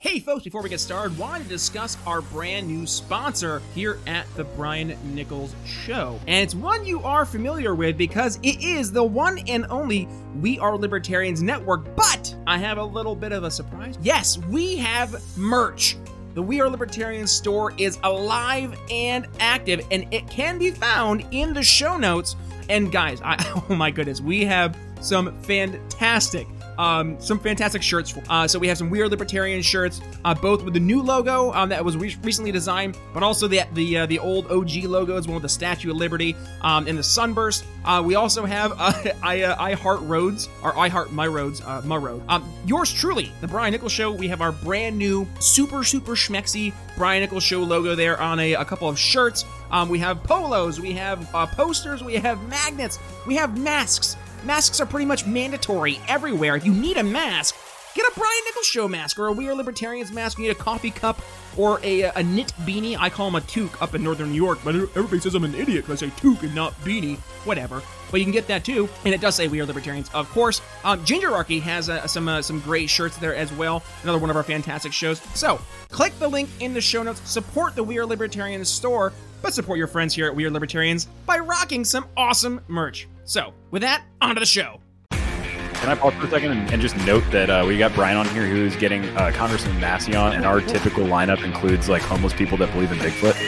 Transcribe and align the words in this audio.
Hey 0.00 0.20
folks, 0.20 0.44
before 0.44 0.62
we 0.62 0.68
get 0.68 0.78
started, 0.78 1.18
wanted 1.18 1.42
to 1.42 1.48
discuss 1.48 1.98
our 2.06 2.20
brand 2.20 2.68
new 2.68 2.86
sponsor 2.86 3.60
here 3.74 3.98
at 4.06 4.32
the 4.36 4.44
Brian 4.44 4.96
Nichols 5.12 5.52
Show. 5.66 6.20
And 6.28 6.44
it's 6.44 6.54
one 6.54 6.86
you 6.86 7.02
are 7.02 7.24
familiar 7.24 7.74
with 7.74 7.98
because 7.98 8.36
it 8.44 8.62
is 8.62 8.92
the 8.92 9.02
one 9.02 9.38
and 9.48 9.66
only 9.70 10.06
We 10.40 10.56
Are 10.60 10.76
Libertarians 10.78 11.42
Network. 11.42 11.96
But 11.96 12.32
I 12.46 12.58
have 12.58 12.78
a 12.78 12.84
little 12.84 13.16
bit 13.16 13.32
of 13.32 13.42
a 13.42 13.50
surprise. 13.50 13.98
Yes, 14.00 14.38
we 14.38 14.76
have 14.76 15.20
merch. 15.36 15.96
The 16.34 16.42
We 16.44 16.60
Are 16.60 16.70
Libertarians 16.70 17.32
store 17.32 17.74
is 17.76 17.98
alive 18.04 18.78
and 18.92 19.26
active, 19.40 19.84
and 19.90 20.06
it 20.14 20.30
can 20.30 20.60
be 20.60 20.70
found 20.70 21.26
in 21.32 21.52
the 21.52 21.62
show 21.64 21.96
notes. 21.96 22.36
And 22.68 22.92
guys, 22.92 23.20
I, 23.24 23.34
oh 23.68 23.74
my 23.74 23.90
goodness, 23.90 24.20
we 24.20 24.44
have 24.44 24.76
some 25.00 25.36
fantastic 25.42 26.46
um, 26.78 27.20
some 27.20 27.38
fantastic 27.38 27.82
shirts. 27.82 28.14
Uh, 28.28 28.46
so 28.46 28.58
we 28.58 28.68
have 28.68 28.78
some 28.78 28.88
We 28.88 29.00
Are 29.00 29.08
libertarian 29.08 29.60
shirts, 29.60 30.00
uh, 30.24 30.34
both 30.34 30.62
with 30.62 30.74
the 30.74 30.80
new 30.80 31.02
logo 31.02 31.52
um, 31.52 31.68
that 31.68 31.84
was 31.84 31.96
re- 31.96 32.16
recently 32.22 32.52
designed, 32.52 32.96
but 33.12 33.22
also 33.22 33.48
the 33.48 33.62
the 33.74 33.98
uh, 33.98 34.06
the 34.06 34.18
old 34.18 34.50
OG 34.50 34.84
logos, 34.84 35.26
one 35.26 35.34
with 35.34 35.42
the 35.42 35.48
Statue 35.48 35.90
of 35.90 35.96
Liberty 35.96 36.36
um, 36.62 36.86
and 36.86 36.96
the 36.96 37.02
Sunburst. 37.02 37.64
Uh, 37.84 38.02
we 38.04 38.14
also 38.14 38.44
have 38.44 38.72
uh, 38.78 38.92
I 39.22 39.42
uh, 39.42 39.56
I 39.58 39.74
Heart 39.74 40.00
Roads 40.02 40.48
or 40.62 40.76
I 40.78 40.88
Heart 40.88 41.12
My 41.12 41.26
Roads, 41.26 41.62
My 41.84 41.96
Road. 41.96 42.22
Um, 42.28 42.48
yours 42.64 42.92
truly, 42.92 43.32
the 43.40 43.48
Brian 43.48 43.72
Nichols 43.72 43.92
Show. 43.92 44.12
We 44.12 44.28
have 44.28 44.40
our 44.40 44.52
brand 44.52 44.96
new 44.96 45.26
super 45.40 45.82
super 45.82 46.12
schmexy 46.12 46.72
Brian 46.96 47.22
Nichols 47.22 47.42
Show 47.42 47.62
logo 47.62 47.94
there 47.94 48.20
on 48.20 48.38
a, 48.38 48.54
a 48.54 48.64
couple 48.64 48.88
of 48.88 48.98
shirts. 48.98 49.44
Um, 49.70 49.88
we 49.88 49.98
have 49.98 50.22
polos, 50.22 50.80
we 50.80 50.92
have 50.92 51.30
posters, 51.56 52.02
we 52.02 52.14
have 52.14 52.40
magnets, 52.48 52.98
we 53.26 53.34
have 53.36 53.58
masks. 53.58 54.16
Masks 54.44 54.80
are 54.80 54.86
pretty 54.86 55.06
much 55.06 55.26
mandatory 55.26 56.00
everywhere. 56.08 56.56
If 56.56 56.64
you 56.64 56.72
need 56.72 56.96
a 56.96 57.02
mask, 57.02 57.56
get 57.94 58.06
a 58.06 58.12
Brian 58.14 58.40
Nichols 58.46 58.66
Show 58.66 58.88
mask 58.88 59.18
or 59.18 59.26
a 59.26 59.32
We 59.32 59.48
Are 59.48 59.54
Libertarians 59.54 60.12
mask. 60.12 60.38
You 60.38 60.44
need 60.44 60.50
a 60.50 60.54
coffee 60.54 60.90
cup 60.90 61.20
or 61.56 61.80
a, 61.82 62.02
a 62.02 62.22
knit 62.22 62.52
beanie. 62.60 62.96
I 62.98 63.10
call 63.10 63.30
them 63.30 63.42
a 63.42 63.44
toque 63.44 63.82
up 63.82 63.94
in 63.94 64.02
northern 64.02 64.30
New 64.30 64.36
York, 64.36 64.60
but 64.64 64.74
everybody 64.74 65.18
says 65.20 65.34
I'm 65.34 65.44
an 65.44 65.54
idiot 65.54 65.86
because 65.86 66.02
I 66.02 66.08
say 66.08 66.14
toque 66.16 66.44
and 66.44 66.54
not 66.54 66.72
beanie. 66.82 67.18
Whatever. 67.44 67.82
But 68.10 68.20
you 68.20 68.24
can 68.24 68.32
get 68.32 68.46
that 68.46 68.64
too, 68.64 68.88
and 69.04 69.12
it 69.12 69.20
does 69.20 69.34
say 69.34 69.48
We 69.48 69.60
Are 69.60 69.66
Libertarians, 69.66 70.08
of 70.14 70.30
course. 70.30 70.62
Um, 70.82 71.04
Gingerarchy 71.04 71.60
has 71.60 71.90
uh, 71.90 72.06
some 72.06 72.28
uh, 72.28 72.40
some 72.40 72.60
great 72.60 72.88
shirts 72.88 73.16
there 73.18 73.34
as 73.34 73.52
well. 73.52 73.82
Another 74.02 74.18
one 74.18 74.30
of 74.30 74.36
our 74.36 74.42
fantastic 74.42 74.92
shows. 74.92 75.20
So 75.34 75.60
click 75.90 76.18
the 76.18 76.28
link 76.28 76.48
in 76.60 76.72
the 76.72 76.80
show 76.80 77.02
notes. 77.02 77.20
Support 77.28 77.74
the 77.74 77.82
We 77.82 77.98
Are 77.98 78.06
Libertarians 78.06 78.68
store, 78.68 79.12
but 79.42 79.54
support 79.54 79.78
your 79.78 79.86
friends 79.86 80.14
here 80.14 80.26
at 80.26 80.34
We 80.34 80.44
Are 80.44 80.50
Libertarians 80.50 81.06
by 81.26 81.38
rocking 81.38 81.84
some 81.84 82.06
awesome 82.16 82.60
merch. 82.68 83.08
So, 83.24 83.52
with 83.70 83.82
that, 83.82 84.04
on 84.20 84.34
to 84.34 84.40
the 84.40 84.46
show. 84.46 84.80
Can 85.10 85.90
I 85.90 85.94
pause 85.94 86.12
for 86.14 86.26
a 86.26 86.30
second 86.30 86.50
and, 86.50 86.72
and 86.72 86.82
just 86.82 86.96
note 87.06 87.22
that 87.30 87.50
uh, 87.50 87.64
we 87.64 87.78
got 87.78 87.94
Brian 87.94 88.16
on 88.16 88.28
here 88.30 88.46
who's 88.46 88.74
getting 88.76 89.04
uh, 89.16 89.30
Congressman 89.32 89.78
Massey 89.78 90.16
on, 90.16 90.32
and 90.32 90.44
our 90.44 90.60
typical 90.60 91.04
lineup 91.04 91.44
includes 91.44 91.88
like 91.88 92.02
homeless 92.02 92.32
people 92.32 92.58
that 92.58 92.72
believe 92.72 92.90
in 92.90 92.98
Bigfoot. 92.98 93.47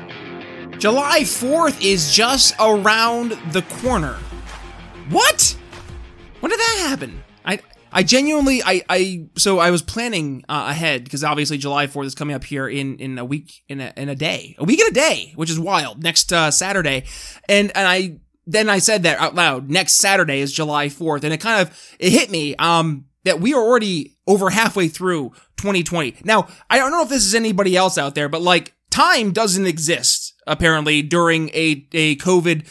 July 0.81 1.19
4th 1.19 1.79
is 1.85 2.11
just 2.11 2.55
around 2.59 3.37
the 3.51 3.61
corner. 3.83 4.17
What? 5.11 5.55
When 6.39 6.49
did 6.49 6.59
that 6.59 6.87
happen? 6.89 7.23
I 7.45 7.59
I 7.91 8.01
genuinely 8.01 8.63
I 8.63 8.81
I 8.89 9.27
so 9.37 9.59
I 9.59 9.69
was 9.69 9.83
planning 9.83 10.43
uh, 10.49 10.65
ahead 10.69 11.03
because 11.03 11.23
obviously 11.23 11.59
July 11.59 11.85
4th 11.85 12.05
is 12.05 12.15
coming 12.15 12.35
up 12.35 12.43
here 12.43 12.67
in 12.67 12.97
in 12.97 13.19
a 13.19 13.23
week 13.23 13.61
in 13.69 13.79
a 13.79 13.93
in 13.95 14.09
a 14.09 14.15
day. 14.15 14.55
A 14.57 14.63
week 14.63 14.79
and 14.79 14.89
a 14.89 14.99
day, 14.99 15.33
which 15.35 15.51
is 15.51 15.59
wild. 15.59 16.01
Next 16.01 16.33
uh, 16.33 16.49
Saturday. 16.49 17.03
And 17.47 17.71
and 17.75 17.87
I 17.87 18.17
then 18.47 18.67
I 18.67 18.79
said 18.79 19.03
that 19.03 19.19
out 19.19 19.35
loud. 19.35 19.69
Next 19.69 19.97
Saturday 19.97 20.39
is 20.39 20.51
July 20.51 20.87
4th 20.87 21.23
and 21.23 21.31
it 21.31 21.41
kind 21.41 21.61
of 21.61 21.95
it 21.99 22.09
hit 22.09 22.31
me 22.31 22.55
um 22.55 23.05
that 23.23 23.39
we 23.39 23.53
are 23.53 23.61
already 23.61 24.17
over 24.25 24.49
halfway 24.49 24.87
through 24.87 25.29
2020. 25.57 26.15
Now, 26.23 26.47
I 26.71 26.79
don't 26.79 26.89
know 26.89 27.03
if 27.03 27.09
this 27.09 27.23
is 27.23 27.35
anybody 27.35 27.77
else 27.77 27.99
out 27.99 28.15
there, 28.15 28.29
but 28.29 28.41
like 28.41 28.73
time 28.89 29.31
doesn't 29.31 29.67
exist 29.67 30.30
apparently 30.47 31.01
during 31.01 31.49
a 31.49 31.87
a 31.93 32.15
COVID 32.17 32.67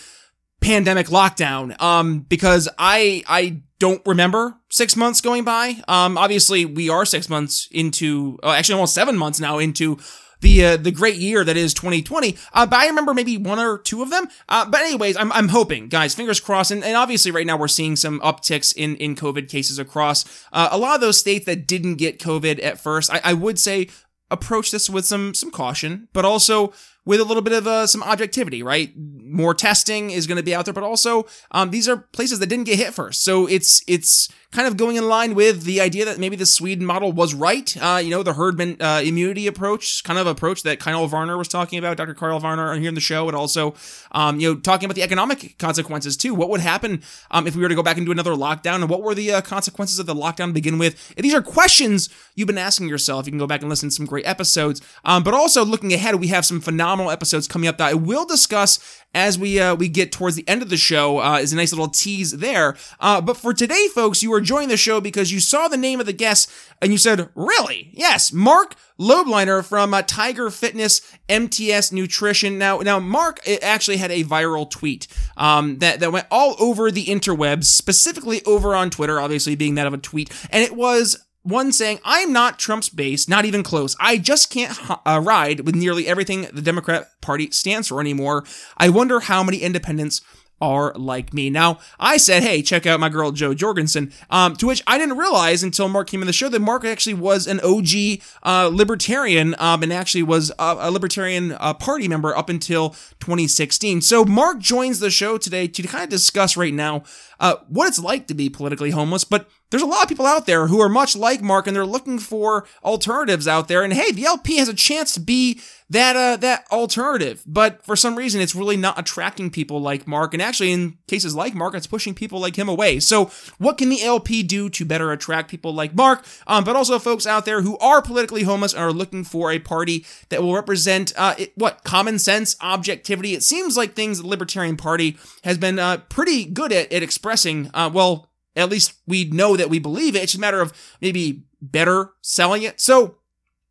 pandemic 0.60 1.06
lockdown. 1.08 1.80
Um, 1.80 2.20
because 2.20 2.68
I 2.78 3.22
I 3.26 3.62
don't 3.80 4.02
remember 4.06 4.56
six 4.70 4.94
months 4.94 5.20
going 5.20 5.42
by. 5.42 5.82
Um, 5.88 6.16
obviously 6.16 6.64
we 6.64 6.88
are 6.88 7.04
six 7.04 7.28
months 7.28 7.66
into, 7.72 8.38
uh, 8.42 8.50
actually 8.50 8.74
almost 8.74 8.94
seven 8.94 9.16
months 9.16 9.40
now 9.40 9.58
into 9.58 9.98
the 10.42 10.64
uh, 10.64 10.76
the 10.76 10.90
great 10.90 11.16
year 11.16 11.44
that 11.44 11.56
is 11.56 11.74
2020. 11.74 12.36
Uh, 12.52 12.66
but 12.66 12.76
I 12.76 12.86
remember 12.86 13.12
maybe 13.12 13.36
one 13.36 13.58
or 13.58 13.78
two 13.78 14.02
of 14.02 14.10
them. 14.10 14.26
Uh, 14.48 14.68
but 14.68 14.80
anyways, 14.80 15.16
I'm, 15.16 15.30
I'm 15.32 15.48
hoping, 15.48 15.88
guys, 15.88 16.14
fingers 16.14 16.40
crossed. 16.40 16.70
And, 16.70 16.82
and 16.82 16.96
obviously, 16.96 17.30
right 17.30 17.46
now 17.46 17.58
we're 17.58 17.68
seeing 17.68 17.96
some 17.96 18.20
upticks 18.20 18.74
in 18.74 18.96
in 18.96 19.16
COVID 19.16 19.48
cases 19.48 19.78
across 19.78 20.24
uh, 20.52 20.68
a 20.70 20.78
lot 20.78 20.94
of 20.94 21.00
those 21.00 21.18
states 21.18 21.46
that 21.46 21.66
didn't 21.66 21.96
get 21.96 22.18
COVID 22.18 22.62
at 22.62 22.80
first. 22.80 23.12
I, 23.12 23.20
I 23.22 23.34
would 23.34 23.58
say 23.58 23.88
approach 24.30 24.70
this 24.70 24.88
with 24.88 25.04
some 25.04 25.34
some 25.34 25.50
caution, 25.50 26.08
but 26.12 26.24
also 26.24 26.72
with 27.10 27.18
a 27.18 27.24
little 27.24 27.42
bit 27.42 27.52
of 27.52 27.66
uh, 27.66 27.88
some 27.88 28.04
objectivity, 28.04 28.62
right? 28.62 28.92
More 28.96 29.52
testing 29.52 30.12
is 30.12 30.28
going 30.28 30.36
to 30.36 30.44
be 30.44 30.54
out 30.54 30.64
there, 30.64 30.72
but 30.72 30.84
also 30.84 31.26
um, 31.50 31.72
these 31.72 31.88
are 31.88 31.96
places 31.96 32.38
that 32.38 32.46
didn't 32.46 32.66
get 32.66 32.78
hit 32.78 32.94
first, 32.94 33.24
so 33.24 33.48
it's 33.48 33.82
it's 33.88 34.28
kind 34.52 34.66
of 34.66 34.76
going 34.76 34.96
in 34.96 35.08
line 35.08 35.34
with 35.34 35.62
the 35.62 35.80
idea 35.80 36.04
that 36.04 36.18
maybe 36.18 36.34
the 36.34 36.46
Sweden 36.46 36.84
model 36.84 37.12
was 37.12 37.34
right. 37.34 37.76
Uh, 37.80 38.00
you 38.02 38.10
know, 38.10 38.22
the 38.22 38.32
herd 38.32 38.60
uh, 38.60 39.00
immunity 39.04 39.46
approach, 39.46 40.02
kind 40.02 40.18
of 40.18 40.26
approach 40.26 40.64
that 40.64 40.80
Kyle 40.80 41.06
Varner 41.06 41.38
was 41.38 41.46
talking 41.46 41.78
about, 41.78 41.96
Dr. 41.96 42.14
Kyle 42.14 42.38
Varner 42.40 42.74
here 42.74 42.88
in 42.88 42.94
the 42.94 43.00
show, 43.00 43.28
and 43.28 43.36
also, 43.36 43.74
um, 44.10 44.40
you 44.40 44.52
know, 44.52 44.58
talking 44.58 44.86
about 44.86 44.96
the 44.96 45.04
economic 45.04 45.56
consequences 45.58 46.16
too. 46.16 46.34
What 46.34 46.48
would 46.50 46.60
happen 46.60 47.02
um, 47.30 47.46
if 47.46 47.54
we 47.54 47.62
were 47.62 47.68
to 47.68 47.76
go 47.76 47.82
back 47.82 47.96
and 47.96 48.04
do 48.04 48.12
another 48.12 48.32
lockdown, 48.32 48.76
and 48.76 48.88
what 48.88 49.02
were 49.02 49.14
the 49.14 49.32
uh, 49.32 49.40
consequences 49.40 49.98
of 50.00 50.06
the 50.06 50.14
lockdown 50.14 50.48
to 50.48 50.52
begin 50.52 50.78
with? 50.78 51.14
These 51.14 51.34
are 51.34 51.42
questions 51.42 52.08
you've 52.34 52.48
been 52.48 52.58
asking 52.58 52.88
yourself. 52.88 53.26
You 53.26 53.32
can 53.32 53.38
go 53.38 53.46
back 53.46 53.60
and 53.60 53.70
listen 53.70 53.88
to 53.90 53.94
some 53.94 54.06
great 54.06 54.26
episodes. 54.26 54.82
Um, 55.04 55.22
but 55.22 55.32
also 55.32 55.64
looking 55.64 55.92
ahead, 55.92 56.16
we 56.16 56.28
have 56.28 56.44
some 56.44 56.60
phenomenal 56.60 56.99
episodes 57.08 57.48
coming 57.48 57.68
up 57.68 57.78
that 57.78 57.88
I 57.88 57.94
will 57.94 58.26
discuss 58.26 59.00
as 59.14 59.38
we 59.38 59.58
uh, 59.58 59.74
we 59.74 59.88
get 59.88 60.12
towards 60.12 60.36
the 60.36 60.46
end 60.48 60.62
of 60.62 60.70
the 60.70 60.76
show 60.76 61.18
uh, 61.18 61.38
is 61.38 61.52
a 61.52 61.56
nice 61.56 61.72
little 61.72 61.88
tease 61.88 62.32
there. 62.32 62.76
Uh, 63.00 63.20
but 63.20 63.36
for 63.36 63.52
today, 63.52 63.88
folks, 63.88 64.22
you 64.22 64.32
are 64.32 64.40
joining 64.40 64.68
the 64.68 64.76
show 64.76 65.00
because 65.00 65.32
you 65.32 65.40
saw 65.40 65.68
the 65.68 65.76
name 65.76 66.00
of 66.00 66.06
the 66.06 66.12
guest 66.12 66.50
and 66.80 66.92
you 66.92 66.98
said, 66.98 67.28
"Really? 67.34 67.90
Yes, 67.92 68.32
Marc 68.32 68.76
Lobliner 68.98 69.64
from 69.64 69.94
uh, 69.94 70.02
Tiger 70.02 70.50
Fitness 70.50 71.00
MTS 71.28 71.92
Nutrition." 71.92 72.58
Now, 72.58 72.78
now 72.78 73.00
Marc 73.00 73.40
actually 73.62 73.96
had 73.96 74.10
a 74.10 74.24
viral 74.24 74.70
tweet 74.70 75.08
um, 75.36 75.78
that 75.78 76.00
that 76.00 76.12
went 76.12 76.26
all 76.30 76.54
over 76.58 76.90
the 76.90 77.06
interwebs, 77.06 77.64
specifically 77.64 78.44
over 78.44 78.74
on 78.74 78.90
Twitter, 78.90 79.20
obviously 79.20 79.56
being 79.56 79.74
that 79.74 79.86
of 79.86 79.94
a 79.94 79.98
tweet, 79.98 80.30
and 80.50 80.62
it 80.62 80.76
was 80.76 81.24
one 81.42 81.72
saying, 81.72 82.00
I'm 82.04 82.32
not 82.32 82.58
Trump's 82.58 82.88
base, 82.88 83.28
not 83.28 83.44
even 83.44 83.62
close. 83.62 83.96
I 83.98 84.18
just 84.18 84.50
can't 84.50 84.78
uh, 85.06 85.20
ride 85.22 85.60
with 85.60 85.74
nearly 85.74 86.06
everything 86.06 86.48
the 86.52 86.62
Democrat 86.62 87.08
Party 87.20 87.50
stands 87.50 87.88
for 87.88 88.00
anymore. 88.00 88.44
I 88.76 88.88
wonder 88.90 89.20
how 89.20 89.42
many 89.42 89.58
independents 89.58 90.20
are 90.60 90.92
like 90.94 91.32
me. 91.32 91.48
Now, 91.48 91.78
I 91.98 92.18
said, 92.18 92.42
hey, 92.42 92.62
check 92.62 92.86
out 92.86 93.00
my 93.00 93.08
girl 93.08 93.32
Jo 93.32 93.54
Jorgensen, 93.54 94.12
um, 94.28 94.56
to 94.56 94.66
which 94.66 94.82
I 94.86 94.98
didn't 94.98 95.16
realize 95.16 95.62
until 95.62 95.88
Marc 95.88 96.08
came 96.08 96.20
in 96.20 96.26
the 96.26 96.32
show 96.32 96.48
that 96.50 96.60
Marc 96.60 96.84
actually 96.84 97.14
was 97.14 97.46
an 97.46 97.60
OG 97.60 98.20
uh, 98.42 98.68
libertarian 98.70 99.54
um, 99.58 99.82
and 99.82 99.92
actually 99.92 100.22
was 100.22 100.50
a, 100.58 100.76
a 100.80 100.90
Libertarian 100.90 101.52
uh, 101.52 101.72
Party 101.74 102.08
member 102.08 102.36
up 102.36 102.48
until 102.48 102.90
2016. 103.20 104.02
So 104.02 104.24
Marc 104.24 104.58
joins 104.58 105.00
the 105.00 105.10
show 105.10 105.38
today 105.38 105.66
to 105.66 105.82
kind 105.84 106.04
of 106.04 106.10
discuss 106.10 106.56
right 106.56 106.74
now 106.74 107.04
uh, 107.38 107.56
what 107.68 107.88
it's 107.88 107.98
like 107.98 108.26
to 108.26 108.34
be 108.34 108.50
politically 108.50 108.90
homeless, 108.90 109.24
but 109.24 109.48
there's 109.70 109.82
a 109.82 109.86
lot 109.86 110.02
of 110.02 110.08
people 110.08 110.26
out 110.26 110.46
there 110.46 110.66
who 110.66 110.80
are 110.80 110.88
much 110.88 111.16
like 111.16 111.40
Marc 111.40 111.66
and 111.66 111.74
they're 111.74 111.86
looking 111.86 112.18
for 112.18 112.66
alternatives 112.84 113.46
out 113.48 113.68
there. 113.68 113.82
And 113.82 113.92
hey, 113.92 114.12
the 114.12 114.26
LP 114.26 114.56
has 114.56 114.68
a 114.68 114.74
chance 114.74 115.14
to 115.14 115.20
be 115.20 115.60
that 115.90 116.14
uh, 116.14 116.36
that 116.36 116.66
alternative, 116.70 117.42
but 117.46 117.84
for 117.84 117.96
some 117.96 118.16
reason 118.16 118.40
it's 118.40 118.54
really 118.54 118.76
not 118.76 118.98
attracting 118.98 119.50
people 119.50 119.80
like 119.80 120.06
Marc. 120.06 120.32
And 120.32 120.42
actually, 120.42 120.70
in 120.70 120.98
cases 121.08 121.34
like 121.34 121.52
Marc, 121.52 121.74
it's 121.74 121.88
pushing 121.88 122.14
people 122.14 122.40
like 122.40 122.56
him 122.56 122.68
away. 122.68 123.00
So, 123.00 123.30
what 123.58 123.76
can 123.76 123.88
the 123.88 124.02
LP 124.02 124.44
do 124.44 124.70
to 124.70 124.84
better 124.84 125.10
attract 125.10 125.50
people 125.50 125.74
like 125.74 125.94
Marc, 125.94 126.24
um, 126.46 126.62
but 126.62 126.76
also 126.76 127.00
folks 127.00 127.26
out 127.26 127.44
there 127.44 127.62
who 127.62 127.76
are 127.78 128.00
politically 128.00 128.44
homeless 128.44 128.72
and 128.72 128.82
are 128.82 128.92
looking 128.92 129.24
for 129.24 129.50
a 129.50 129.58
party 129.58 130.06
that 130.28 130.42
will 130.42 130.54
represent 130.54 131.12
uh, 131.16 131.34
it, 131.36 131.52
what 131.56 131.82
common 131.82 132.20
sense, 132.20 132.56
objectivity? 132.60 133.34
It 133.34 133.42
seems 133.42 133.76
like 133.76 133.94
things 133.94 134.20
the 134.20 134.28
Libertarian 134.28 134.76
Party 134.76 135.18
has 135.42 135.58
been 135.58 135.80
uh, 135.80 135.98
pretty 136.08 136.44
good 136.44 136.72
at 136.72 136.92
at 136.92 137.02
expressing. 137.02 137.68
Uh, 137.74 137.90
well, 137.92 138.29
at 138.56 138.70
least 138.70 138.94
we 139.06 139.24
know 139.24 139.56
that 139.56 139.70
we 139.70 139.78
believe 139.78 140.14
it. 140.16 140.22
It's 140.22 140.32
just 140.32 140.38
a 140.38 140.40
matter 140.40 140.60
of 140.60 140.72
maybe 141.00 141.44
better 141.60 142.12
selling 142.22 142.62
it. 142.62 142.80
So 142.80 143.16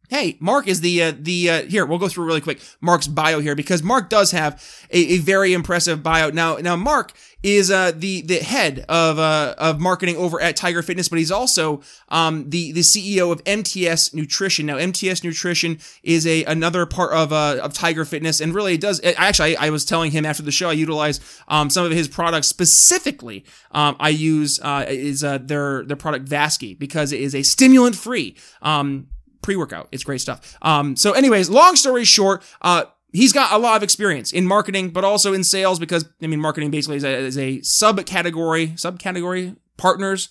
Hey, 0.10 0.38
Marc 0.40 0.68
is 0.68 0.82
the 0.82 1.04
uh, 1.04 1.14
the 1.16 1.50
uh, 1.50 1.62
here. 1.66 1.86
We'll 1.86 2.00
go 2.00 2.08
through 2.08 2.26
really 2.26 2.42
quick 2.42 2.60
Marc's 2.82 3.08
bio 3.08 3.42
here 3.42 3.56
because 3.56 3.84
Marc 3.84 4.10
does 4.10 4.32
have 4.32 4.56
a, 4.90 4.98
a 4.98 5.18
very 5.20 5.54
impressive 5.54 6.02
bio. 6.02 6.32
Now, 6.32 6.56
now 6.56 6.76
Marc 6.76 7.14
is 7.44 7.70
uh, 7.70 7.92
the 7.96 8.22
the 8.22 8.38
head 8.38 8.86
of 8.90 9.20
uh, 9.20 9.54
of 9.60 9.80
marketing 9.80 10.18
over 10.18 10.42
at 10.42 10.56
Tiger 10.56 10.82
Fitness, 10.82 11.10
but 11.10 11.20
he's 11.20 11.30
also 11.30 11.82
um, 12.10 12.50
the 12.50 12.72
the 12.72 12.82
CEO 12.82 13.32
of 13.32 13.44
MTS 13.46 14.16
Nutrition. 14.16 14.66
Now, 14.66 14.78
MTS 14.78 15.24
Nutrition 15.24 15.78
is 16.02 16.26
a 16.26 16.44
another 16.46 16.88
part 16.88 17.14
of 17.14 17.32
uh, 17.32 17.60
of 17.62 17.74
Tiger 17.74 18.04
Fitness, 18.04 18.42
and 18.42 18.56
really 18.56 18.74
it 18.74 18.82
does. 18.82 19.00
Actually, 19.04 19.58
I, 19.58 19.68
I 19.68 19.70
was 19.70 19.86
telling 19.86 20.10
him 20.10 20.26
after 20.26 20.42
the 20.42 20.52
show, 20.52 20.70
I 20.70 20.74
utilize 20.74 21.20
um, 21.48 21.70
some 21.70 21.86
of 21.86 21.92
his 21.92 22.08
products 22.08 22.48
specifically. 22.48 23.46
Um, 23.74 23.96
I 24.00 24.10
use 24.10 24.60
uh, 24.62 24.86
is 24.88 25.24
uh, 25.24 25.38
their 25.38 25.86
their 25.86 25.98
product 25.98 26.26
Vasky 26.26 26.78
because 26.78 27.14
it 27.14 27.22
is 27.22 27.36
a 27.36 27.44
stimulant 27.44 27.96
free. 27.96 28.36
Um, 28.64 29.06
pre-workout. 29.42 29.88
It's 29.92 30.04
great 30.04 30.22
stuff. 30.22 30.58
Um, 30.62 30.96
so 30.96 31.14
anyways, 31.14 31.50
long 31.50 31.76
story 31.76 32.06
short, 32.06 32.44
uh, 32.62 32.86
he's 33.12 33.34
got 33.34 33.54
a 33.54 33.58
lot 33.58 33.78
of 33.78 33.84
experience 33.84 34.32
in 34.32 34.46
marketing, 34.46 34.90
but 34.90 35.04
also 35.04 35.34
in 35.34 35.44
sales 35.44 35.80
because, 35.80 36.06
I 36.22 36.28
mean, 36.28 36.40
marketing 36.40 36.72
basically 36.72 36.98
is 36.98 37.04
a, 37.04 37.18
is 37.18 37.38
a 37.38 37.60
subcategory, 37.60 38.74
subcategory 38.74 39.56
partners, 39.78 40.30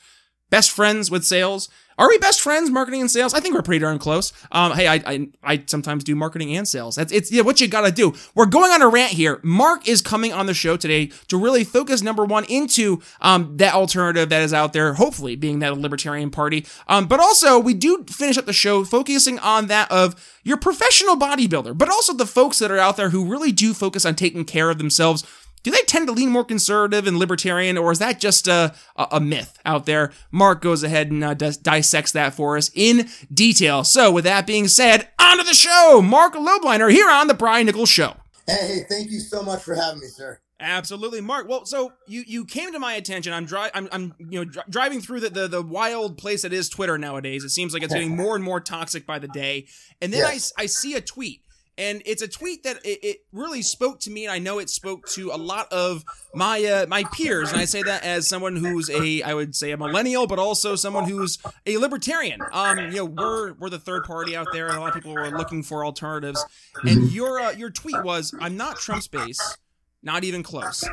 best 0.50 0.71
friends 0.71 1.11
with 1.11 1.25
sales. 1.25 1.69
Are 1.99 2.09
we 2.09 2.17
best 2.19 2.41
friends, 2.41 2.71
marketing 2.71 3.00
and 3.00 3.11
sales? 3.11 3.35
I 3.35 3.41
think 3.41 3.56
we're 3.56 3.62
pretty 3.62 3.81
darn 3.81 3.99
close. 3.99 4.33
Um, 4.53 4.71
hey, 4.73 4.87
I, 4.87 5.03
I, 5.05 5.29
I 5.43 5.65
sometimes 5.67 6.05
do 6.05 6.15
marketing 6.15 6.56
and 6.56 6.67
sales. 6.67 6.95
That's 6.95 7.12
it's 7.12 7.33
yeah, 7.33 7.43
what 7.43 7.61
you 7.61 7.67
gotta 7.67 7.91
do. 7.91 8.15
We're 8.37 8.47
going 8.47 8.71
on 8.71 8.83
a 8.83 8.89
rant 8.89 9.12
here. 9.12 9.41
Marc 9.43 9.89
is 9.89 10.00
coming 10.00 10.33
on 10.33 10.47
the 10.47 10.55
show 10.55 10.77
today 10.77 11.06
to 11.27 11.37
really 11.37 11.65
focus 11.65 12.00
number 12.00 12.25
one 12.25 12.45
into 12.45 13.03
um 13.21 13.56
that 13.56 13.75
alternative 13.75 14.29
that 14.29 14.43
is 14.43 14.55
out 14.55 14.73
there, 14.73 14.95
hopefully 14.95 15.35
being 15.35 15.59
that 15.59 15.77
libertarian 15.77 16.31
party. 16.31 16.65
Um, 16.87 17.09
but 17.09 17.19
also 17.19 17.59
we 17.59 17.75
do 17.75 18.05
finish 18.09 18.39
up 18.39 18.47
the 18.47 18.53
show 18.53 18.85
focusing 18.85 19.41
on 19.41 19.67
that 19.67 19.91
of 19.91 20.39
your 20.45 20.56
professional 20.56 21.17
bodybuilder, 21.17 21.77
but 21.77 21.89
also 21.89 22.15
the 22.15 22.27
folks 22.27 22.61
that 22.61 22.71
are 22.71 22.79
out 22.79 22.97
there 22.97 23.11
who 23.11 23.29
really 23.29 23.50
do 23.50 23.75
focus 23.75 24.06
on 24.06 24.15
taking 24.15 24.45
care 24.45 24.71
of 24.71 24.79
themselves 24.79 25.25
do 25.63 25.71
they 25.71 25.83
tend 25.83 26.07
to 26.07 26.13
lean 26.13 26.31
more 26.31 26.45
conservative 26.45 27.07
and 27.07 27.19
libertarian, 27.19 27.77
or 27.77 27.93
is 27.93 27.99
that 27.99 28.21
just 28.21 28.49
a, 28.49 28.75
a, 28.97 29.21
myth 29.21 29.59
out 29.65 29.87
there? 29.87 30.13
Marc 30.31 30.61
goes 30.61 30.83
ahead 30.83 31.11
and 31.11 31.23
uh, 31.25 31.35
does, 31.35 31.57
dissects 31.57 32.13
that 32.13 32.35
for 32.35 32.57
us 32.57 32.71
in 32.75 33.09
detail. 33.33 33.85
So, 33.85 34.11
with 34.11 34.25
that 34.25 34.47
being 34.47 34.69
said, 34.69 35.09
on 35.19 35.39
to 35.39 35.45
the 35.45 35.55
show. 35.55 36.01
Marc 36.03 36.35
Lobliner 36.35 36.91
here 36.91 37.11
on 37.11 37.27
the 37.27 37.35
Brian 37.35 37.67
Nichols 37.67 37.89
Show. 37.89 38.17
Hey, 38.47 38.85
thank 38.89 39.11
you 39.11 39.21
so 39.21 39.43
much 39.43 39.63
for 39.63 39.75
having 39.75 40.01
me, 40.01 40.07
sir. 40.07 40.41
Absolutely, 40.61 41.21
Marc. 41.21 41.49
Well, 41.49 41.67
so 41.67 41.93
you 42.09 42.25
you 42.27 42.45
came 42.45 42.73
to 42.73 42.81
my 42.81 42.95
attention. 42.95 43.33
I'm 43.33 43.45
dri- 43.45 43.71
I'm, 43.75 43.89
I'm 43.93 44.15
you 44.19 44.41
know 44.41 44.45
dri- 44.45 44.63
driving 44.69 45.01
through 45.01 45.21
the, 45.21 45.31
the 45.31 45.49
the 45.49 45.63
wild 45.63 46.19
place 46.19 46.43
that 46.43 46.53
is 46.53 46.69
Twitter 46.69 46.99
nowadays. 46.99 47.45
It 47.45 47.51
seems 47.51 47.73
like 47.73 47.85
it's 47.85 47.95
getting 47.95 48.17
more 48.17 48.35
and 48.35 48.43
more 48.43 48.61
toxic 48.61 49.07
by 49.07 49.21
the 49.21 49.29
day. 49.29 49.67
And 50.03 50.13
then 50.13 50.21
yes. 50.21 50.53
I 50.59 50.65
I 50.65 50.67
see 50.67 50.95
a 50.95 51.01
tweet 51.01 51.43
and 51.79 52.03
it's 52.05 52.21
a 52.21 52.29
tweet 52.29 52.65
that 52.65 52.85
it, 52.85 52.99
it, 53.03 53.17
really 53.33 53.63
spoke 53.63 54.01
to 54.01 54.11
me 54.11 54.25
and 54.25 54.33
i 54.33 54.39
know 54.39 54.59
it 54.59 54.69
spoke 54.69 55.07
to 55.07 55.31
a 55.31 55.39
lot 55.39 55.73
of 55.73 56.05
my 56.35 56.63
uh, 56.65 56.87
my 56.87 57.05
peers 57.13 57.51
and 57.53 57.61
i 57.61 57.65
say 57.65 57.83
that 57.83 58.03
as 58.05 58.29
someone 58.29 58.57
who's 58.57 58.91
a 58.91 59.23
i 59.23 59.33
would 59.33 59.55
say 59.55 59.71
a 59.71 59.77
millennial 59.77 60.27
but 60.27 60.39
also 60.39 60.75
someone 60.75 61.09
who's 61.09 61.39
a 61.67 61.77
libertarian 61.77 62.41
um 62.53 62.79
you 62.79 62.97
know 62.97 63.05
we're 63.05 63.53
we're 63.55 63.71
the 63.71 63.79
third 63.79 64.05
party 64.05 64.37
out 64.37 64.49
there 64.53 64.67
and 64.67 64.77
a 64.77 64.81
lot 64.81 64.89
of 64.89 64.95
people 64.95 65.17
are 65.17 65.31
looking 65.31 65.63
for 65.63 65.85
alternatives 65.85 66.45
and 66.83 67.13
your 67.13 67.41
uh, 67.41 67.53
your 67.53 67.71
tweet 67.71 68.03
was 68.03 68.35
i'm 68.41 68.57
not 68.57 68.77
trump's 68.77 69.09
base 69.09 69.57
not 70.03 70.23
even 70.25 70.43
close. 70.43 70.85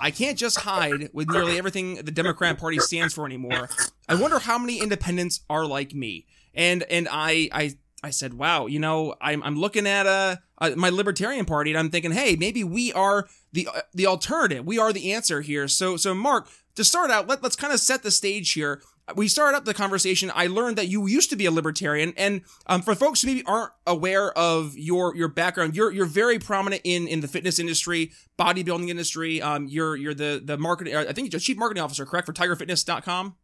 I 0.00 0.10
can't 0.10 0.38
just 0.38 0.60
hide 0.60 1.10
with 1.12 1.28
nearly 1.28 1.58
everything 1.58 1.96
the 1.96 2.12
Democrat 2.12 2.56
Party 2.58 2.78
stands 2.78 3.12
for 3.12 3.26
anymore. 3.26 3.68
I 4.08 4.14
wonder 4.14 4.38
how 4.38 4.58
many 4.58 4.80
independents 4.80 5.40
are 5.50 5.66
like 5.66 5.92
me. 5.92 6.26
And 6.54 6.84
and 6.84 7.08
I 7.10 7.48
I 7.52 7.74
I 8.04 8.10
said, 8.10 8.34
wow, 8.34 8.66
you 8.66 8.78
know, 8.78 9.14
I'm, 9.18 9.42
I'm 9.42 9.58
looking 9.58 9.86
at 9.86 10.06
uh, 10.06 10.36
uh, 10.58 10.72
my 10.76 10.90
Libertarian 10.90 11.46
Party 11.46 11.70
and 11.70 11.78
I'm 11.78 11.88
thinking, 11.88 12.12
hey, 12.12 12.36
maybe 12.36 12.62
we 12.62 12.92
are 12.92 13.26
the 13.52 13.66
uh, 13.74 13.80
the 13.94 14.06
alternative. 14.06 14.66
We 14.66 14.78
are 14.78 14.92
the 14.92 15.14
answer 15.14 15.40
here. 15.40 15.68
So, 15.68 15.96
so 15.96 16.14
Marc, 16.14 16.48
to 16.74 16.84
start 16.84 17.10
out, 17.10 17.26
let, 17.26 17.42
let's 17.42 17.56
kind 17.56 17.72
of 17.72 17.80
set 17.80 18.02
the 18.02 18.10
stage 18.10 18.52
here. 18.52 18.82
We 19.16 19.28
started 19.28 19.56
up 19.56 19.64
the 19.64 19.72
conversation. 19.72 20.30
I 20.34 20.48
learned 20.48 20.76
that 20.76 20.88
you 20.88 21.06
used 21.06 21.30
to 21.30 21.36
be 21.36 21.46
a 21.46 21.50
libertarian, 21.50 22.14
and 22.16 22.40
um, 22.66 22.80
for 22.80 22.94
folks 22.94 23.20
who 23.20 23.28
maybe 23.28 23.44
aren't 23.44 23.72
aware 23.86 24.32
of 24.32 24.76
your 24.78 25.14
your 25.14 25.28
background, 25.28 25.76
you're 25.76 25.90
you're 25.92 26.06
very 26.06 26.38
prominent 26.38 26.80
in 26.84 27.06
in 27.06 27.20
the 27.20 27.28
fitness 27.28 27.58
industry, 27.58 28.12
bodybuilding 28.38 28.88
industry. 28.88 29.42
Um, 29.42 29.66
you're 29.66 29.96
you're 29.96 30.14
the 30.14 30.40
the 30.42 30.56
marketing. 30.56 30.96
I 30.96 31.12
think 31.12 31.32
you're 31.32 31.40
chief 31.40 31.58
marketing 31.58 31.82
officer, 31.82 32.06
correct, 32.06 32.24
for 32.24 32.32
TigerFitness.com. 32.32 33.34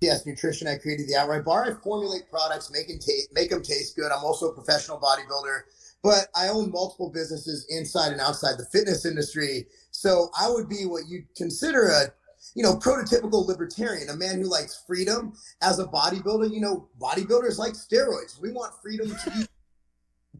Yes, 0.00 0.26
nutrition. 0.26 0.68
I 0.68 0.76
created 0.76 1.08
the 1.08 1.16
Outright 1.16 1.44
Bar. 1.44 1.64
I 1.64 1.82
formulate 1.82 2.28
products, 2.28 2.70
make 2.70 2.88
them, 2.88 2.98
taste, 2.98 3.30
make 3.32 3.50
them 3.50 3.62
taste 3.62 3.96
good. 3.96 4.12
I'm 4.12 4.24
also 4.24 4.50
a 4.50 4.54
professional 4.54 5.00
bodybuilder, 5.00 5.60
but 6.02 6.28
I 6.34 6.48
own 6.48 6.70
multiple 6.70 7.10
businesses 7.10 7.66
inside 7.70 8.12
and 8.12 8.20
outside 8.20 8.58
the 8.58 8.66
fitness 8.66 9.06
industry. 9.06 9.66
So 9.92 10.30
I 10.38 10.50
would 10.50 10.68
be 10.68 10.84
what 10.84 11.08
you'd 11.08 11.34
consider 11.34 11.86
a, 11.86 12.12
you 12.54 12.62
know, 12.62 12.74
prototypical 12.74 13.46
libertarian, 13.46 14.10
a 14.10 14.16
man 14.16 14.38
who 14.38 14.50
likes 14.50 14.84
freedom. 14.86 15.32
As 15.62 15.78
a 15.78 15.86
bodybuilder, 15.86 16.52
you 16.52 16.60
know, 16.60 16.88
bodybuilders 17.00 17.56
like 17.56 17.72
steroids. 17.72 18.38
We 18.40 18.52
want 18.52 18.74
freedom 18.82 19.08
to. 19.08 19.48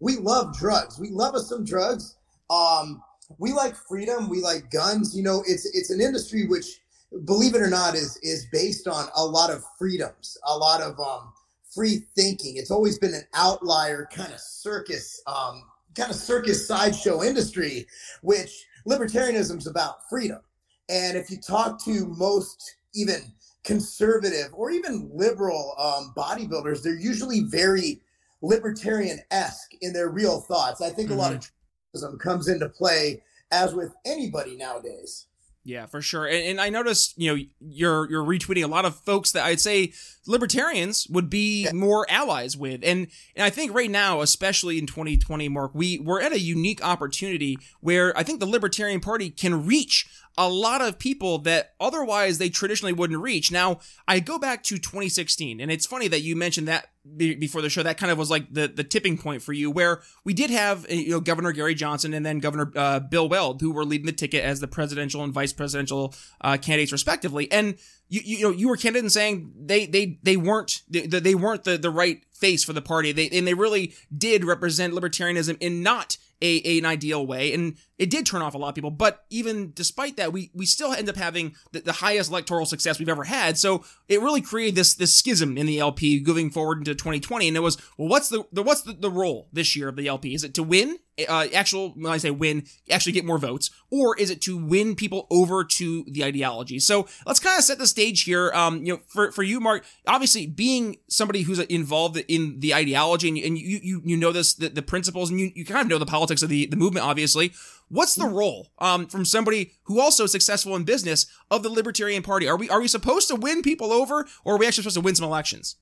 We 0.01 0.17
love 0.17 0.55
drugs. 0.59 0.99
We 1.01 1.09
love 1.09 1.35
us 1.35 1.49
some 1.49 1.65
drugs. 1.65 2.17
Um, 2.51 3.03
we 3.39 3.55
like 3.55 3.75
freedom. 3.75 4.29
We 4.29 4.43
like 4.43 4.71
guns. 4.71 5.17
You 5.17 5.23
know, 5.23 5.43
it's 5.47 5.65
it's 5.75 5.89
an 5.89 6.03
industry 6.03 6.47
which 6.47 6.81
believe 7.25 7.55
it 7.55 7.63
or 7.63 7.71
not, 7.71 7.95
is 7.95 8.19
is 8.23 8.47
based 8.53 8.89
on 8.89 9.09
a 9.17 9.25
lot 9.25 9.51
of 9.51 9.65
freedoms, 9.79 10.39
a 10.47 10.57
lot 10.57 10.81
of 10.81 10.99
um, 11.01 11.33
free 11.75 12.07
thinking. 12.15 12.57
It's 12.57 12.71
always 12.71 12.99
been 12.99 13.15
an 13.15 13.27
outlier 13.35 14.09
kind 14.13 14.33
of 14.33 14.41
circus, 14.41 15.23
um, 15.27 15.63
kind 15.95 16.11
of 16.11 16.17
circus 16.17 16.67
sideshow 16.67 17.23
industry, 17.23 17.87
which 18.23 18.65
libertarianism 18.87 19.59
is 19.59 19.67
about 19.67 20.09
freedom. 20.09 20.41
And 20.89 21.17
if 21.17 21.31
you 21.31 21.39
talk 21.39 21.83
to 21.85 22.07
most 22.07 22.77
even 22.95 23.21
conservative 23.65 24.49
or 24.53 24.71
even 24.71 25.11
liberal 25.13 25.75
um, 25.79 26.15
bodybuilders, 26.17 26.83
they're 26.83 26.95
usually 26.95 27.41
very 27.41 28.01
libertarian 28.41 29.19
esque 29.31 29.73
in 29.81 29.93
their 29.93 30.09
real 30.09 30.41
thoughts. 30.41 30.81
I 30.81 30.91
think 30.91 31.11
mm-hmm. 31.11 31.19
a 31.19 31.23
lot 31.23 31.33
mm-hmm. 31.33 32.15
of 32.15 32.19
comes 32.19 32.49
into 32.49 32.69
play 32.69 33.23
as 33.51 33.75
with 33.75 33.93
anybody 34.05 34.57
nowadays. 34.57 35.27
Yeah, 35.67 35.87
for 35.87 36.01
sure. 36.01 36.27
And, 36.27 36.47
and, 36.47 36.61
I 36.61 36.71
noticed, 36.71 37.19
you 37.19 37.35
know, 37.35 37.43
you're 37.59 38.09
you're 38.09 38.25
retweeting 38.25 38.63
a 38.63 38.69
lot 38.69 38.85
of 38.85 38.95
folks 39.01 39.33
that 39.33 39.45
I'd 39.45 39.61
say 39.61 39.93
libertarians 40.25 41.09
would 41.11 41.29
be 41.29 41.65
yeah. 41.65 41.73
more 41.73 42.07
allies 42.09 42.57
with. 42.57 42.83
And 42.85 43.09
and 43.35 43.45
I 43.45 43.51
think 43.51 43.75
right 43.75 43.91
now, 43.91 44.21
especially 44.21 44.79
in 44.79 44.87
2020, 44.87 45.49
Marc, 45.49 45.75
we 45.75 45.99
we're 45.99 46.21
at 46.21 46.31
a 46.31 46.39
unique 46.39 46.85
opportunity 46.85 47.59
where 47.81 48.17
I 48.17 48.23
think 48.23 48.39
the 48.39 48.47
Libertarian 48.47 49.01
Party 49.01 49.29
can 49.29 49.67
reach 49.67 50.07
a 50.39 50.49
lot 50.49 50.83
of 50.83 50.99
people 50.99 51.39
that 51.39 51.75
otherwise 51.81 52.39
they 52.39 52.51
traditionally 52.51 52.93
wouldn't 52.93 53.21
reach. 53.21 53.51
Now, 53.51 53.81
I 54.07 54.21
go 54.21 54.39
back 54.39 54.63
to 54.65 54.77
2016, 54.79 55.61
and 55.61 55.71
it's 55.71 55.87
funny 55.87 56.09
that 56.09 56.21
you 56.21 56.37
mentioned 56.37 56.69
that 56.69 56.89
before 57.17 57.63
the 57.63 57.71
show. 57.71 57.83
That 57.83 57.99
kind 57.99 58.13
of 58.13 58.19
was 58.19 58.31
like 58.31 58.53
the, 58.53 58.69
the 58.69 58.85
tipping 58.85 59.17
point 59.17 59.43
for 59.43 59.53
you, 59.53 59.71
where 59.71 60.03
we 60.25 60.35
did 60.35 60.51
have 60.51 60.85
uh, 60.85 60.95
you 60.95 61.11
know 61.11 61.21
Governor 61.21 61.53
Gary 61.53 61.75
Johnson 61.75 62.13
and 62.13 62.27
then 62.27 62.39
Governor 62.39 62.71
uh, 62.77 63.01
Bill 63.01 63.29
Weld, 63.29 63.61
who 63.61 63.73
were 63.73 63.85
leading 63.85 64.07
the 64.07 64.13
ticket 64.13 64.45
as 64.45 64.61
the 64.61 64.69
presidential 64.69 65.23
and 65.23 65.33
vice 65.33 65.53
presidential 65.53 66.15
uh, 66.41 66.59
candidates 66.59 66.93
respectively, 66.93 67.51
and 67.51 67.77
you, 68.09 68.21
you 68.25 68.43
know 68.43 68.51
you 68.51 68.69
were 68.69 68.77
candid 68.77 69.05
in 69.05 69.11
saying 69.11 69.53
they 69.59 69.87
they 69.87 70.19
they 70.23 70.37
weren't 70.37 70.83
they, 70.89 71.07
they 71.07 71.35
weren't 71.35 71.65
the, 71.65 71.79
the 71.79 71.91
right 71.91 72.23
face 72.33 72.63
for 72.65 72.73
the 72.73 72.83
party. 72.83 73.13
They 73.13 73.29
and 73.31 73.47
they 73.47 73.55
really 73.55 73.95
did 74.17 74.45
represent 74.45 74.93
libertarianism 74.93 75.57
in 75.61 75.83
not 75.83 76.19
a, 76.43 76.61
a, 76.65 76.79
an 76.79 76.85
ideal 76.85 77.27
way. 77.27 77.53
And 77.53 77.77
it 77.99 78.11
did 78.11 78.27
turn 78.27 78.43
off 78.43 78.55
a 78.55 78.59
lot 78.59 78.69
of 78.69 78.75
people. 78.75 78.91
But 78.91 79.25
even 79.31 79.73
despite 79.75 80.17
that, 80.17 80.33
we 80.33 80.51
we 80.55 80.67
still 80.67 80.93
end 80.93 81.09
up 81.09 81.17
having 81.17 81.55
the, 81.73 81.81
the, 81.81 81.93
highest 81.93 82.31
electoral 82.31 82.67
success 82.67 82.99
we've 82.99 83.09
ever 83.09 83.25
had. 83.25 83.57
So 83.59 83.85
it 84.09 84.21
really 84.21 84.43
created 84.43 84.75
this 84.75 84.95
this 84.95 85.15
schism 85.15 85.57
in 85.57 85.67
the 85.67 85.79
LP 85.79 86.23
moving 86.27 86.51
forward 86.51 86.79
into 86.79 86.95
2020. 86.95 87.49
And 87.49 87.57
it 87.57 87.61
was 87.61 87.79
well, 87.97 88.09
what's 88.09 88.29
the, 88.29 88.45
the 88.53 88.63
what's 88.63 88.83
the, 88.83 88.93
the 88.93 89.11
role 89.11 89.49
this 89.53 89.75
year 89.75 89.89
of 89.89 89.97
the 89.97 90.07
LP? 90.07 90.35
Is 90.35 90.45
it 90.45 90.55
to 90.55 90.63
win? 90.63 90.99
Uh, 91.27 91.47
actual 91.55 91.93
when 91.93 92.13
I 92.13 92.19
say 92.19 92.31
win, 92.31 92.67
actually 92.91 93.13
get 93.13 93.25
more 93.25 93.39
votes, 93.39 93.71
or 93.91 94.19
is 94.19 94.29
it 94.29 94.43
to 94.43 94.59
win 94.59 94.95
people 94.95 95.27
over 95.31 95.65
to 95.65 96.05
the 96.09 96.23
ideology? 96.23 96.79
So 96.79 97.09
let's 97.25 97.41
kind 97.41 97.57
of 97.57 97.65
set 97.65 97.79
the 97.79 97.87
stage 97.87 98.25
here. 98.25 98.53
Um, 98.53 98.85
you 98.85 98.93
know, 98.93 99.01
for 99.07 99.33
for 99.33 99.43
you, 99.43 99.59
Marc, 99.59 99.87
obviously 100.07 100.47
being 100.47 100.99
somebody 101.09 101.41
who's 101.41 101.59
involved 101.59 102.23
in 102.29 102.61
the 102.61 102.75
ideology 102.75 103.29
and, 103.29 103.39
and 103.39 103.57
you 103.57 103.81
you 103.83 104.03
you 104.05 104.17
know 104.19 104.31
this 104.31 104.53
the, 104.53 104.69
the 104.69 104.83
principles 104.83 105.31
and 105.31 105.41
you, 105.41 105.51
you 105.55 105.65
kind 105.65 105.81
of 105.81 105.89
know 105.89 105.97
the 105.97 106.05
politics 106.05 106.43
of 106.43 106.51
the 106.51 106.67
the 106.67 106.77
movement, 106.77 107.07
obviously. 107.07 107.51
What's 107.89 108.17
the 108.17 108.27
role 108.27 108.69
um, 108.79 109.07
from 109.07 109.25
somebody 109.25 109.73
who 109.85 110.01
also 110.01 110.25
is 110.25 110.33
successful 110.33 110.75
in 110.75 110.85
business 110.85 111.27
of 111.51 111.63
the 111.63 111.69
Libertarian 111.69 112.23
Party? 112.23 112.49
Are 112.49 112.57
we 112.57 112.69
are 112.69 112.81
we 112.81 112.89
supposed 112.89 113.29
to 113.29 113.37
win 113.37 113.63
people 113.63 113.93
over, 113.93 114.27
or 114.45 114.55
are 114.55 114.59
we 114.59 114.67
actually 114.67 114.83
supposed 114.83 114.97
to 114.97 115.03
win 115.03 115.15
some 115.15 115.27
elections? 115.27 115.77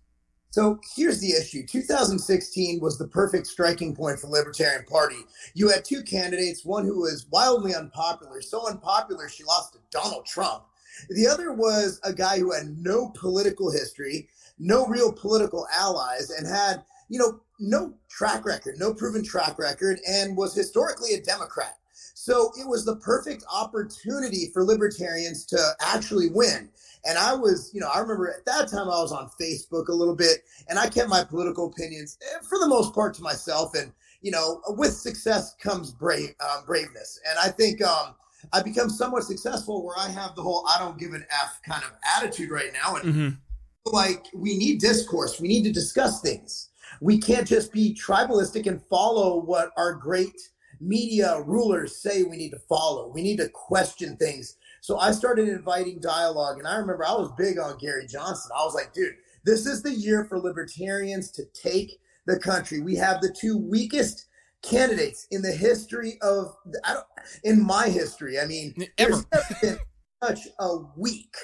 So 0.50 0.78
here's 0.94 1.20
the 1.20 1.32
issue. 1.32 1.66
2016 1.66 2.78
was 2.80 2.96
the 2.99 3.08
perfect 3.08 3.46
striking 3.46 3.96
point 3.96 4.20
for 4.20 4.28
Libertarian 4.28 4.84
Party. 4.84 5.16
You 5.54 5.68
had 5.68 5.84
two 5.84 6.02
candidates, 6.02 6.64
one 6.64 6.84
who 6.84 7.00
was 7.00 7.26
wildly 7.32 7.75
unpopular, 7.75 8.40
so 8.40 8.68
unpopular 8.68 9.28
she 9.28 9.42
lost 9.42 9.73
to 9.73 9.80
Donald 9.90 10.26
Trump. 10.26 10.64
The 11.11 11.26
other 11.26 11.52
was 11.52 11.99
a 12.04 12.12
guy 12.12 12.38
who 12.38 12.52
had 12.52 12.78
no 12.78 13.08
political 13.16 13.73
history, 13.73 14.28
no 14.58 14.87
real 14.87 15.12
political 15.12 15.66
allies, 15.73 16.30
and 16.30 16.46
had 16.46 16.84
you 17.08 17.18
know, 17.18 17.40
no 17.61 17.94
track 18.08 18.44
record, 18.44 18.76
no 18.78 18.94
proven 18.94 19.23
track 19.23 19.58
record, 19.58 20.00
and 20.08 20.37
was 20.37 20.54
historically 20.54 21.14
a 21.14 21.20
Democrat. 21.20 21.78
So 22.14 22.52
it 22.59 22.66
was 22.66 22.85
the 22.85 22.97
perfect 22.97 23.44
opportunity 23.52 24.50
for 24.52 24.64
libertarians 24.64 25.44
to 25.47 25.59
actually 25.80 26.30
win. 26.30 26.71
And 27.04 27.18
I 27.18 27.35
was, 27.35 27.71
you 27.75 27.80
know, 27.80 27.90
I 27.92 27.99
remember 27.99 28.30
at 28.30 28.47
that 28.47 28.71
time 28.71 28.88
I 28.88 29.02
was 29.02 29.12
on 29.12 29.28
Facebook 29.38 29.88
a 29.88 29.92
little 29.92 30.14
bit 30.14 30.38
and 30.68 30.78
I 30.78 30.88
kept 30.88 31.09
my 31.09 31.25
political 31.25 31.66
opinions 31.66 32.16
eh, 32.23 32.38
for 32.49 32.59
the 32.59 32.68
most 32.68 32.94
part 32.94 33.14
to 33.14 33.23
myself. 33.23 33.75
And, 33.75 33.92
you 34.23 34.30
know, 34.30 34.62
with 34.68 34.92
success 34.94 35.54
comes 35.61 35.90
brave, 35.90 36.35
um, 36.40 36.64
braveness. 36.64 37.21
And 37.28 37.38
I 37.38 37.49
think, 37.49 37.83
um, 37.83 38.14
I 38.52 38.62
become 38.62 38.90
somewhat 38.90 39.25
successful 39.25 39.85
where 39.85 39.99
I 39.99 40.09
have 40.09 40.37
the 40.37 40.42
whole 40.42 40.66
I 40.68 40.78
don't 40.78 40.99
give 40.99 41.14
an 41.14 41.26
F 41.30 41.61
kind 41.66 41.83
of 41.83 41.90
attitude 42.16 42.50
right 42.50 42.73
now. 42.73 42.97
And 42.97 43.14
mm-hmm. 43.14 43.92
like, 43.92 44.26
we 44.33 44.56
need 44.56 44.80
discourse. 44.80 45.40
We 45.40 45.49
need 45.49 45.64
to 45.64 45.73
discuss 45.73 46.21
things. 46.21 46.71
We 47.00 47.18
can't 47.18 47.47
just 47.47 47.73
be 47.73 47.92
tribalistic 47.94 48.66
and 48.66 48.80
follow 48.88 49.40
what 49.40 49.71
our 49.76 49.94
great 49.94 50.35
media 50.84 51.40
rulers 51.42 51.96
say 51.96 52.22
we 52.22 52.36
need 52.36 52.50
to 52.50 52.58
follow. 52.68 53.08
We 53.08 53.22
need 53.22 53.38
to 53.38 53.48
question 53.48 54.16
things. 54.16 54.56
So 54.80 54.98
I 54.98 55.12
started 55.12 55.48
inviting 55.48 55.98
dialogue. 56.00 56.58
And 56.58 56.68
I 56.68 56.76
remember 56.76 57.06
I 57.06 57.12
was 57.12 57.32
big 57.38 57.58
on 57.58 57.78
Gary 57.78 58.06
Johnson. 58.06 58.50
I 58.54 58.64
was 58.64 58.74
like, 58.74 58.92
dude, 58.92 59.14
this 59.44 59.66
is 59.66 59.82
the 59.82 59.92
year 59.92 60.24
for 60.24 60.38
libertarians 60.38 61.30
to 61.32 61.44
take 61.46 62.00
the 62.26 62.38
country. 62.38 62.80
We 62.80 62.96
have 62.96 63.20
the 63.20 63.34
two 63.38 63.56
weakest 63.56 64.26
candidates 64.62 65.26
in 65.30 65.42
the 65.42 65.52
history 65.52 66.18
of, 66.22 66.56
I 66.84 66.94
don't, 66.94 67.06
in 67.44 67.64
my 67.64 67.88
history. 67.88 68.38
I 68.38 68.46
mean, 68.46 68.74
ever 68.98 69.22
been 69.62 69.78
such 70.22 70.40
a 70.58 70.76
weak 70.96 71.34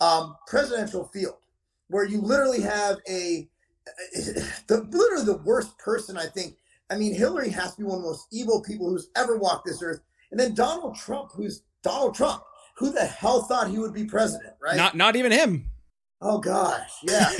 um, 0.00 0.36
presidential 0.46 1.04
field 1.12 1.36
where 1.88 2.04
you 2.04 2.20
literally 2.20 2.62
have 2.62 2.98
a, 3.08 3.48
the 4.66 4.86
literally 4.90 5.26
the 5.26 5.42
worst 5.44 5.76
person 5.78 6.16
I 6.16 6.26
think 6.26 6.56
I 6.90 6.96
mean, 6.96 7.14
Hillary 7.14 7.50
has 7.50 7.72
to 7.72 7.78
be 7.78 7.84
one 7.84 7.98
of 7.98 8.02
the 8.02 8.08
most 8.08 8.26
evil 8.32 8.60
people 8.62 8.90
who's 8.90 9.10
ever 9.16 9.38
walked 9.38 9.66
this 9.66 9.82
earth. 9.82 10.00
And 10.30 10.38
then 10.38 10.54
Donald 10.54 10.96
Trump, 10.96 11.30
who's 11.32 11.62
Donald 11.82 12.14
Trump. 12.14 12.42
Who 12.76 12.90
the 12.90 13.04
hell 13.04 13.42
thought 13.42 13.68
he 13.68 13.78
would 13.78 13.92
be 13.92 14.04
president, 14.04 14.54
right? 14.62 14.76
Not 14.76 14.96
not 14.96 15.14
even 15.14 15.32
him. 15.32 15.70
Oh 16.22 16.38
gosh, 16.38 16.90
yeah. 17.02 17.30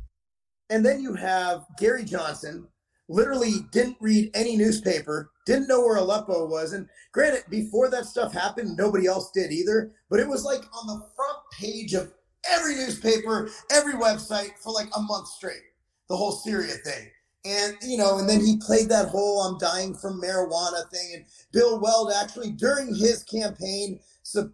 and 0.70 0.84
then 0.84 1.02
you 1.02 1.14
have 1.14 1.66
Gary 1.78 2.02
Johnson, 2.02 2.66
literally 3.08 3.66
didn't 3.72 3.98
read 4.00 4.30
any 4.32 4.56
newspaper, 4.56 5.30
didn't 5.44 5.68
know 5.68 5.80
where 5.80 5.96
Aleppo 5.96 6.46
was. 6.46 6.72
And 6.72 6.88
granted, 7.12 7.44
before 7.50 7.90
that 7.90 8.06
stuff 8.06 8.32
happened, 8.32 8.76
nobody 8.76 9.06
else 9.06 9.30
did 9.32 9.52
either. 9.52 9.92
But 10.08 10.20
it 10.20 10.28
was 10.28 10.44
like 10.44 10.62
on 10.74 10.86
the 10.86 11.06
front 11.14 11.38
page 11.52 11.92
of 11.92 12.12
every 12.50 12.76
newspaper, 12.76 13.50
every 13.70 13.94
website 13.94 14.52
for 14.62 14.72
like 14.72 14.88
a 14.96 15.02
month 15.02 15.28
straight, 15.28 15.62
the 16.08 16.16
whole 16.16 16.32
Syria 16.32 16.74
thing. 16.84 17.10
And, 17.44 17.74
you 17.82 17.96
know, 17.96 18.18
and 18.18 18.28
then 18.28 18.44
he 18.44 18.58
played 18.58 18.90
that 18.90 19.08
whole 19.08 19.40
I'm 19.42 19.58
dying 19.58 19.94
from 19.94 20.20
marijuana 20.20 20.88
thing. 20.90 21.12
And 21.14 21.24
Bill 21.52 21.80
Weld 21.80 22.12
actually, 22.14 22.50
during 22.50 22.94
his 22.94 23.22
campaign, 23.22 23.98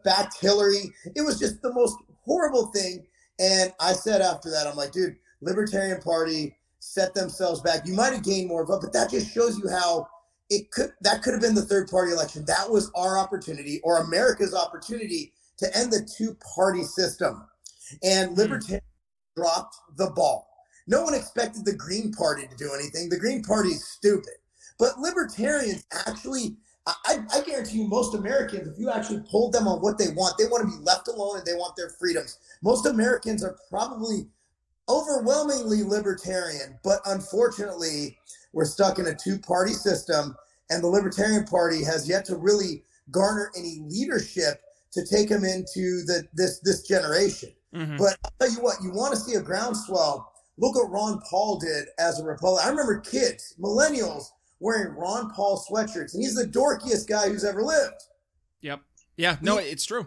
backed 0.05 0.41
Hillary. 0.41 0.93
It 1.15 1.23
was 1.23 1.39
just 1.39 1.63
the 1.63 1.73
most 1.73 1.97
horrible 2.25 2.67
thing. 2.67 3.07
And 3.39 3.73
I 3.81 3.93
said 3.93 4.21
after 4.21 4.51
that, 4.51 4.67
I'm 4.67 4.77
like, 4.77 4.93
dude, 4.93 5.17
Libertarian 5.41 6.01
Party 6.01 6.57
set 6.79 7.15
themselves 7.15 7.61
back. 7.61 7.87
You 7.87 7.95
might 7.95 8.13
have 8.13 8.25
gained 8.25 8.49
more 8.49 8.65
vote, 8.65 8.81
but 8.83 8.93
that 8.93 9.11
just 9.11 9.33
shows 9.33 9.59
you 9.59 9.69
how 9.69 10.09
it 10.49 10.71
could 10.71 10.93
that 11.01 11.23
could 11.23 11.33
have 11.33 11.43
been 11.43 11.55
the 11.55 11.63
third 11.63 11.89
party 11.89 12.13
election. 12.13 12.45
That 12.47 12.71
was 12.71 12.91
our 12.95 13.19
opportunity 13.19 13.81
or 13.83 13.99
America's 13.99 14.55
opportunity 14.55 15.33
to 15.59 15.77
end 15.77 15.93
the 15.93 16.09
two 16.17 16.37
party 16.55 16.85
system. 16.85 17.45
And 18.03 18.31
hmm. 18.31 18.37
Libertarian 18.37 18.83
mm. 18.83 19.43
dropped 19.43 19.77
the 19.97 20.11
ball. 20.11 20.49
No 20.87 21.03
one 21.03 21.15
expected 21.15 21.65
the 21.65 21.75
Green 21.75 22.13
Party 22.13 22.47
to 22.47 22.57
do 22.57 22.73
anything. 22.75 23.09
The 23.09 23.19
Green 23.19 23.43
Party 23.43 23.71
is 23.71 23.87
stupid. 23.87 24.35
But 24.79 24.99
libertarians 24.99 25.85
actually, 26.07 26.57
I, 26.87 27.19
I, 27.33 27.41
guarantee 27.41 27.79
you, 27.79 27.89
most 27.89 28.15
Americans, 28.15 28.69
if 28.69 28.79
you 28.79 28.91
actually 28.91 29.23
polled 29.29 29.53
them 29.53 29.67
on 29.67 29.81
what 29.81 29.99
they 29.99 30.09
want, 30.09 30.39
they 30.39 30.45
want 30.45 30.71
to 30.71 30.77
be 30.77 30.85
left 30.85 31.09
alone 31.09 31.39
and 31.39 31.47
they 31.47 31.55
want 31.55 31.75
their 31.77 31.91
freedoms. 31.91 32.39
Most 32.63 32.87
Americans 32.87 33.43
are 33.43 33.57
probably 33.69 34.27
overwhelmingly 34.89 35.83
libertarian, 35.83 36.79
but 36.85 37.01
unfortunately, 37.07 38.19
we're 38.53 38.65
stuck 38.65 38.99
in 38.99 39.07
a 39.07 39.15
two 39.15 39.39
party 39.39 39.73
system, 39.73 40.37
and 40.71 40.83
the 40.83 40.89
Libertarian 40.89 41.45
Party 41.45 41.83
has 41.83 42.09
yet 42.09 42.25
to 42.27 42.37
really 42.37 42.85
garner 43.11 43.51
any 43.57 43.81
leadership 43.89 44.63
to 44.93 45.05
take 45.05 45.29
them 45.29 45.45
into 45.45 46.03
the 46.05 46.27
this 46.35 46.61
this 46.61 46.87
generation. 46.87 47.51
Mm-hmm. 47.75 47.97
But 47.97 48.17
I'll 48.25 48.33
tell 48.41 48.51
you 48.51 48.63
what, 48.63 48.77
you 48.83 48.91
want 48.91 49.13
to 49.15 49.21
see 49.21 49.35
a 49.35 49.43
groundswell 49.43 50.33
Look 50.59 50.75
what 50.75 50.91
Ron 50.91 51.21
Paul 51.29 51.59
did 51.59 51.89
as 51.99 52.21
a 52.21 52.25
Republican. 52.25 52.67
I 52.67 52.71
remember 52.71 53.01
kids, 53.01 53.55
millennials, 53.61 54.25
wearing 54.61 54.95
Ron 54.95 55.31
Paul 55.31 55.63
sweatshirts, 55.71 56.15
and 56.15 56.23
he's 56.23 56.35
the 56.35 56.47
dorkiest 56.47 57.09
guy 57.09 57.29
who's 57.29 57.45
ever 57.45 57.63
lived. 57.63 58.03
Yep. 58.63 58.81
Yeah. 59.17 59.37
No, 59.43 59.57
we, 59.57 59.63
it's 59.63 59.85
true. 59.85 60.07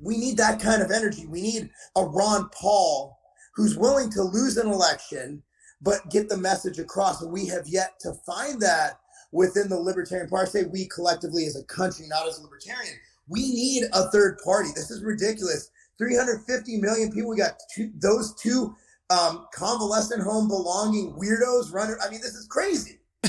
We 0.00 0.16
need 0.16 0.36
that 0.38 0.60
kind 0.60 0.82
of 0.82 0.90
energy. 0.90 1.26
We 1.26 1.42
need 1.42 1.70
a 1.96 2.04
Ron 2.04 2.48
Paul 2.50 3.16
who's 3.54 3.76
willing 3.78 4.10
to 4.10 4.22
lose 4.22 4.56
an 4.56 4.66
election 4.66 5.42
but 5.84 6.10
get 6.10 6.28
the 6.28 6.36
message 6.36 6.78
across. 6.78 7.22
And 7.22 7.30
we 7.30 7.46
have 7.46 7.68
yet 7.68 8.00
to 8.00 8.14
find 8.26 8.60
that 8.62 8.98
within 9.32 9.68
the 9.68 9.78
Libertarian 9.78 10.28
Party. 10.28 10.48
I 10.48 10.50
say 10.50 10.64
we 10.64 10.88
collectively 10.88 11.44
as 11.44 11.56
a 11.56 11.64
country, 11.64 12.06
not 12.08 12.26
as 12.26 12.38
a 12.38 12.42
libertarian. 12.42 12.94
We 13.28 13.52
need 13.52 13.84
a 13.92 14.10
third 14.10 14.38
party. 14.42 14.70
This 14.74 14.90
is 14.90 15.02
ridiculous. 15.02 15.70
350 15.98 16.78
million 16.78 17.12
people. 17.12 17.30
We 17.30 17.36
got 17.36 17.60
two, 17.74 17.92
those 17.96 18.34
two 18.34 18.74
um, 19.10 19.46
convalescent 19.52 20.22
home 20.22 20.48
belonging 20.48 21.12
weirdos 21.14 21.72
running. 21.72 21.96
I 22.04 22.10
mean, 22.10 22.20
this 22.20 22.34
is 22.34 22.46
crazy. 22.46 22.98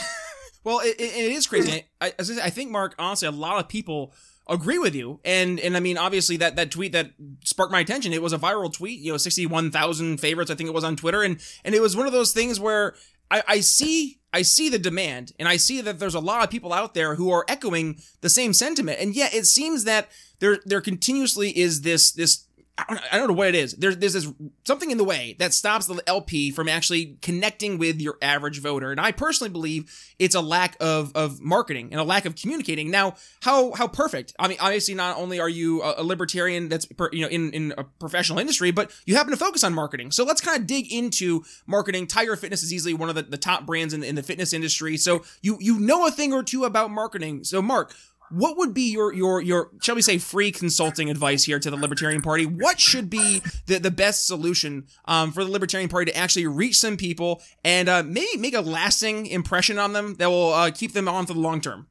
well, 0.63 0.79
it, 0.79 0.95
it 0.99 1.31
is 1.31 1.47
crazy. 1.47 1.85
I, 2.01 2.13
I 2.19 2.49
think, 2.49 2.71
Marc, 2.71 2.95
honestly, 2.97 3.27
a 3.27 3.31
lot 3.31 3.59
of 3.59 3.67
people 3.67 4.13
agree 4.47 4.77
with 4.77 4.95
you. 4.95 5.19
And 5.25 5.59
and 5.59 5.75
I 5.75 5.79
mean, 5.79 5.97
obviously 5.97 6.37
that 6.37 6.55
that 6.55 6.71
tweet 6.71 6.91
that 6.91 7.11
sparked 7.43 7.71
my 7.71 7.79
attention. 7.79 8.13
It 8.13 8.21
was 8.21 8.33
a 8.33 8.37
viral 8.37 8.71
tweet. 8.71 8.99
You 8.99 9.11
know, 9.11 9.17
sixty 9.17 9.45
one 9.45 9.71
thousand 9.71 10.19
favorites. 10.19 10.51
I 10.51 10.55
think 10.55 10.69
it 10.69 10.73
was 10.73 10.83
on 10.83 10.95
Twitter. 10.95 11.23
And 11.23 11.39
and 11.63 11.75
it 11.75 11.81
was 11.81 11.95
one 11.95 12.07
of 12.07 12.13
those 12.13 12.31
things 12.31 12.59
where 12.59 12.95
I, 13.31 13.43
I 13.47 13.59
see 13.59 14.19
I 14.33 14.41
see 14.41 14.69
the 14.69 14.79
demand, 14.79 15.31
and 15.39 15.47
I 15.47 15.57
see 15.57 15.81
that 15.81 15.99
there's 15.99 16.15
a 16.15 16.19
lot 16.19 16.43
of 16.43 16.49
people 16.49 16.73
out 16.73 16.93
there 16.93 17.15
who 17.15 17.31
are 17.31 17.45
echoing 17.47 17.99
the 18.21 18.29
same 18.29 18.53
sentiment. 18.53 18.99
And 18.99 19.15
yet, 19.15 19.33
it 19.33 19.45
seems 19.45 19.85
that 19.85 20.09
there 20.39 20.59
there 20.65 20.81
continuously 20.81 21.57
is 21.57 21.81
this 21.81 22.11
this 22.11 22.45
I 22.77 23.17
don't 23.17 23.29
know 23.29 23.33
what 23.33 23.47
it 23.47 23.55
is. 23.55 23.73
There's 23.73 23.97
there's 23.97 24.13
this 24.13 24.27
something 24.65 24.91
in 24.91 24.97
the 24.97 25.05
way 25.05 25.37
that 25.39 25.53
stops 25.53 25.85
the 25.87 26.01
LP 26.07 26.51
from 26.51 26.67
actually 26.67 27.17
connecting 27.21 27.77
with 27.77 28.01
your 28.01 28.17
average 28.21 28.59
voter, 28.59 28.91
and 28.91 28.99
I 28.99 29.13
personally 29.13 29.49
believe 29.49 29.89
it's 30.19 30.35
a 30.35 30.41
lack 30.41 30.75
of 30.81 31.13
of 31.15 31.39
marketing 31.39 31.89
and 31.91 32.01
a 32.01 32.03
lack 32.03 32.25
of 32.25 32.35
communicating. 32.35 32.91
Now, 32.91 33.15
how 33.41 33.71
how 33.73 33.87
perfect? 33.87 34.33
I 34.37 34.49
mean, 34.49 34.57
obviously, 34.59 34.93
not 34.93 35.15
only 35.15 35.39
are 35.39 35.47
you 35.47 35.83
a, 35.83 36.03
libertarian 36.03 36.67
that's 36.67 36.85
per, 36.85 37.09
you 37.13 37.21
know 37.21 37.29
in 37.29 37.53
in 37.53 37.73
a 37.77 37.85
professional 37.85 38.39
industry, 38.39 38.71
but 38.71 38.91
you 39.05 39.15
happen 39.15 39.31
to 39.31 39.37
focus 39.37 39.63
on 39.63 39.73
marketing. 39.73 40.11
So 40.11 40.25
let's 40.25 40.41
kind 40.41 40.59
of 40.59 40.67
dig 40.67 40.91
into 40.91 41.45
marketing. 41.65 42.07
Tiger 42.07 42.35
Fitness 42.35 42.61
is 42.61 42.73
easily 42.73 42.93
one 42.93 43.07
of 43.07 43.15
the, 43.15 43.23
the 43.23 43.37
top 43.37 43.65
brands 43.65 43.93
in, 43.93 44.03
in 44.03 44.15
the 44.15 44.23
fitness 44.23 44.51
industry, 44.51 44.97
so 44.97 45.23
you 45.41 45.57
you 45.61 45.79
know 45.79 46.05
a 46.07 46.11
thing 46.11 46.33
or 46.33 46.43
two 46.43 46.65
about 46.65 46.91
marketing. 46.91 47.45
So, 47.45 47.61
Marc, 47.61 47.95
what 48.35 48.57
would 48.57 48.73
be 48.73 48.91
your 48.91 49.13
your 49.13 49.41
your 49.41 49.71
shall 49.81 49.95
we 49.95 50.01
say 50.01 50.17
free 50.17 50.51
consulting 50.51 51.09
advice 51.09 51.45
here 51.45 51.57
to 51.57 51.69
the 51.69 51.77
Libertarian 51.77 52.21
Party? 52.21 52.45
What 52.45 52.81
should 52.81 53.09
be 53.09 53.41
the, 53.65 53.79
the 53.79 53.91
best 53.91 54.27
solution 54.27 54.87
um, 55.05 55.31
for 55.31 55.45
the 55.45 55.49
Libertarian 55.49 55.89
Party 55.89 56.11
to 56.11 56.17
actually 56.17 56.45
reach 56.45 56.77
some 56.77 56.97
people 56.97 57.41
and 57.63 57.87
uh, 57.87 58.03
maybe 58.03 58.37
make 58.37 58.53
a 58.53 58.59
lasting 58.59 59.27
impression 59.27 59.79
on 59.79 59.93
them 59.93 60.15
that 60.15 60.29
will 60.29 60.51
uh, 60.51 60.71
keep 60.71 60.91
them 60.91 61.07
on 61.07 61.25
for 61.25 61.33
the 61.33 61.39
long 61.39 61.61
term? 61.61 61.87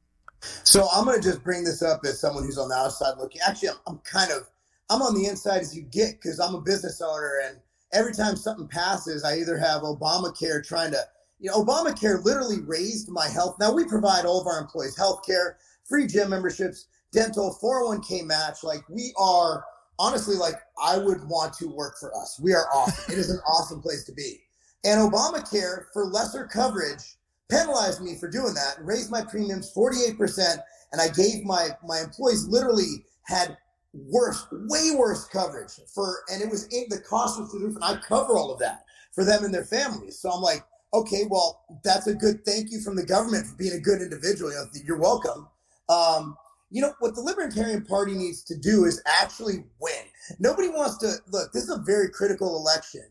So 0.65 0.87
I'm 0.95 1.07
going 1.07 1.19
to 1.19 1.27
just 1.27 1.43
bring 1.43 1.65
this 1.65 1.83
up 1.83 2.03
as 2.05 2.21
someone 2.21 2.45
who's 2.45 2.59
on 2.59 2.69
the 2.69 2.75
outside 2.75 3.15
looking. 3.19 3.41
Actually, 3.47 3.71
I'm, 3.71 3.77
I'm 3.87 3.99
kind 4.01 4.31
of 4.31 4.47
I'm 4.91 5.01
on 5.01 5.15
the 5.15 5.27
inside 5.27 5.63
as 5.63 5.75
you 5.75 5.83
get 5.83 6.21
because 6.21 6.39
I'm 6.41 6.55
a 6.55 6.61
business 6.61 7.01
owner, 7.01 7.41
and 7.47 7.57
every 7.95 8.13
time 8.13 8.37
something 8.37 8.69
passes, 8.69 9.25
I 9.25 9.39
either 9.39 9.57
have 9.57 9.81
Obamacare 9.81 10.63
trying 10.63 10.91
to 10.91 10.99
you 11.39 11.51
know 11.51 11.65
Obamacare 11.65 12.23
literally 12.23 12.61
raised 12.61 13.09
my 13.09 13.29
health. 13.29 13.57
Now 13.59 13.73
we 13.73 13.87
provide 13.87 14.27
all 14.27 14.43
of 14.43 14.47
our 14.47 14.61
employees 14.61 14.95
health 14.95 15.25
care 15.25 15.57
free 15.85 16.07
gym 16.07 16.31
memberships, 16.31 16.87
dental, 17.13 17.57
401k 17.63 18.25
match. 18.25 18.63
Like 18.63 18.89
we 18.89 19.13
are 19.17 19.65
honestly 19.99 20.37
like 20.37 20.57
I 20.83 20.99
would 20.99 21.27
want 21.29 21.55
to 21.55 21.69
work 21.69 21.97
for 21.99 22.15
us. 22.17 22.41
We 22.43 22.55
are 22.55 22.67
awesome. 22.75 23.13
it 23.13 23.19
is 23.19 23.31
an 23.31 23.41
awesome 23.47 23.81
place 23.81 24.05
to 24.05 24.13
be. 24.13 24.41
And 24.85 25.01
Obamacare 25.01 25.87
for 25.93 26.05
lesser 26.05 26.47
coverage 26.47 27.17
penalized 27.51 28.03
me 28.03 28.17
for 28.19 28.29
doing 28.29 28.55
that 28.55 28.79
and 28.79 28.87
raised 28.87 29.11
my 29.11 29.23
premiums 29.23 29.73
48%. 29.75 30.59
And 30.93 31.01
I 31.01 31.09
gave 31.09 31.45
my 31.45 31.71
my 31.87 32.01
employees 32.01 32.47
literally 32.47 33.05
had 33.23 33.57
worse, 33.93 34.47
way 34.51 34.91
worse 34.97 35.27
coverage 35.27 35.73
for 35.95 36.19
and 36.31 36.43
it 36.43 36.51
was 36.51 36.67
in 36.69 36.85
the 36.89 36.99
cost 36.99 37.41
was 37.41 37.51
through 37.51 37.61
the 37.61 37.67
roof. 37.67 37.77
And 37.77 37.85
I 37.85 37.97
cover 37.97 38.37
all 38.37 38.53
of 38.53 38.59
that 38.61 38.85
for 39.13 39.25
them 39.25 39.45
and 39.45 39.55
their 39.55 39.65
families. 39.65 40.19
So 40.19 40.31
I'm 40.31 40.43
like, 40.43 40.65
okay, 40.93 41.25
well, 41.29 41.65
that's 41.83 42.07
a 42.07 42.15
good 42.15 42.45
thank 42.45 42.71
you 42.71 42.81
from 42.81 42.97
the 42.97 43.05
government 43.05 43.47
for 43.47 43.57
being 43.57 43.73
a 43.73 43.81
good 43.81 44.01
individual. 44.01 44.51
You 44.51 44.57
know, 44.57 44.67
you're 44.85 44.99
welcome. 44.99 45.49
Um, 45.89 46.37
you 46.71 46.81
know 46.81 46.95
what 46.99 47.15
the 47.15 47.21
Libertarian 47.21 47.85
Party 47.85 48.15
needs 48.15 48.43
to 48.45 48.59
do 48.59 48.85
is 48.85 49.03
actually 49.07 49.65
win. 49.81 50.05
Nobody 50.39 50.69
wants 50.69 50.99
to 50.99 51.15
look. 51.31 51.53
This 51.53 51.65
is 51.65 51.71
a 51.71 51.83
very 51.83 52.11
critical 52.11 52.57
election, 52.57 53.05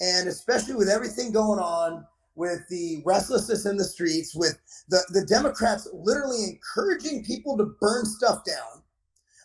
and 0.00 0.28
especially 0.28 0.74
with 0.74 0.88
everything 0.88 1.32
going 1.32 1.58
on 1.58 2.06
with 2.34 2.60
the 2.70 3.02
restlessness 3.04 3.66
in 3.66 3.76
the 3.76 3.84
streets, 3.84 4.34
with 4.34 4.58
the, 4.88 5.00
the 5.10 5.26
Democrats 5.26 5.86
literally 5.92 6.44
encouraging 6.44 7.24
people 7.24 7.58
to 7.58 7.74
burn 7.80 8.06
stuff 8.06 8.42
down. 8.44 8.82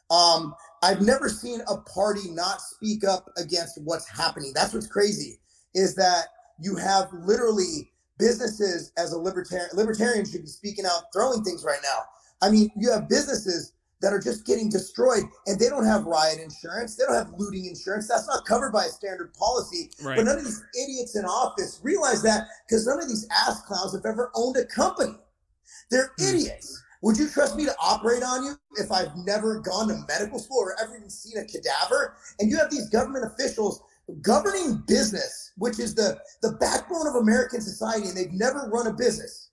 Um, 0.09 0.55
I've 0.83 1.01
never 1.01 1.27
seen 1.27 1.61
a 1.67 1.77
party 1.77 2.29
not 2.29 2.61
speak 2.61 3.03
up 3.03 3.27
against 3.37 3.81
what's 3.83 4.07
happening. 4.07 4.53
That's 4.53 4.73
what's 4.73 4.87
crazy 4.87 5.39
is 5.73 5.95
that 5.95 6.27
you 6.59 6.75
have 6.75 7.09
literally 7.11 7.91
businesses 8.17 8.93
as 8.97 9.11
a 9.11 9.17
libertarian 9.17 9.69
libertarian 9.73 10.25
should 10.25 10.43
be 10.43 10.47
speaking 10.47 10.85
out, 10.85 11.11
throwing 11.11 11.43
things 11.43 11.63
right 11.65 11.79
now. 11.83 11.99
I 12.41 12.49
mean, 12.49 12.69
you 12.75 12.91
have 12.91 13.09
businesses 13.09 13.73
that 14.01 14.13
are 14.13 14.19
just 14.19 14.45
getting 14.45 14.69
destroyed 14.69 15.23
and 15.47 15.59
they 15.59 15.69
don't 15.69 15.85
have 15.85 16.05
riot 16.05 16.39
insurance. 16.39 16.95
They 16.95 17.05
don't 17.05 17.15
have 17.15 17.33
looting 17.37 17.65
insurance. 17.65 18.07
That's 18.07 18.27
not 18.27 18.45
covered 18.45 18.71
by 18.71 18.85
a 18.85 18.89
standard 18.89 19.33
policy. 19.33 19.89
Right. 20.03 20.17
But 20.17 20.25
none 20.25 20.37
of 20.37 20.43
these 20.43 20.63
idiots 20.79 21.15
in 21.15 21.25
office 21.25 21.79
realize 21.81 22.21
that 22.23 22.47
because 22.67 22.85
none 22.85 23.01
of 23.01 23.07
these 23.07 23.27
ass 23.31 23.63
clowns 23.63 23.95
have 23.95 24.05
ever 24.05 24.31
owned 24.35 24.57
a 24.57 24.65
company. 24.65 25.15
They're 25.89 26.11
mm. 26.19 26.29
idiots. 26.33 26.83
Would 27.01 27.17
you 27.17 27.29
trust 27.29 27.55
me 27.55 27.65
to 27.65 27.75
operate 27.83 28.23
on 28.23 28.43
you 28.43 28.55
if 28.77 28.91
I've 28.91 29.15
never 29.15 29.59
gone 29.59 29.87
to 29.89 30.05
medical 30.07 30.39
school 30.39 30.59
or 30.59 30.75
ever 30.81 30.97
even 30.97 31.09
seen 31.09 31.37
a 31.37 31.45
cadaver? 31.45 32.15
And 32.39 32.49
you 32.49 32.57
have 32.57 32.71
these 32.71 32.89
government 32.89 33.25
officials 33.25 33.81
governing 34.21 34.83
business, 34.87 35.51
which 35.57 35.79
is 35.79 35.95
the, 35.95 36.19
the 36.41 36.53
backbone 36.53 37.07
of 37.07 37.15
American 37.15 37.61
society, 37.61 38.07
and 38.07 38.17
they've 38.17 38.31
never 38.31 38.69
run 38.71 38.87
a 38.87 38.93
business. 38.93 39.44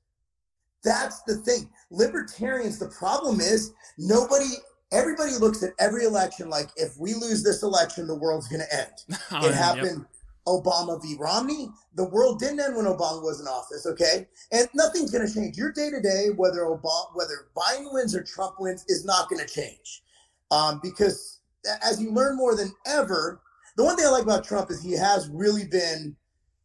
That's 0.85 1.23
the 1.23 1.37
thing. 1.37 1.71
Libertarians, 1.91 2.79
the 2.79 2.89
problem 2.89 3.41
is 3.41 3.73
nobody, 3.99 4.51
everybody 4.91 5.33
looks 5.33 5.63
at 5.63 5.73
every 5.79 6.05
election 6.05 6.51
like 6.51 6.71
if 6.77 6.97
we 6.99 7.15
lose 7.15 7.43
this 7.43 7.63
election, 7.63 8.07
the 8.07 8.17
world's 8.17 8.49
going 8.49 8.63
to 8.63 8.77
end. 8.77 9.19
Oh, 9.31 9.47
it 9.47 9.55
happened. 9.55 9.99
Yep. 10.01 10.07
Obama 10.47 11.01
v. 11.01 11.17
Romney. 11.19 11.69
The 11.95 12.09
world 12.09 12.41
didn't 12.41 12.61
end 12.61 12.77
when 12.77 12.87
Obama 12.87 13.23
was 13.23 13.41
in 13.41 13.47
office, 13.47 13.87
okay? 13.87 14.27
And 14.51 14.69
nothing's 14.75 15.11
going 15.11 15.27
to 15.27 15.33
change. 15.33 15.57
Your 15.57 15.73
day 15.73 15.91
to 15.91 16.01
day, 16.01 16.29
whether 16.35 16.61
Obama, 16.63 17.15
whether 17.15 17.49
Biden 17.57 17.93
wins 17.93 18.15
or 18.15 18.23
Trump 18.23 18.57
wins, 18.59 18.85
is 18.89 19.05
not 19.05 19.29
going 19.29 19.41
to 19.41 19.53
change, 19.53 20.03
um, 20.51 20.81
because 20.83 21.41
as 21.83 22.01
you 22.01 22.11
learn 22.13 22.37
more 22.37 22.57
than 22.57 22.73
ever, 22.87 23.41
the 23.77 23.85
one 23.85 23.97
thing 23.97 24.07
I 24.07 24.11
like 24.11 24.25
about 24.25 24.45
Trump 24.45 24.71
is 24.71 24.83
he 24.83 24.93
has 24.93 25.29
really 25.29 25.65
been 25.65 26.17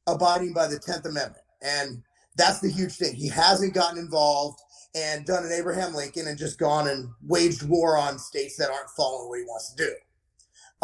abiding 0.07 0.53
by 0.53 0.67
the 0.67 0.79
Tenth 0.79 1.05
Amendment, 1.05 1.43
and 1.61 2.01
that's 2.37 2.59
the 2.59 2.69
huge 2.69 2.93
thing. 2.93 3.15
He 3.15 3.27
hasn't 3.27 3.73
gotten 3.73 3.97
involved 3.97 4.59
and 4.95 5.25
done 5.25 5.43
an 5.43 5.51
Abraham 5.51 5.93
Lincoln 5.93 6.27
and 6.27 6.37
just 6.37 6.57
gone 6.57 6.87
and 6.87 7.09
waged 7.25 7.67
war 7.67 7.97
on 7.97 8.17
states 8.17 8.57
that 8.57 8.69
aren't 8.69 8.89
following 8.91 9.29
what 9.29 9.39
he 9.39 9.45
wants 9.45 9.73
to 9.73 9.83
do. 9.83 9.91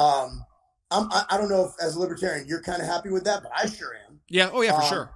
Um, 0.02 0.46
I'm, 0.92 1.12
I, 1.12 1.24
I 1.32 1.38
don't 1.38 1.50
know 1.50 1.66
if 1.66 1.86
as 1.86 1.96
a 1.96 2.00
libertarian 2.00 2.48
you're 2.48 2.62
kind 2.62 2.82
of 2.82 2.88
happy 2.88 3.10
with 3.10 3.24
that, 3.26 3.44
but 3.44 3.52
I 3.56 3.68
sure 3.68 3.96
am. 4.08 4.20
Yeah. 4.30 4.50
Oh 4.52 4.62
yeah, 4.62 4.76
for 4.76 4.82
um, 4.82 4.90
sure. 4.90 5.12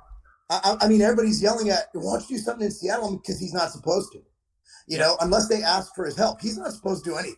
I, 0.49 0.77
I, 0.81 0.87
mean, 0.87 1.01
everybody's 1.01 1.41
yelling 1.41 1.69
at, 1.69 1.89
why 1.91 2.17
don't 2.17 2.29
you 2.29 2.37
do 2.37 2.41
something 2.41 2.65
in 2.65 2.71
Seattle? 2.71 3.17
Because 3.17 3.37
he's 3.37 3.53
not 3.53 3.69
supposed 3.69 4.13
to. 4.13 4.19
You 4.87 4.97
know, 4.97 5.17
unless 5.19 5.49
they 5.49 5.61
ask 5.61 5.93
for 5.93 6.05
his 6.05 6.15
help, 6.15 6.39
he's 6.39 6.57
not 6.57 6.71
supposed 6.71 7.03
to 7.03 7.09
do 7.09 7.17
anything. 7.17 7.35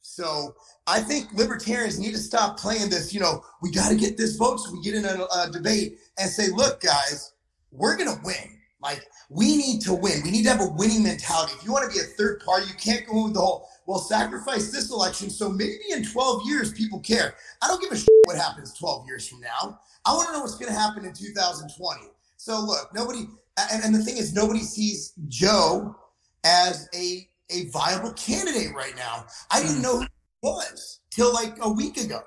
So 0.00 0.54
I 0.86 1.00
think 1.00 1.32
libertarians 1.32 1.98
need 1.98 2.12
to 2.12 2.18
stop 2.18 2.58
playing 2.58 2.90
this. 2.90 3.14
You 3.14 3.20
know, 3.20 3.44
we 3.62 3.70
got 3.70 3.90
to 3.90 3.96
get 3.96 4.16
this 4.16 4.36
vote 4.36 4.58
so 4.58 4.72
we 4.72 4.82
get 4.82 4.94
in 4.94 5.04
a, 5.04 5.24
a 5.24 5.50
debate 5.52 5.98
and 6.18 6.28
say, 6.28 6.48
look, 6.48 6.80
guys, 6.80 7.33
we're 7.74 7.96
going 7.96 8.14
to 8.14 8.20
win. 8.24 8.58
Like, 8.80 9.02
we 9.30 9.56
need 9.56 9.80
to 9.82 9.94
win. 9.94 10.20
We 10.22 10.30
need 10.30 10.44
to 10.44 10.50
have 10.50 10.60
a 10.60 10.68
winning 10.68 11.02
mentality. 11.02 11.54
If 11.56 11.64
you 11.64 11.72
want 11.72 11.90
to 11.90 11.96
be 11.96 12.00
a 12.00 12.06
third 12.06 12.40
party, 12.44 12.66
you 12.66 12.74
can't 12.74 13.06
go 13.06 13.24
with 13.24 13.34
the 13.34 13.40
whole, 13.40 13.68
well, 13.86 13.98
sacrifice 13.98 14.70
this 14.70 14.90
election 14.90 15.30
so 15.30 15.48
maybe 15.48 15.78
in 15.90 16.04
12 16.04 16.42
years 16.46 16.72
people 16.72 17.00
care. 17.00 17.34
I 17.62 17.68
don't 17.68 17.80
give 17.80 17.92
a 17.92 17.96
shit 17.96 18.08
what 18.24 18.36
happens 18.36 18.74
12 18.74 19.06
years 19.06 19.26
from 19.26 19.40
now. 19.40 19.80
I 20.04 20.14
want 20.14 20.28
to 20.28 20.34
know 20.34 20.40
what's 20.40 20.56
going 20.56 20.72
to 20.72 20.78
happen 20.78 21.04
in 21.04 21.14
2020. 21.14 22.00
So, 22.36 22.60
look, 22.60 22.94
nobody, 22.94 23.26
and, 23.72 23.84
and 23.84 23.94
the 23.94 24.02
thing 24.02 24.18
is, 24.18 24.34
nobody 24.34 24.60
sees 24.60 25.14
Jo 25.28 25.96
as 26.44 26.88
a, 26.94 27.26
a 27.50 27.70
viable 27.70 28.12
candidate 28.12 28.74
right 28.74 28.94
now. 28.96 29.24
I 29.50 29.60
didn't 29.60 29.76
hmm. 29.76 29.82
know 29.82 29.96
who 29.96 30.02
he 30.02 30.08
was 30.42 31.00
till 31.10 31.32
like 31.32 31.56
a 31.62 31.72
week 31.72 31.96
ago. 31.96 32.20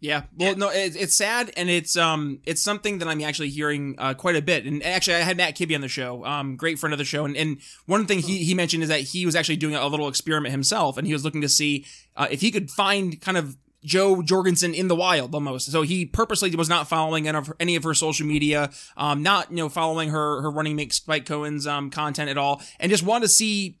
Yeah, 0.00 0.22
well, 0.36 0.54
no, 0.54 0.68
it's, 0.68 0.94
it's 0.94 1.16
sad, 1.16 1.50
and 1.56 1.68
it's 1.68 1.96
um, 1.96 2.40
it's 2.44 2.62
something 2.62 2.98
that 2.98 3.08
I'm 3.08 3.20
actually 3.20 3.48
hearing 3.48 3.96
uh, 3.98 4.14
quite 4.14 4.36
a 4.36 4.42
bit. 4.42 4.64
And 4.64 4.80
actually, 4.84 5.16
I 5.16 5.20
had 5.20 5.36
Matt 5.36 5.56
Kibbe 5.56 5.74
on 5.74 5.80
the 5.80 5.88
show, 5.88 6.24
um, 6.24 6.54
great 6.54 6.78
friend 6.78 6.94
of 6.94 6.98
the 6.98 7.04
show, 7.04 7.24
and, 7.24 7.36
and 7.36 7.58
one 7.86 8.06
thing 8.06 8.20
he 8.20 8.44
he 8.44 8.54
mentioned 8.54 8.84
is 8.84 8.88
that 8.90 9.00
he 9.00 9.26
was 9.26 9.34
actually 9.34 9.56
doing 9.56 9.74
a 9.74 9.86
little 9.88 10.06
experiment 10.06 10.52
himself, 10.52 10.98
and 10.98 11.06
he 11.06 11.12
was 11.12 11.24
looking 11.24 11.40
to 11.40 11.48
see 11.48 11.84
uh, 12.16 12.28
if 12.30 12.40
he 12.40 12.52
could 12.52 12.70
find 12.70 13.20
kind 13.20 13.36
of 13.36 13.56
Jo 13.84 14.22
Jorgensen 14.22 14.72
in 14.72 14.86
the 14.86 14.94
wild 14.94 15.34
almost. 15.34 15.72
So 15.72 15.82
he 15.82 16.06
purposely 16.06 16.54
was 16.54 16.68
not 16.68 16.88
following 16.88 17.26
any 17.26 17.36
of 17.36 17.48
her, 17.48 17.56
any 17.58 17.74
of 17.74 17.82
her 17.82 17.94
social 17.94 18.26
media, 18.26 18.70
um, 18.96 19.24
not 19.24 19.50
you 19.50 19.56
know 19.56 19.68
following 19.68 20.10
her 20.10 20.42
her 20.42 20.50
running 20.50 20.76
mate 20.76 20.92
Spike 20.92 21.26
Cohen's 21.26 21.66
um 21.66 21.90
content 21.90 22.30
at 22.30 22.38
all, 22.38 22.62
and 22.78 22.88
just 22.88 23.02
wanted 23.02 23.22
to 23.22 23.28
see 23.30 23.80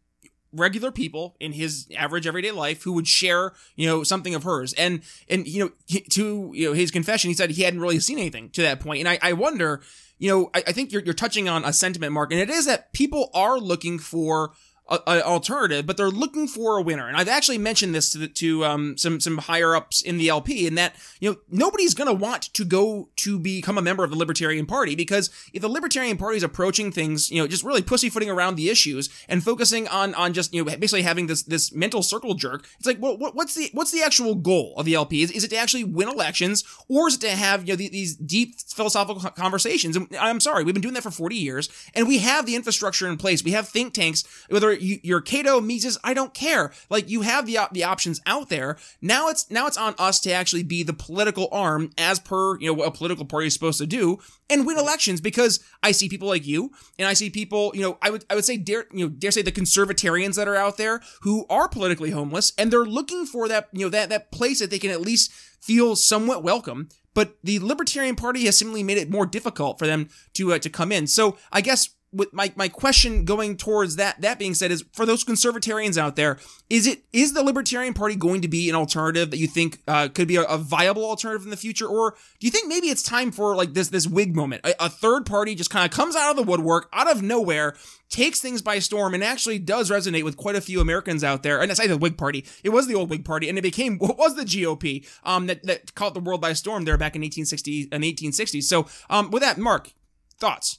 regular 0.52 0.90
people 0.90 1.36
in 1.40 1.52
his 1.52 1.86
average 1.96 2.26
everyday 2.26 2.50
life 2.50 2.82
who 2.82 2.92
would 2.92 3.06
share, 3.06 3.52
you 3.76 3.86
know, 3.86 4.02
something 4.02 4.34
of 4.34 4.44
hers. 4.44 4.72
And, 4.74 5.02
and, 5.28 5.46
you 5.46 5.64
know, 5.64 6.00
to, 6.10 6.50
you 6.54 6.68
know, 6.68 6.72
his 6.72 6.90
confession, 6.90 7.28
he 7.28 7.34
said 7.34 7.50
he 7.50 7.62
hadn't 7.62 7.80
really 7.80 8.00
seen 8.00 8.18
anything 8.18 8.50
to 8.50 8.62
that. 8.62 8.84
And 8.84 9.08
I, 9.08 9.18
I 9.20 9.32
wonder, 9.34 9.80
you 10.18 10.30
know, 10.30 10.50
I, 10.54 10.64
I 10.68 10.72
think 10.72 10.92
you're, 10.92 11.02
you're 11.02 11.14
touching 11.14 11.48
on 11.48 11.64
a 11.64 11.72
sentiment 11.72 12.12
marc 12.12 12.32
and 12.32 12.40
it 12.40 12.50
is 12.50 12.66
that 12.66 12.92
people 12.92 13.30
are 13.34 13.58
looking 13.58 13.98
for, 13.98 14.52
an 14.90 15.22
alternative, 15.22 15.86
but 15.86 15.96
they're 15.96 16.10
looking 16.10 16.48
for 16.48 16.78
a 16.78 16.82
winner. 16.82 17.08
And 17.08 17.16
I've 17.16 17.28
actually 17.28 17.58
mentioned 17.58 17.94
this 17.94 18.10
to, 18.12 18.18
the, 18.18 18.28
to 18.28 18.64
um, 18.64 18.96
some 18.96 19.20
some 19.20 19.38
higher 19.38 19.76
ups 19.76 20.00
in 20.00 20.18
the 20.18 20.28
LP, 20.28 20.66
in 20.66 20.76
that 20.76 20.94
you 21.20 21.30
know 21.30 21.38
nobody's 21.50 21.94
going 21.94 22.08
to 22.08 22.14
want 22.14 22.54
to 22.54 22.64
go 22.64 23.08
to 23.16 23.38
become 23.38 23.76
a 23.76 23.82
member 23.82 24.04
of 24.04 24.10
the 24.10 24.16
Libertarian 24.16 24.66
Party 24.66 24.94
because 24.94 25.30
if 25.52 25.60
the 25.60 25.68
Libertarian 25.68 26.16
Party 26.16 26.38
is 26.38 26.42
approaching 26.42 26.90
things, 26.90 27.30
you 27.30 27.40
know, 27.40 27.46
just 27.46 27.64
really 27.64 27.82
pussyfooting 27.82 28.30
around 28.30 28.56
the 28.56 28.70
issues 28.70 29.10
and 29.28 29.44
focusing 29.44 29.86
on 29.88 30.14
on 30.14 30.32
just 30.32 30.54
you 30.54 30.64
know 30.64 30.76
basically 30.76 31.02
having 31.02 31.26
this 31.26 31.42
this 31.42 31.72
mental 31.72 32.02
circle 32.02 32.34
jerk, 32.34 32.66
it's 32.78 32.86
like, 32.86 33.00
well, 33.00 33.16
what, 33.16 33.34
what's 33.34 33.54
the 33.54 33.70
what's 33.72 33.92
the 33.92 34.02
actual 34.02 34.34
goal 34.34 34.74
of 34.76 34.86
the 34.86 34.94
LP? 34.94 35.22
Is, 35.22 35.30
is 35.30 35.44
it 35.44 35.50
to 35.50 35.56
actually 35.56 35.84
win 35.84 36.08
elections, 36.08 36.64
or 36.88 37.08
is 37.08 37.16
it 37.16 37.20
to 37.22 37.30
have 37.30 37.66
you 37.66 37.74
know 37.74 37.76
the, 37.76 37.88
these 37.88 38.16
deep 38.16 38.58
philosophical 38.60 39.30
conversations? 39.30 39.96
And 39.96 40.08
I'm 40.18 40.40
sorry, 40.40 40.64
we've 40.64 40.74
been 40.74 40.82
doing 40.82 40.94
that 40.94 41.02
for 41.02 41.10
40 41.10 41.36
years, 41.36 41.68
and 41.94 42.08
we 42.08 42.18
have 42.18 42.46
the 42.46 42.56
infrastructure 42.56 43.06
in 43.06 43.18
place. 43.18 43.44
We 43.44 43.52
have 43.52 43.68
think 43.68 43.92
tanks, 43.92 44.24
whether 44.48 44.77
you, 44.80 45.16
are 45.16 45.20
Cato, 45.20 45.60
Mises, 45.60 45.98
I 46.02 46.14
don't 46.14 46.34
care. 46.34 46.72
Like 46.90 47.08
you 47.08 47.22
have 47.22 47.46
the 47.46 47.58
the 47.72 47.84
options 47.84 48.20
out 48.26 48.48
there. 48.48 48.76
Now 49.00 49.28
it's 49.28 49.50
now 49.50 49.66
it's 49.66 49.76
on 49.76 49.94
us 49.98 50.20
to 50.20 50.32
actually 50.32 50.62
be 50.62 50.82
the 50.82 50.92
political 50.92 51.48
arm 51.52 51.90
as 51.98 52.18
per, 52.18 52.58
you 52.60 52.66
know, 52.66 52.74
what 52.74 52.88
a 52.88 52.90
political 52.90 53.24
party 53.24 53.46
is 53.46 53.54
supposed 53.54 53.78
to 53.78 53.86
do 53.86 54.18
and 54.50 54.66
win 54.66 54.78
elections 54.78 55.20
because 55.20 55.60
I 55.82 55.92
see 55.92 56.08
people 56.08 56.28
like 56.28 56.46
you 56.46 56.70
and 56.98 57.06
I 57.06 57.14
see 57.14 57.30
people, 57.30 57.72
you 57.74 57.82
know, 57.82 57.98
I 58.02 58.10
would 58.10 58.24
I 58.30 58.34
would 58.34 58.44
say 58.44 58.56
dare, 58.56 58.86
you 58.92 59.06
know, 59.06 59.08
dare 59.08 59.30
say 59.30 59.42
the 59.42 59.52
conservatarians 59.52 60.36
that 60.36 60.48
are 60.48 60.56
out 60.56 60.76
there 60.76 61.00
who 61.22 61.46
are 61.50 61.68
politically 61.68 62.10
homeless 62.10 62.52
and 62.58 62.72
they're 62.72 62.84
looking 62.84 63.26
for 63.26 63.48
that, 63.48 63.68
you 63.72 63.86
know, 63.86 63.90
that 63.90 64.08
that 64.08 64.32
place 64.32 64.60
that 64.60 64.70
they 64.70 64.78
can 64.78 64.90
at 64.90 65.00
least 65.00 65.32
feel 65.60 65.96
somewhat 65.96 66.42
welcome 66.42 66.88
but 67.18 67.36
the 67.42 67.58
Libertarian 67.58 68.14
Party 68.14 68.44
has 68.44 68.56
simply 68.56 68.84
made 68.84 68.96
it 68.96 69.10
more 69.10 69.26
difficult 69.26 69.76
for 69.76 69.88
them 69.88 70.08
to 70.34 70.52
uh, 70.52 70.58
to 70.60 70.70
come 70.70 70.92
in. 70.92 71.08
So 71.08 71.36
I 71.50 71.60
guess 71.62 71.88
with 72.12 72.32
my, 72.32 72.52
my 72.56 72.68
question 72.68 73.24
going 73.24 73.56
towards 73.56 73.96
that 73.96 74.20
that 74.22 74.38
being 74.38 74.54
said 74.54 74.70
is 74.70 74.84
for 74.92 75.04
those 75.04 75.24
conservatarians 75.24 75.98
out 75.98 76.16
there 76.16 76.38
is 76.70 76.86
it 76.86 77.02
is 77.12 77.34
the 77.34 77.42
libertarian 77.42 77.92
party 77.92 78.14
going 78.14 78.40
to 78.40 78.48
be 78.48 78.68
an 78.70 78.74
alternative 78.74 79.30
that 79.30 79.36
you 79.36 79.46
think 79.46 79.78
uh, 79.86 80.08
could 80.08 80.28
be 80.28 80.36
a, 80.36 80.42
a, 80.42 80.56
viable 80.56 81.04
alternative 81.04 81.44
in 81.44 81.50
the 81.50 81.56
future? 81.56 81.86
Or 81.86 82.16
do 82.40 82.46
you 82.46 82.50
think 82.50 82.68
maybe 82.68 82.88
it's 82.88 83.02
time 83.02 83.30
for 83.30 83.54
like 83.54 83.74
this 83.74 83.88
this 83.88 84.06
Whig 84.06 84.34
moment? 84.34 84.64
A, 84.64 84.86
a 84.86 84.88
third 84.88 85.26
party 85.26 85.54
just 85.54 85.70
kind 85.70 85.84
of 85.84 85.94
comes 85.94 86.16
out 86.16 86.30
of 86.30 86.36
the 86.36 86.42
woodwork 86.42 86.88
out 86.92 87.10
of 87.10 87.22
nowhere 87.22 87.74
takes 88.08 88.40
things 88.40 88.62
by 88.62 88.78
storm 88.78 89.12
and 89.12 89.22
actually 89.22 89.58
does 89.58 89.90
resonate 89.90 90.24
with 90.24 90.36
quite 90.36 90.56
a 90.56 90.60
few 90.60 90.80
americans 90.80 91.22
out 91.22 91.42
there. 91.42 91.60
And 91.60 91.70
it's 91.70 91.80
the 91.86 91.98
whig 91.98 92.16
party. 92.16 92.44
It 92.64 92.70
was 92.70 92.86
the 92.86 92.94
old 92.94 93.10
whig 93.10 93.24
party 93.24 93.48
and 93.48 93.58
it 93.58 93.62
became 93.62 93.98
what 93.98 94.16
was 94.16 94.34
the 94.34 94.44
gop 94.44 95.06
um 95.24 95.46
that, 95.46 95.62
that 95.64 95.94
caught 95.94 96.14
the 96.14 96.20
world 96.20 96.40
by 96.40 96.54
storm 96.54 96.84
there 96.84 96.96
back 96.96 97.14
in 97.14 97.22
1860 97.22 97.88
and 97.92 98.02
1860s 98.02 98.64
so 98.64 98.86
um 99.10 99.30
with 99.30 99.42
that 99.42 99.58
marc 99.58 99.92
thoughts 100.38 100.78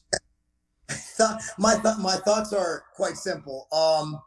my 1.58 1.75
th- 1.75 1.97
my 1.99 2.15
thoughts 2.17 2.54
are 2.54 2.84
quite 2.95 3.17
simple. 3.17 3.67
Um, 3.71 4.21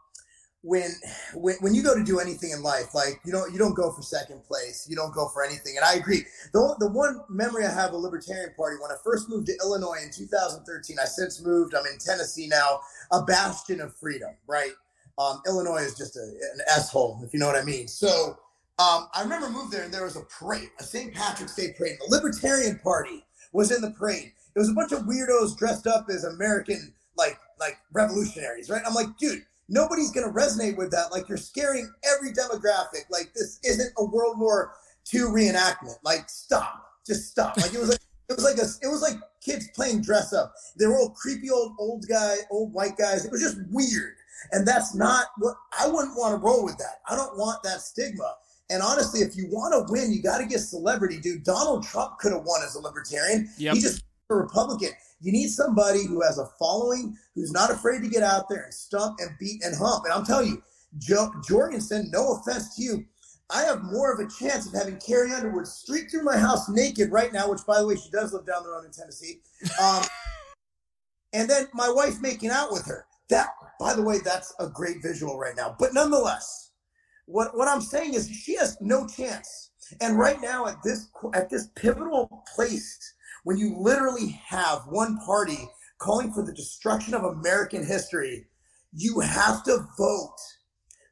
when, 0.63 0.91
when 1.35 1.55
when 1.59 1.75
you 1.75 1.83
go 1.83 1.93
to 1.93 2.03
do 2.03 2.19
anything 2.19 2.51
in 2.51 2.63
life, 2.63 2.95
like 2.95 3.19
you 3.25 3.33
don't 3.33 3.51
you 3.51 3.59
don't 3.59 3.73
go 3.73 3.91
for 3.91 4.01
second 4.01 4.43
place, 4.45 4.87
you 4.89 4.95
don't 4.95 5.13
go 5.13 5.27
for 5.27 5.43
anything. 5.43 5.75
And 5.75 5.85
I 5.85 5.95
agree. 5.95 6.23
The 6.53 6.75
the 6.79 6.89
one 6.89 7.19
memory 7.29 7.65
I 7.65 7.71
have 7.71 7.93
of 7.93 7.99
Libertarian 7.99 8.53
Party 8.55 8.77
when 8.81 8.89
I 8.89 8.95
first 9.03 9.29
moved 9.29 9.47
to 9.47 9.57
Illinois 9.61 9.99
in 10.01 10.09
2013. 10.09 10.97
I 10.99 11.05
since 11.05 11.41
moved. 11.41 11.75
I'm 11.75 11.85
in 11.85 11.99
Tennessee 11.99 12.47
now, 12.47 12.79
a 13.11 13.23
bastion 13.23 13.81
of 13.81 13.93
freedom. 13.97 14.31
Right. 14.47 14.71
Um, 15.17 15.41
Illinois 15.45 15.81
is 15.81 15.95
just 15.95 16.15
a, 16.15 16.21
an 16.21 16.61
s 16.67 16.89
hole, 16.89 17.21
if 17.23 17.33
you 17.33 17.39
know 17.39 17.45
what 17.45 17.61
I 17.61 17.63
mean. 17.63 17.87
So 17.87 18.37
um, 18.79 19.07
I 19.13 19.21
remember 19.21 19.49
moved 19.49 19.71
there 19.71 19.83
and 19.83 19.93
there 19.93 20.05
was 20.05 20.15
a 20.15 20.21
parade, 20.21 20.71
a 20.79 20.83
St. 20.83 21.13
Patrick's 21.13 21.55
Day 21.55 21.73
parade. 21.77 21.97
The 21.99 22.15
Libertarian 22.15 22.79
Party 22.79 23.23
was 23.51 23.71
in 23.71 23.81
the 23.81 23.91
parade 23.91 24.31
it 24.55 24.59
was 24.59 24.69
a 24.69 24.73
bunch 24.73 24.91
of 24.91 25.01
weirdos 25.01 25.57
dressed 25.57 25.87
up 25.87 26.07
as 26.09 26.23
American 26.23 26.93
like 27.17 27.37
like 27.59 27.77
revolutionaries, 27.91 28.69
right? 28.69 28.81
I'm 28.85 28.93
like, 28.93 29.17
dude, 29.17 29.43
nobody's 29.69 30.11
gonna 30.11 30.31
resonate 30.31 30.77
with 30.77 30.91
that. 30.91 31.11
Like 31.11 31.27
you're 31.29 31.37
scaring 31.37 31.91
every 32.15 32.31
demographic. 32.31 33.09
Like 33.09 33.33
this 33.33 33.59
isn't 33.63 33.93
a 33.97 34.05
World 34.05 34.39
War 34.39 34.73
II 35.13 35.21
reenactment. 35.21 35.97
Like 36.03 36.29
stop, 36.29 36.91
just 37.05 37.29
stop. 37.31 37.57
Like 37.57 37.73
it 37.73 37.79
was 37.79 37.89
like 37.89 37.99
It 38.29 38.35
was 38.35 38.45
like 38.45 38.57
a, 38.57 38.67
it 38.81 38.89
was 38.89 39.01
like 39.01 39.19
kids 39.41 39.69
playing 39.75 40.01
dress 40.01 40.33
up. 40.33 40.53
They 40.79 40.87
were 40.87 40.97
all 40.97 41.09
creepy 41.09 41.49
old 41.51 41.73
old 41.77 42.07
guy, 42.07 42.35
old 42.49 42.73
white 42.73 42.97
guys. 42.97 43.25
It 43.25 43.31
was 43.31 43.41
just 43.41 43.57
weird, 43.69 44.15
and 44.51 44.65
that's 44.65 44.95
not 44.95 45.27
what 45.37 45.55
I 45.77 45.87
wouldn't 45.87 46.15
want 46.15 46.33
to 46.33 46.37
roll 46.37 46.63
with. 46.63 46.77
That 46.77 47.01
I 47.09 47.15
don't 47.15 47.37
want 47.37 47.61
that 47.63 47.81
stigma. 47.81 48.35
And 48.69 48.81
honestly, 48.81 49.19
if 49.19 49.35
you 49.35 49.47
want 49.51 49.73
to 49.73 49.91
win, 49.91 50.11
you 50.11 50.23
got 50.23 50.37
to 50.37 50.45
get 50.45 50.59
celebrity, 50.59 51.19
dude. 51.19 51.43
Donald 51.43 51.83
Trump 51.83 52.17
could 52.17 52.31
have 52.31 52.43
won 52.43 52.61
as 52.63 52.75
a 52.75 52.79
libertarian. 52.79 53.49
Yep. 53.57 53.75
He 53.75 53.81
just 53.81 54.03
a 54.29 54.35
Republican. 54.35 54.89
You 55.21 55.31
need 55.31 55.49
somebody 55.49 56.05
who 56.05 56.21
has 56.21 56.37
a 56.37 56.49
following, 56.59 57.17
who's 57.35 57.51
not 57.51 57.71
afraid 57.71 58.01
to 58.03 58.09
get 58.09 58.23
out 58.23 58.49
there 58.49 58.63
and 58.63 58.73
stump 58.73 59.19
and 59.19 59.31
beat 59.39 59.63
and 59.63 59.75
hump. 59.75 60.05
And 60.05 60.13
I'm 60.13 60.25
telling 60.25 60.49
you, 60.49 60.63
Jo 60.99 61.31
Jorgensen, 61.47 62.09
no 62.11 62.33
offense 62.33 62.75
to 62.75 62.83
you, 62.83 63.05
I 63.49 63.63
have 63.63 63.83
more 63.83 64.11
of 64.11 64.19
a 64.19 64.29
chance 64.29 64.67
of 64.67 64.73
having 64.73 64.97
Carrie 64.97 65.33
Underwood 65.33 65.67
streak 65.67 66.09
through 66.09 66.23
my 66.23 66.37
house 66.37 66.69
naked 66.69 67.11
right 67.11 67.31
now, 67.31 67.49
which, 67.49 67.65
by 67.67 67.79
the 67.79 67.87
way, 67.87 67.95
she 67.95 68.09
does 68.09 68.33
live 68.33 68.45
down 68.45 68.63
the 68.63 68.69
road 68.69 68.85
in 68.85 68.91
Tennessee. 68.91 69.41
Um, 69.81 70.03
and 71.33 71.49
then 71.49 71.67
my 71.73 71.89
wife 71.89 72.19
making 72.21 72.49
out 72.49 72.71
with 72.71 72.85
her. 72.85 73.05
That, 73.29 73.49
by 73.79 73.93
the 73.93 74.03
way, 74.03 74.19
that's 74.19 74.53
a 74.59 74.67
great 74.67 74.97
visual 75.01 75.37
right 75.37 75.55
now. 75.55 75.75
But 75.77 75.93
nonetheless, 75.93 76.71
what 77.25 77.55
what 77.55 77.67
I'm 77.67 77.81
saying 77.81 78.13
is 78.15 78.29
she 78.29 78.55
has 78.55 78.77
no 78.81 79.07
chance. 79.07 79.71
And 80.01 80.17
right 80.17 80.41
now, 80.41 80.67
at 80.67 80.81
this 80.83 81.07
at 81.33 81.49
this 81.49 81.67
pivotal 81.75 82.43
place, 82.55 83.13
when 83.43 83.57
you 83.57 83.75
literally 83.77 84.39
have 84.45 84.81
one 84.87 85.17
party 85.19 85.69
calling 85.99 86.33
for 86.33 86.43
the 86.43 86.53
destruction 86.53 87.13
of 87.13 87.23
American 87.23 87.85
history, 87.85 88.45
you 88.93 89.19
have 89.19 89.63
to 89.63 89.85
vote 89.97 90.35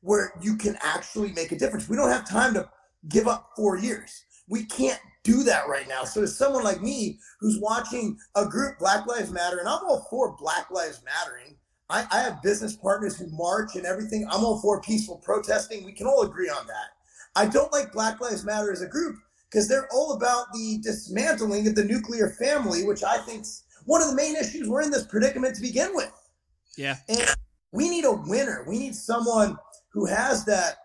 where 0.02 0.34
you 0.41 0.58
can 0.58 0.78
actually 0.82 1.32
make 1.34 1.52
a 1.52 1.58
difference. 1.58 1.88
We 1.88 1.96
don't 1.96 2.10
have 2.10 2.28
time 2.28 2.54
to 2.56 2.70
give 3.10 3.28
up 3.28 3.52
four 3.56 3.78
years. 3.78 4.24
We 4.48 4.65
can't 4.65 5.00
do 5.24 5.44
that 5.44 5.67
right 5.67 5.88
now. 5.88 6.04
So, 6.04 6.24
as 6.24 6.38
someone 6.38 6.63
like 6.63 6.82
me 6.82 7.20
who's 7.39 7.60
watching 7.60 8.17
a 8.36 8.46
group, 8.46 8.80
Black 8.80 9.06
Lives 9.08 9.32
Matter, 9.32 9.60
and 9.60 9.67
I'm 9.67 9.84
all 9.86 10.08
for 10.10 10.36
Black 10.38 10.72
Lives 10.72 11.02
Mattering. 11.06 11.56
I, 11.89 12.06
I 12.12 12.22
have 12.22 12.41
business 12.41 12.76
partners 12.76 13.17
who 13.17 13.28
march 13.32 13.76
and 13.76 13.86
everything. 13.86 14.26
I'm 14.30 14.44
all 14.44 14.62
for 14.62 14.82
peaceful 14.82 15.17
protesting. 15.17 15.84
We 15.84 15.94
can 15.94 16.08
all 16.08 16.24
agree 16.24 16.50
on 16.50 16.65
that. 16.67 16.89
I 17.36 17.46
don't 17.46 17.72
like 17.72 17.94
Black 17.94 18.20
Lives 18.20 18.44
Matter 18.44 18.72
as 18.72 18.82
a 18.82 18.88
group 18.88 19.17
because 19.52 19.68
they're 19.68 19.88
all 19.92 20.14
about 20.14 20.52
the 20.54 20.80
dismantling 20.82 21.68
of 21.68 21.76
the 21.76 21.84
nuclear 21.84 22.30
family, 22.30 22.84
which 22.84 23.04
I 23.04 23.18
think's 23.18 23.64
one 23.86 24.02
of 24.02 24.10
the 24.10 24.16
main 24.16 24.36
issues 24.36 24.70
we're 24.70 24.82
in 24.82 24.92
this 24.92 25.06
predicament 25.06 25.56
to 25.56 25.62
begin 25.62 25.92
with. 25.94 26.12
Yeah. 26.78 26.98
And 27.10 27.28
we 27.72 27.90
need 27.90 28.06
a 28.06 28.12
winner. 28.12 28.64
We 28.68 28.80
need 28.80 28.96
someone 28.96 29.58
who 29.90 30.06
has 30.06 30.46
that 30.46 30.76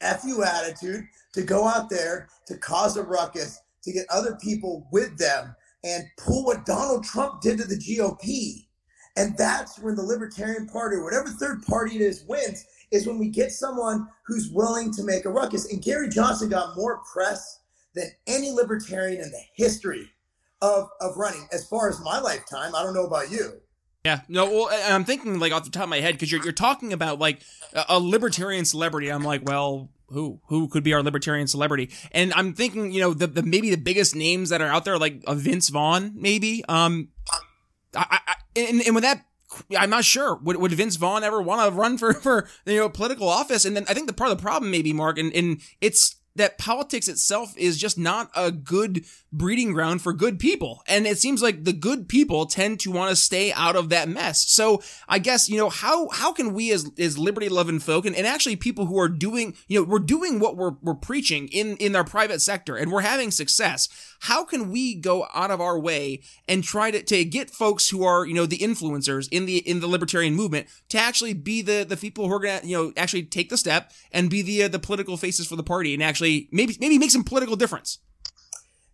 FU 0.00 0.44
attitude 0.44 1.04
to 1.32 1.42
go 1.42 1.66
out 1.66 1.90
there 1.90 2.28
to 2.46 2.56
cause 2.56 2.96
a 2.96 3.02
ruckus, 3.02 3.60
to 3.82 3.92
get 3.92 4.06
other 4.08 4.36
people 4.36 4.86
with 4.92 5.18
them 5.18 5.54
and 5.82 6.04
pull 6.16 6.44
what 6.44 6.66
Donald 6.66 7.04
Trump 7.04 7.40
did 7.40 7.58
to 7.58 7.64
the 7.64 7.76
GOP. 7.76 8.66
And 9.16 9.36
that's 9.36 9.78
when 9.78 9.96
the 9.96 10.02
Libertarian 10.02 10.68
Party, 10.68 10.96
or 10.96 11.04
whatever 11.04 11.28
third 11.28 11.62
party 11.66 11.96
it 11.96 12.02
is, 12.02 12.24
wins, 12.28 12.64
is 12.92 13.06
when 13.06 13.18
we 13.18 13.28
get 13.28 13.50
someone 13.50 14.06
who's 14.24 14.50
willing 14.50 14.92
to 14.92 15.02
make 15.02 15.24
a 15.24 15.30
ruckus. 15.30 15.72
And 15.72 15.82
Gary 15.82 16.08
Johnson 16.08 16.48
got 16.48 16.76
more 16.76 17.00
press 17.12 17.59
than 17.94 18.10
any 18.26 18.50
libertarian 18.50 19.22
in 19.22 19.30
the 19.30 19.42
history 19.54 20.10
of, 20.62 20.88
of 21.00 21.16
running. 21.16 21.48
As 21.52 21.66
far 21.66 21.88
as 21.88 22.00
my 22.00 22.20
lifetime, 22.20 22.74
I 22.74 22.82
don't 22.82 22.94
know 22.94 23.06
about 23.06 23.30
you. 23.30 23.60
Yeah, 24.04 24.20
no. 24.28 24.46
Well, 24.46 24.68
I'm 24.88 25.04
thinking 25.04 25.38
like 25.38 25.52
off 25.52 25.64
the 25.64 25.70
top 25.70 25.84
of 25.84 25.88
my 25.90 26.00
head 26.00 26.14
because 26.14 26.32
you're 26.32 26.42
you're 26.42 26.52
talking 26.52 26.92
about 26.92 27.18
like 27.18 27.42
a, 27.74 27.84
a 27.90 28.00
libertarian 28.00 28.64
celebrity. 28.64 29.08
I'm 29.08 29.24
like, 29.24 29.42
well, 29.44 29.90
who 30.08 30.40
who 30.46 30.68
could 30.68 30.82
be 30.82 30.94
our 30.94 31.02
libertarian 31.02 31.46
celebrity? 31.46 31.90
And 32.12 32.32
I'm 32.32 32.54
thinking, 32.54 32.92
you 32.92 33.00
know, 33.00 33.12
the, 33.12 33.26
the 33.26 33.42
maybe 33.42 33.68
the 33.68 33.76
biggest 33.76 34.16
names 34.16 34.48
that 34.48 34.62
are 34.62 34.68
out 34.68 34.86
there, 34.86 34.98
like 34.98 35.22
uh, 35.26 35.34
Vince 35.34 35.68
Vaughn, 35.68 36.12
maybe. 36.14 36.64
Um, 36.66 37.08
I, 37.94 38.20
I 38.26 38.34
and, 38.56 38.80
and 38.82 38.94
with 38.94 39.04
that. 39.04 39.24
I'm 39.76 39.90
not 39.90 40.04
sure. 40.04 40.36
Would, 40.36 40.58
would 40.58 40.70
Vince 40.70 40.94
Vaughn 40.94 41.24
ever 41.24 41.42
want 41.42 41.68
to 41.68 41.76
run 41.76 41.98
for, 41.98 42.14
for 42.14 42.48
you 42.64 42.76
know 42.76 42.88
political 42.88 43.28
office? 43.28 43.64
And 43.64 43.76
then 43.76 43.84
I 43.88 43.94
think 43.94 44.06
the 44.06 44.12
part 44.12 44.30
of 44.30 44.38
the 44.38 44.42
problem, 44.42 44.70
maybe 44.70 44.92
Marc, 44.92 45.18
and, 45.18 45.32
and 45.34 45.60
it's 45.80 46.19
that 46.40 46.58
politics 46.58 47.08
itself 47.08 47.56
is 47.56 47.76
just 47.76 47.98
not 47.98 48.30
a 48.34 48.50
good 48.50 49.04
breeding 49.32 49.72
ground 49.72 50.02
for 50.02 50.12
good 50.12 50.38
people. 50.38 50.82
And 50.88 51.06
it 51.06 51.18
seems 51.18 51.42
like 51.42 51.64
the 51.64 51.72
good 51.72 52.08
people 52.08 52.46
tend 52.46 52.80
to 52.80 52.90
want 52.90 53.10
to 53.10 53.16
stay 53.16 53.52
out 53.52 53.76
of 53.76 53.88
that 53.90 54.08
mess. 54.08 54.48
So 54.48 54.82
I 55.08 55.18
guess, 55.18 55.48
you 55.48 55.56
know, 55.56 55.68
how, 55.68 56.08
how 56.08 56.32
can 56.32 56.52
we 56.52 56.72
as, 56.72 56.90
as 56.98 57.16
liberty 57.16 57.48
loving 57.48 57.78
folk 57.78 58.06
and, 58.06 58.16
and 58.16 58.26
actually 58.26 58.56
people 58.56 58.86
who 58.86 58.98
are 58.98 59.08
doing, 59.08 59.54
you 59.68 59.80
know, 59.80 59.86
we're 59.86 60.00
doing 60.00 60.40
what 60.40 60.56
we're, 60.56 60.72
we're 60.82 60.94
preaching 60.94 61.48
in, 61.48 61.76
in 61.76 61.94
our 61.94 62.04
private 62.04 62.40
sector 62.40 62.76
and 62.76 62.90
we're 62.90 63.02
having 63.02 63.30
success. 63.30 63.88
How 64.20 64.44
can 64.44 64.70
we 64.70 64.96
go 64.96 65.26
out 65.32 65.50
of 65.50 65.60
our 65.60 65.78
way 65.78 66.22
and 66.48 66.64
try 66.64 66.90
to, 66.90 67.02
to 67.02 67.24
get 67.24 67.50
folks 67.50 67.88
who 67.88 68.02
are, 68.04 68.26
you 68.26 68.34
know, 68.34 68.46
the 68.46 68.58
influencers 68.58 69.28
in 69.30 69.46
the, 69.46 69.58
in 69.58 69.80
the 69.80 69.86
libertarian 69.86 70.34
movement 70.34 70.66
to 70.88 70.98
actually 70.98 71.34
be 71.34 71.62
the, 71.62 71.84
the 71.88 71.96
people 71.96 72.26
who 72.26 72.34
are 72.34 72.40
going 72.40 72.60
to, 72.60 72.66
you 72.66 72.76
know, 72.76 72.92
actually 72.96 73.22
take 73.22 73.48
the 73.48 73.56
step 73.56 73.92
and 74.10 74.28
be 74.28 74.42
the, 74.42 74.64
uh, 74.64 74.68
the 74.68 74.78
political 74.78 75.16
faces 75.16 75.46
for 75.46 75.56
the 75.56 75.62
party 75.62 75.94
and 75.94 76.02
actually 76.02 76.29
maybe, 76.52 76.76
maybe 76.80 76.98
make 76.98 77.10
some 77.10 77.24
political 77.24 77.56
difference? 77.56 77.98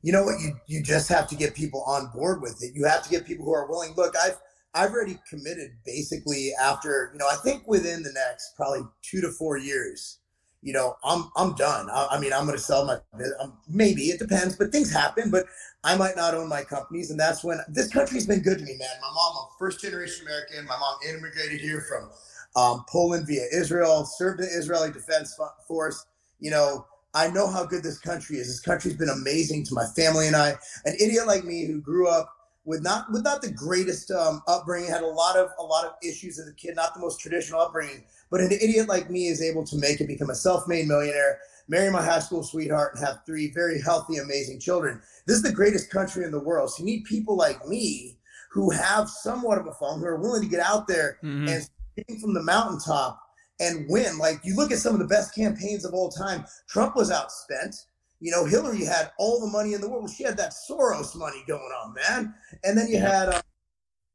you 0.03 0.13
know 0.13 0.23
what? 0.23 0.41
You 0.41 0.53
you 0.69 0.83
just 0.83 1.09
have 1.09 1.27
to 1.29 1.35
get 1.35 1.55
people 1.55 1.83
on 1.83 2.11
board 2.15 2.41
with 2.41 2.63
it. 2.63 2.77
You 2.77 2.85
have 2.85 3.03
to 3.03 3.11
get 3.11 3.27
people 3.27 3.45
who 3.45 3.53
are 3.53 3.67
willing. 3.69 3.93
Look 3.97 4.15
i've 4.17 4.39
i've 4.77 4.91
already 4.93 5.19
committed 5.29 5.71
basically 5.85 6.53
after 6.61 7.11
you 7.13 7.19
know 7.19 7.27
i 7.27 7.35
think 7.37 7.67
within 7.67 8.03
the 8.03 8.13
next 8.13 8.55
probably 8.57 8.83
two 9.03 9.21
to 9.23 9.31
four 9.33 9.57
years 9.57 10.19
you 10.63 10.73
know 10.73 10.97
i'm 11.03 11.31
i'm 11.37 11.55
done. 11.55 11.89
I, 11.91 12.09
I 12.13 12.21
mean 12.21 12.33
i'm 12.33 12.45
going 12.45 12.57
to 12.57 12.63
sell 12.63 12.85
my 12.85 12.99
um, 13.41 13.55
maybe 13.69 14.03
it 14.03 14.19
depends 14.19 14.55
but 14.55 14.71
things 14.71 14.93
happen 14.93 15.31
but 15.31 15.47
i 15.83 15.97
might 15.97 16.15
not 16.15 16.35
own 16.35 16.49
my 16.49 16.63
companies 16.63 17.11
and 17.11 17.19
that's 17.19 17.43
when 17.43 17.59
this 17.69 17.89
country's 17.89 18.27
been 18.27 18.43
good 18.43 18.59
to 18.59 18.65
me 18.65 18.77
man. 18.79 18.89
My 19.01 19.11
mom 19.13 19.35
i'm 19.41 19.49
first 19.59 19.81
generation 19.81 20.27
american. 20.27 20.67
My 20.67 20.79
mom 20.79 20.99
immigrated 21.09 21.61
here 21.61 21.81
from 21.89 22.11
um, 22.55 22.85
poland 22.89 23.27
via 23.27 23.45
israel 23.53 24.05
served 24.05 24.41
the 24.41 24.47
israeli 24.47 24.93
defense 24.93 25.39
force 25.67 26.07
you 26.39 26.51
know 26.51 26.87
I 27.17 27.31
know 27.31 27.47
how 27.47 27.65
good 27.65 27.83
this 27.83 27.99
country 27.99 28.37
is. 28.37 28.47
This 28.47 28.61
country's 28.61 28.95
been 28.97 29.09
amazing 29.09 29.65
to 29.65 29.75
my 29.75 29.87
family 29.97 30.27
and 30.27 30.37
I. 30.37 30.51
An 30.85 30.95
idiot 31.01 31.27
like 31.27 31.45
me 31.45 31.65
who 31.65 31.81
grew 31.81 32.09
up 32.09 32.31
with 32.67 32.83
not 32.83 33.11
with 33.11 33.25
not 33.25 33.41
the 33.41 33.51
greatest 33.51 34.11
um, 34.11 34.43
upbringing, 34.47 34.91
had 34.91 35.03
a 35.03 35.07
lot 35.07 35.35
of 35.35 35.49
a 35.59 35.63
lot 35.63 35.87
of 35.87 35.93
issues 36.03 36.39
as 36.39 36.47
a 36.47 36.53
kid, 36.53 36.77
not 36.77 36.93
the 36.93 37.01
most 37.01 37.19
traditional 37.19 37.61
upbringing. 37.61 38.05
But 38.31 38.41
an 38.41 38.53
idiot 38.53 38.87
like 38.87 39.09
me 39.09 39.29
is 39.29 39.41
able 39.41 39.65
to 39.65 39.79
make 39.79 40.03
it, 40.03 40.09
become 40.09 40.29
a 40.29 40.35
self-made 40.35 40.89
millionaire, 40.89 41.39
marry 41.69 41.91
my 41.91 42.05
high 42.05 42.19
school 42.19 42.43
sweetheart, 42.43 42.97
and 42.97 43.07
have 43.07 43.25
three 43.25 43.51
very 43.51 43.81
healthy, 43.81 44.19
amazing 44.19 44.61
children. 44.61 45.01
This 45.27 45.37
is 45.37 45.43
the 45.43 45.53
greatest 45.53 45.91
country 45.91 46.23
in 46.23 46.31
the 46.31 46.41
world. 46.41 46.71
So 46.71 46.81
you 46.81 46.85
need 46.85 47.05
people 47.05 47.35
like 47.35 47.67
me 47.67 48.19
who 48.51 48.71
have 48.71 49.09
somewhat 49.09 49.57
of 49.57 49.67
a 49.67 49.73
phone, 49.73 50.01
who 50.01 50.07
are 50.07 50.21
willing 50.21 50.43
to 50.43 50.49
get 50.49 50.61
out 50.61 50.87
there 50.87 51.19
mm-hmm. 51.23 51.49
and 51.49 51.69
speak 51.97 52.21
from 52.21 52.35
the 52.35 52.43
mountaintop 52.43 53.26
and 53.61 53.89
win. 53.89 54.19
Like 54.19 54.41
you 54.45 54.55
look 54.57 54.73
at 54.73 54.79
some 54.79 54.95
of 54.95 55.01
the 55.01 55.07
best 55.07 55.35
campaigns 55.35 55.85
of 55.85 55.95
all 55.95 56.11
time. 56.11 56.45
Trump 56.69 56.97
was 56.97 57.11
outspent. 57.11 57.77
You 58.21 58.31
know, 58.33 58.45
Hillary 58.45 58.85
had 58.85 59.13
all 59.19 59.41
the 59.41 59.47
money 59.47 59.75
in 59.75 59.81
the 59.81 59.89
world. 59.89 60.11
She 60.11 60.25
had 60.25 60.37
that 60.39 60.55
Soros 60.69 61.15
money 61.15 61.45
going 61.47 61.61
on, 61.61 61.95
man. 61.95 62.35
And 62.65 62.77
then 62.77 62.89
you 62.89 62.99
had, 62.99 63.29
uh, 63.29 63.43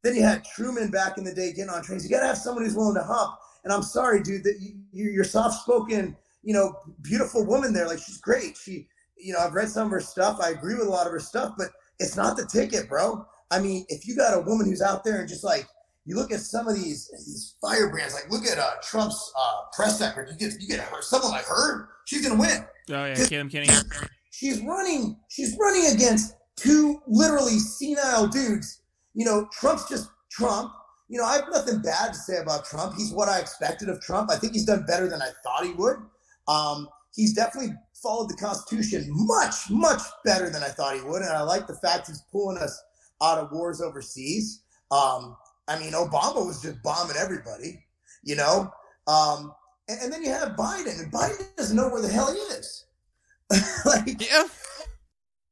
then 0.03 0.15
you 0.15 0.23
had 0.23 0.43
Truman 0.43 0.89
back 0.89 1.19
in 1.19 1.23
the 1.23 1.33
day 1.33 1.53
getting 1.53 1.69
on 1.69 1.83
trains. 1.83 2.03
You 2.03 2.09
got 2.09 2.21
to 2.21 2.27
have 2.27 2.37
someone 2.37 2.63
who's 2.63 2.75
willing 2.75 2.95
to 2.95 3.03
hump. 3.03 3.35
And 3.63 3.71
I'm 3.71 3.83
sorry, 3.83 4.23
dude, 4.23 4.43
that 4.43 4.59
you, 4.59 5.09
you're 5.11 5.23
soft-spoken, 5.23 6.17
you 6.41 6.53
know, 6.53 6.75
beautiful 7.03 7.45
woman 7.45 7.73
there. 7.73 7.87
Like 7.87 7.99
she's 7.99 8.19
great. 8.19 8.57
She, 8.57 8.87
you 9.17 9.33
know, 9.33 9.39
I've 9.39 9.53
read 9.53 9.69
some 9.69 9.85
of 9.85 9.91
her 9.91 10.01
stuff. 10.01 10.39
I 10.41 10.49
agree 10.49 10.73
with 10.73 10.87
a 10.87 10.89
lot 10.89 11.05
of 11.05 11.13
her 11.13 11.19
stuff, 11.19 11.53
but 11.55 11.67
it's 11.99 12.15
not 12.15 12.37
the 12.37 12.47
ticket, 12.47 12.89
bro. 12.89 13.23
I 13.51 13.59
mean, 13.59 13.85
if 13.89 14.07
you 14.07 14.15
got 14.15 14.35
a 14.35 14.41
woman 14.41 14.65
who's 14.65 14.81
out 14.81 15.03
there 15.03 15.19
and 15.19 15.29
just 15.29 15.43
like 15.43 15.67
you 16.05 16.15
look 16.15 16.31
at 16.31 16.39
some 16.39 16.67
of 16.67 16.75
these 16.75 17.09
these 17.11 17.55
firebrands, 17.61 18.13
like 18.13 18.29
look 18.31 18.45
at 18.45 18.57
uh, 18.57 18.71
Trump's 18.83 19.31
uh, 19.37 19.61
press 19.73 19.99
secretary. 19.99 20.35
You 20.39 20.49
get 20.49 20.61
you 20.61 20.67
get 20.67 20.79
her, 20.79 21.01
someone 21.01 21.31
like 21.31 21.45
her, 21.45 21.89
she's 22.05 22.27
gonna 22.27 22.39
win. 22.39 22.65
Oh 22.89 23.05
yeah, 23.05 23.27
Kim 23.27 23.49
Kenny. 23.49 23.67
She's 24.31 24.61
running. 24.63 25.17
She's 25.29 25.55
running 25.59 25.93
against 25.93 26.35
two 26.55 27.01
literally 27.07 27.59
senile 27.59 28.27
dudes. 28.27 28.81
You 29.13 29.25
know, 29.25 29.47
Trump's 29.51 29.87
just 29.87 30.09
Trump. 30.31 30.71
You 31.09 31.19
know, 31.19 31.25
I 31.25 31.35
have 31.35 31.49
nothing 31.51 31.81
bad 31.81 32.13
to 32.13 32.19
say 32.19 32.37
about 32.37 32.65
Trump. 32.65 32.95
He's 32.95 33.11
what 33.11 33.27
I 33.27 33.39
expected 33.39 33.89
of 33.89 34.01
Trump. 34.01 34.31
I 34.31 34.37
think 34.37 34.53
he's 34.53 34.65
done 34.65 34.85
better 34.87 35.09
than 35.09 35.21
I 35.21 35.29
thought 35.43 35.65
he 35.65 35.73
would. 35.73 35.97
Um, 36.47 36.87
he's 37.13 37.33
definitely 37.33 37.75
followed 38.01 38.29
the 38.29 38.37
Constitution 38.37 39.05
much, 39.09 39.69
much 39.69 40.01
better 40.25 40.49
than 40.49 40.63
I 40.63 40.69
thought 40.69 40.95
he 40.95 41.01
would. 41.01 41.21
And 41.21 41.31
I 41.31 41.41
like 41.41 41.67
the 41.67 41.75
fact 41.75 42.07
he's 42.07 42.23
pulling 42.31 42.57
us 42.57 42.81
out 43.21 43.37
of 43.37 43.51
wars 43.51 43.81
overseas. 43.81 44.63
Um, 44.89 45.35
I 45.71 45.79
mean, 45.79 45.93
Obama 45.93 46.45
was 46.45 46.61
just 46.61 46.81
bombing 46.83 47.15
everybody, 47.17 47.83
you 48.23 48.35
know? 48.35 48.71
Um, 49.07 49.53
and, 49.87 50.01
and, 50.01 50.13
then 50.13 50.23
you 50.23 50.29
have 50.29 50.49
Biden, 50.49 50.99
and 50.99 51.11
Biden 51.11 51.55
doesn't 51.55 51.75
know 51.75 51.89
where 51.89 52.01
the 52.01 52.07
hell 52.07 52.31
he 52.33 52.39
is. 52.39 52.85
like, 53.85 54.21
yeah. 54.21 54.43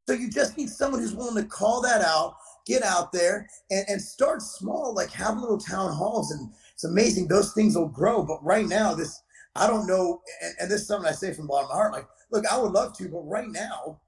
So 0.08 0.14
you 0.14 0.30
just 0.30 0.58
need 0.58 0.70
someone 0.70 1.02
who's 1.02 1.16
willing 1.16 1.42
to 1.42 1.50
call 1.50 1.82
that 1.82 2.02
out, 2.02 2.36
get 2.66 2.84
out 2.84 3.12
there, 3.12 3.48
and, 3.72 3.86
and 3.88 4.02
start 4.02 4.42
small, 4.42 4.94
like 4.94 5.12
have 5.12 5.38
little 5.38 5.58
town 5.58 5.94
halls. 5.94 6.32
And 6.32 6.52
it's 6.74 6.84
amazing. 6.84 7.28
Those 7.28 7.54
things 7.54 7.76
will 7.76 7.88
grow. 7.88 8.24
But 8.24 8.44
right 8.44 8.68
now, 8.68 8.94
this, 8.94 9.22
I 9.56 9.68
don't 9.68 9.88
know. 9.88 10.22
And, 10.44 10.54
and 10.62 10.72
this 10.72 10.82
is 10.82 10.88
something 10.88 11.08
I 11.08 11.14
say 11.14 11.34
from 11.34 11.46
the 11.46 11.50
bottom 11.50 11.66
of 11.66 11.70
my 11.72 11.76
heart. 11.76 11.94
Like, 11.94 12.08
look, 12.32 12.46
I 12.46 12.58
would 12.58 12.72
love 12.72 12.98
to, 12.98 13.10
but 13.10 13.22
right 13.22 13.50
now, 13.50 14.00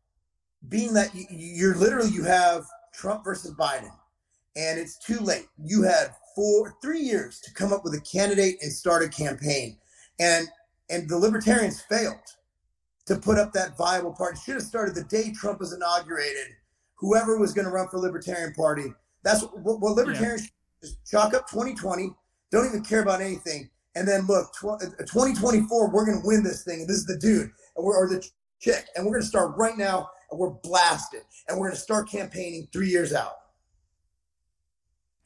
being 0.70 0.94
that 0.94 1.10
you're 1.14 1.76
literally 1.76 2.12
you 2.12 2.24
have 2.24 2.66
Trump 2.94 3.24
versus 3.24 3.54
Biden, 3.56 3.92
and 4.56 4.80
it's 4.80 4.98
too 4.98 5.20
late. 5.20 5.48
You 5.64 5.84
had 5.84 6.14
four, 6.36 6.76
three 6.82 7.00
years 7.00 7.40
to 7.42 7.54
come 7.54 7.74
up 7.74 7.84
with 7.84 7.94
a 7.94 8.02
candidate 8.02 8.58
and 8.62 8.72
start 8.72 9.04
a 9.04 9.10
campaign, 9.10 9.78
and 10.20 10.48
and 10.90 11.10
the 11.10 11.18
Libertarians 11.18 11.82
failed 11.82 12.16
to 13.06 13.16
put 13.16 13.38
up 13.38 13.54
that 13.54 13.78
viable 13.78 14.14
party. 14.14 14.40
Should 14.44 14.56
have 14.56 14.64
started 14.64 14.96
the 14.96 15.04
day 15.04 15.32
Trump 15.32 15.60
was 15.60 15.74
inaugurated. 15.74 16.48
Whoever 16.96 17.38
was 17.38 17.54
going 17.54 17.66
to 17.66 17.72
run 17.72 17.88
for 17.88 17.98
Libertarian 17.98 18.54
Party, 18.54 18.94
that's 19.24 19.42
what, 19.42 19.80
what 19.80 19.96
Libertarians 19.96 20.44
yeah. 20.44 20.90
just 20.90 21.06
chalk 21.10 21.34
up 21.34 21.50
2020. 21.50 22.12
Don't 22.52 22.68
even 22.68 22.84
care 22.84 23.02
about 23.02 23.22
anything, 23.22 23.70
and 23.96 24.08
then 24.08 24.28
look, 24.28 24.54
tw- 24.54 24.82
uh, 24.84 25.06
2024, 25.08 25.90
we're 25.90 26.06
going 26.06 26.22
to 26.22 26.28
win 26.28 26.44
this 26.44 26.64
thing, 26.64 26.82
and 26.82 26.90
this 26.90 26.98
is 26.98 27.06
the 27.06 27.18
dude, 27.18 27.50
and 27.76 27.86
we're 27.86 27.96
or 27.96 28.08
the 28.08 28.24
chick, 28.60 28.86
and 28.96 29.06
we're 29.06 29.14
going 29.14 29.24
to 29.24 29.28
start 29.28 29.56
right 29.58 29.78
now 29.78 30.10
and 30.32 30.40
we're 30.40 30.50
blasted 30.50 31.22
and 31.48 31.58
we're 31.58 31.68
going 31.68 31.76
to 31.76 31.82
start 31.82 32.10
campaigning 32.10 32.68
three 32.72 32.90
years 32.90 33.14
out. 33.14 33.34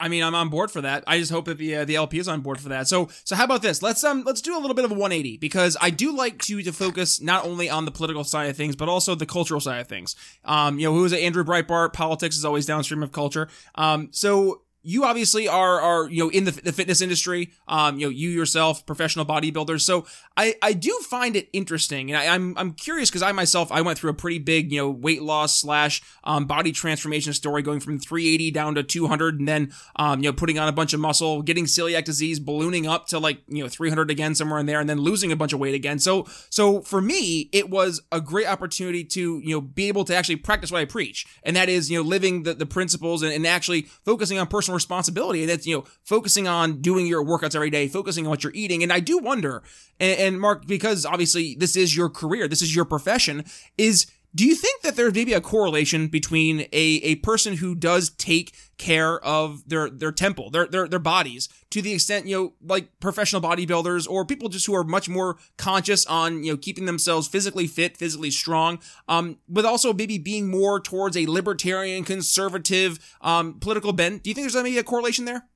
I 0.06 0.08
mean, 0.08 0.22
I'm 0.22 0.36
on 0.36 0.50
board 0.50 0.70
for 0.70 0.82
that. 0.82 1.04
I 1.08 1.18
just 1.18 1.32
hope 1.32 1.46
that 1.46 1.58
the 1.58 1.78
uh, 1.78 1.86
the 1.86 1.96
LP 1.96 2.20
is 2.20 2.28
on 2.28 2.42
board 2.42 2.60
for 2.60 2.70
that. 2.70 2.88
So, 2.88 3.10
so 3.24 3.36
how 3.36 3.44
about 3.44 3.64
this? 3.64 3.82
Let's 3.82 4.04
um 4.04 4.22
let's 4.24 4.40
do 4.40 4.56
a 4.56 4.60
little 4.60 4.76
bit 4.76 4.86
of 4.86 4.92
a 4.92 4.94
180 4.94 5.38
because 5.38 5.76
I 5.82 5.90
do 5.90 6.16
like 6.16 6.38
to 6.44 6.62
to 6.62 6.72
focus 6.72 7.20
not 7.20 7.44
only 7.44 7.72
on 7.72 7.86
the 7.86 7.92
political 7.92 8.24
side 8.24 8.48
of 8.48 8.56
things 8.56 8.76
but 8.76 8.88
also 8.88 9.16
the 9.16 9.26
cultural 9.26 9.60
side 9.60 9.80
of 9.80 9.88
things. 9.88 10.16
Um, 10.44 10.78
you 10.78 10.86
know, 10.88 10.94
who 10.94 11.06
is 11.06 11.12
it? 11.12 11.22
Andrew 11.22 11.44
Breitbart? 11.44 11.94
Politics 11.94 12.38
is 12.38 12.46
always 12.46 12.68
downstream 12.68 13.02
of 13.02 13.12
culture. 13.12 13.48
Um, 13.74 14.10
so 14.12 14.62
you 14.86 15.04
obviously 15.04 15.48
are 15.48 15.82
are 15.82 16.10
you 16.10 16.24
know 16.24 16.30
in 16.30 16.46
the, 16.46 16.52
the 16.52 16.72
fitness 16.72 17.02
industry 17.02 17.52
um 17.68 18.00
you 18.00 18.06
know 18.06 18.10
you 18.10 18.30
yourself 18.30 18.86
professional 18.86 19.26
bodybuilders. 19.26 19.82
So 19.82 20.06
i 20.38 20.56
i 20.62 20.74
do 20.74 20.98
find 21.04 21.36
it 21.36 21.50
interesting 21.54 22.12
and 22.12 22.18
I, 22.18 22.26
am 22.26 22.52
I'm, 22.52 22.58
I'm 22.58 22.74
curious 22.74 23.10
because 23.10 23.24
i 23.24 23.32
myself 23.32 23.72
i 23.72 23.82
went 23.82 23.98
through 23.98 24.12
a 24.12 24.14
pretty 24.14 24.40
big 24.40 24.72
you 24.72 24.80
know 24.80 24.90
weight 24.90 25.22
loss 25.22 25.60
slash 25.60 26.02
um, 26.24 26.46
body 26.46 26.72
transformation 26.72 27.34
story 27.34 27.62
going 27.62 27.80
from 27.80 28.00
380 28.00 28.52
down 28.52 28.76
to 28.76 28.84
200 28.84 29.40
and 29.40 29.48
then 29.48 29.74
um 29.96 30.22
you 30.22 30.30
know 30.30 30.34
putting 30.34 30.60
on 30.60 30.68
a 30.68 30.72
bunch 30.72 30.94
of 30.94 31.00
muscle 31.00 31.42
getting 31.42 31.66
celiac 31.66 32.06
disease 32.06 32.40
ballooning 32.40 32.88
up 32.88 33.08
to 33.08 33.20
like 33.20 33.42
you 33.48 33.64
know 33.64 33.70
300 33.70 34.12
again 34.12 34.36
somewhere 34.36 34.60
in 34.60 34.66
there 34.66 34.80
and 34.80 34.90
then 34.90 35.00
losing 35.00 35.32
a 35.32 35.36
bunch 35.36 35.54
of 35.54 35.60
weight 35.60 35.76
again. 35.76 36.00
So 36.00 36.28
so 36.50 36.82
for 36.82 37.02
me 37.02 37.50
it 37.52 37.70
was 37.70 38.02
a 38.12 38.22
great 38.22 38.48
opportunity 38.48 39.04
to 39.04 39.40
you 39.40 39.56
know 39.56 39.62
be 39.62 39.88
able 39.88 40.06
to 40.06 40.16
actually 40.16 40.36
practice 40.36 40.72
what 40.72 40.80
i 40.80 40.86
preach 40.86 41.26
and 41.44 41.56
that 41.56 41.70
is 41.70 41.90
you 41.90 41.98
know 41.98 42.08
living 42.08 42.44
the, 42.44 42.54
the 42.54 42.66
principles 42.66 43.24
and, 43.24 43.34
and 43.34 43.46
actually 43.48 43.84
focusing 44.04 44.38
on 44.38 44.48
personal 44.48 44.75
responsibility. 44.76 45.42
And 45.42 45.50
that's, 45.50 45.66
you 45.66 45.78
know, 45.78 45.86
focusing 46.04 46.48
on 46.48 46.82
doing 46.82 47.08
your 47.08 47.26
workouts 47.26 47.56
every 47.56 47.72
day, 47.72 47.88
focusing 47.88 48.26
on 48.26 48.30
what 48.30 48.44
you're 48.44 48.54
eating. 48.54 48.84
And 48.84 48.94
I 48.94 49.00
do 49.00 49.18
wonder, 49.18 49.64
and, 50.00 50.20
and 50.20 50.40
Marc, 50.40 50.68
because 50.68 51.06
obviously 51.06 51.56
this 51.56 51.76
is 51.76 51.98
your 51.98 52.10
career, 52.10 52.48
this 52.48 52.62
is 52.62 52.76
your 52.76 52.86
profession, 52.86 53.46
is 53.78 54.06
do 54.36 54.46
you 54.46 54.54
think 54.54 54.82
that 54.82 54.98
there's 54.98 55.14
maybe 55.14 55.32
a 55.32 55.40
correlation 55.40 56.10
between 56.10 56.62
a, 56.74 57.00
a 57.04 57.16
person 57.18 57.56
who 57.56 57.74
does 57.74 58.10
take 58.10 58.54
care 58.78 59.24
of 59.24 59.68
their 59.70 59.90
their 59.90 60.12
temple, 60.12 60.50
their 60.50 60.68
their 60.68 60.90
their 60.90 61.00
bodies, 61.00 61.48
to 61.70 61.82
the 61.82 61.94
extent 61.94 62.28
you 62.28 62.36
know, 62.36 62.54
like 62.62 63.00
professional 63.00 63.42
bodybuilders 63.42 64.10
or 64.10 64.26
people 64.26 64.50
just 64.50 64.66
who 64.66 64.76
are 64.76 64.84
much 64.84 65.08
more 65.08 65.38
conscious 65.58 66.06
on 66.08 66.44
you 66.44 66.52
know 66.52 66.58
keeping 66.58 66.86
themselves 66.86 67.30
physically 67.30 67.66
fit, 67.66 67.96
physically 67.96 68.30
strong, 68.30 68.80
um, 69.08 69.38
but 69.48 69.64
also 69.64 69.94
maybe 69.94 70.18
being 70.18 70.50
more 70.50 70.82
towards 70.82 71.16
a 71.16 71.26
libertarian, 71.28 72.04
conservative, 72.04 73.00
um, 73.22 73.54
political 73.62 73.94
bent. 73.94 74.24
Do 74.24 74.30
you 74.30 74.34
think 74.34 74.52
there's 74.52 74.62
maybe 74.62 74.78
a 74.78 74.84
correlation 74.84 75.24
there? 75.24 75.48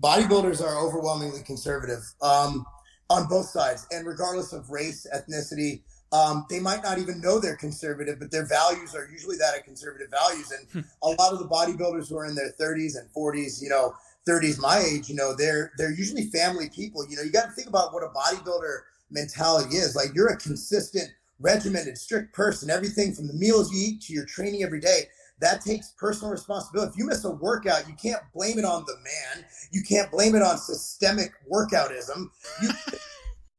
Bodybuilders 0.00 0.62
are 0.62 0.78
overwhelmingly 0.78 1.42
conservative 1.42 2.04
um, 2.22 2.64
on 3.10 3.26
both 3.26 3.46
sides, 3.46 3.84
and 3.90 4.06
regardless 4.06 4.52
of 4.52 4.70
race, 4.70 5.08
ethnicity 5.12 5.82
um, 6.16 6.46
they 6.48 6.60
might 6.60 6.82
not 6.82 6.98
even 6.98 7.20
know 7.20 7.38
they're 7.38 7.56
conservative, 7.56 8.18
but 8.18 8.30
their 8.30 8.46
values 8.46 8.94
are 8.94 9.08
usually 9.10 9.36
that 9.36 9.56
of 9.56 9.64
conservative 9.64 10.08
values. 10.10 10.50
And 10.50 10.68
hmm. 10.70 10.88
a 11.02 11.08
lot 11.08 11.32
of 11.32 11.38
the 11.38 11.48
bodybuilders 11.48 12.08
who 12.08 12.16
are 12.16 12.26
in 12.26 12.34
their 12.34 12.52
30s 12.52 12.98
and 12.98 13.08
40s, 13.12 13.62
you 13.62 13.68
know, 13.68 13.94
30s 14.26 14.58
my 14.58 14.78
age, 14.78 15.08
you 15.08 15.14
know, 15.14 15.34
they're 15.36 15.72
they're 15.76 15.92
usually 15.92 16.24
family 16.24 16.68
people. 16.68 17.06
You 17.08 17.16
know, 17.16 17.22
you 17.22 17.30
got 17.30 17.46
to 17.46 17.52
think 17.52 17.68
about 17.68 17.92
what 17.92 18.02
a 18.02 18.08
bodybuilder 18.08 18.78
mentality 19.10 19.76
is. 19.76 19.94
Like 19.94 20.08
you're 20.14 20.28
a 20.28 20.36
consistent, 20.36 21.08
regimented, 21.38 21.98
strict 21.98 22.34
person. 22.34 22.70
Everything 22.70 23.12
from 23.12 23.28
the 23.28 23.34
meals 23.34 23.72
you 23.72 23.78
eat 23.78 24.00
to 24.02 24.12
your 24.12 24.24
training 24.24 24.62
every 24.62 24.80
day. 24.80 25.08
That 25.40 25.60
takes 25.60 25.88
personal 25.98 26.32
responsibility. 26.32 26.92
If 26.92 26.98
you 26.98 27.06
miss 27.06 27.24
a 27.24 27.30
workout, 27.30 27.86
you 27.86 27.94
can't 27.94 28.22
blame 28.34 28.58
it 28.58 28.64
on 28.64 28.84
the 28.86 28.96
man. 28.96 29.44
You 29.70 29.82
can't 29.82 30.10
blame 30.10 30.34
it 30.34 30.42
on 30.42 30.56
systemic 30.56 31.34
workoutism. 31.50 32.30
You 32.62 32.70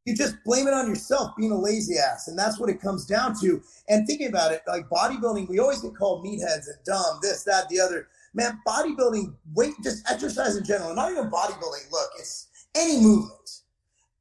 you 0.07 0.15
just 0.15 0.41
blame 0.45 0.69
it 0.69 0.73
on 0.73 0.87
yourself 0.87 1.35
being 1.35 1.51
a 1.51 1.59
lazy 1.59 1.97
ass. 1.97 2.29
And 2.29 2.39
that's 2.39 2.57
what 2.57 2.69
it 2.69 2.79
comes 2.79 3.05
down 3.05 3.37
to. 3.41 3.61
And 3.89 4.07
thinking 4.07 4.29
about 4.29 4.53
it, 4.53 4.61
like 4.65 4.87
bodybuilding, 4.87 5.49
we 5.49 5.59
always 5.59 5.81
get 5.81 5.97
called 5.97 6.25
meatheads 6.25 6.67
and 6.67 6.77
dumb, 6.85 7.19
this, 7.21 7.43
that, 7.43 7.67
the 7.67 7.81
other. 7.81 8.07
Man, 8.33 8.57
bodybuilding, 8.65 9.35
weight, 9.53 9.73
just 9.83 10.09
exercise 10.09 10.55
in 10.55 10.63
general, 10.63 10.95
not 10.95 11.11
even 11.11 11.29
bodybuilding. 11.29 11.91
Look, 11.91 12.09
it's 12.17 12.47
any 12.73 13.01
movement. 13.01 13.49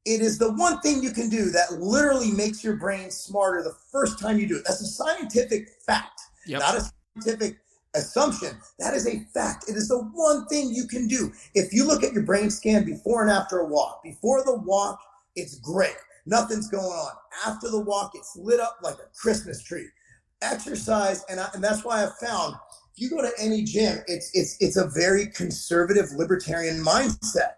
It 0.04 0.20
is 0.22 0.38
the 0.38 0.52
one 0.54 0.80
thing 0.80 1.04
you 1.04 1.12
can 1.12 1.28
do 1.28 1.50
that 1.50 1.74
literally 1.74 2.32
makes 2.32 2.64
your 2.64 2.74
brain 2.74 3.12
smarter 3.12 3.62
the 3.62 3.76
first 3.92 4.18
time 4.18 4.40
you 4.40 4.48
do 4.48 4.56
it. 4.56 4.64
That's 4.66 4.80
a 4.80 4.86
scientific 4.86 5.68
fact, 5.86 6.20
yep. 6.46 6.62
not 6.62 6.76
a 6.76 6.90
scientific 7.14 7.58
assumption. 7.94 8.58
That 8.80 8.94
is 8.94 9.06
a 9.06 9.20
fact. 9.32 9.68
It 9.68 9.76
is 9.76 9.86
the 9.86 9.98
one 9.98 10.46
thing 10.46 10.70
you 10.72 10.88
can 10.88 11.06
do. 11.06 11.32
If 11.54 11.72
you 11.72 11.86
look 11.86 12.02
at 12.02 12.12
your 12.12 12.24
brain 12.24 12.50
scan 12.50 12.84
before 12.84 13.22
and 13.22 13.30
after 13.30 13.58
a 13.58 13.66
walk, 13.66 14.02
before 14.02 14.44
the 14.44 14.56
walk, 14.56 15.00
it's 15.36 15.60
great. 15.60 15.96
Nothing's 16.26 16.68
going 16.68 16.84
on. 16.84 17.12
After 17.46 17.70
the 17.70 17.80
walk, 17.80 18.12
it's 18.14 18.36
lit 18.36 18.58
up 18.58 18.78
like 18.82 18.96
a 18.96 19.08
Christmas 19.14 19.62
tree. 19.62 19.86
Exercise, 20.42 21.24
and, 21.30 21.38
I, 21.40 21.48
and 21.54 21.62
that's 21.62 21.84
why 21.84 22.02
I've 22.02 22.16
found 22.18 22.56
if 22.96 23.02
you 23.02 23.10
go 23.10 23.20
to 23.20 23.32
any 23.38 23.62
gym, 23.62 23.98
it's 24.06 24.30
it's 24.32 24.56
it's 24.58 24.76
a 24.76 24.88
very 24.88 25.26
conservative 25.26 26.06
libertarian 26.16 26.82
mindset. 26.82 27.52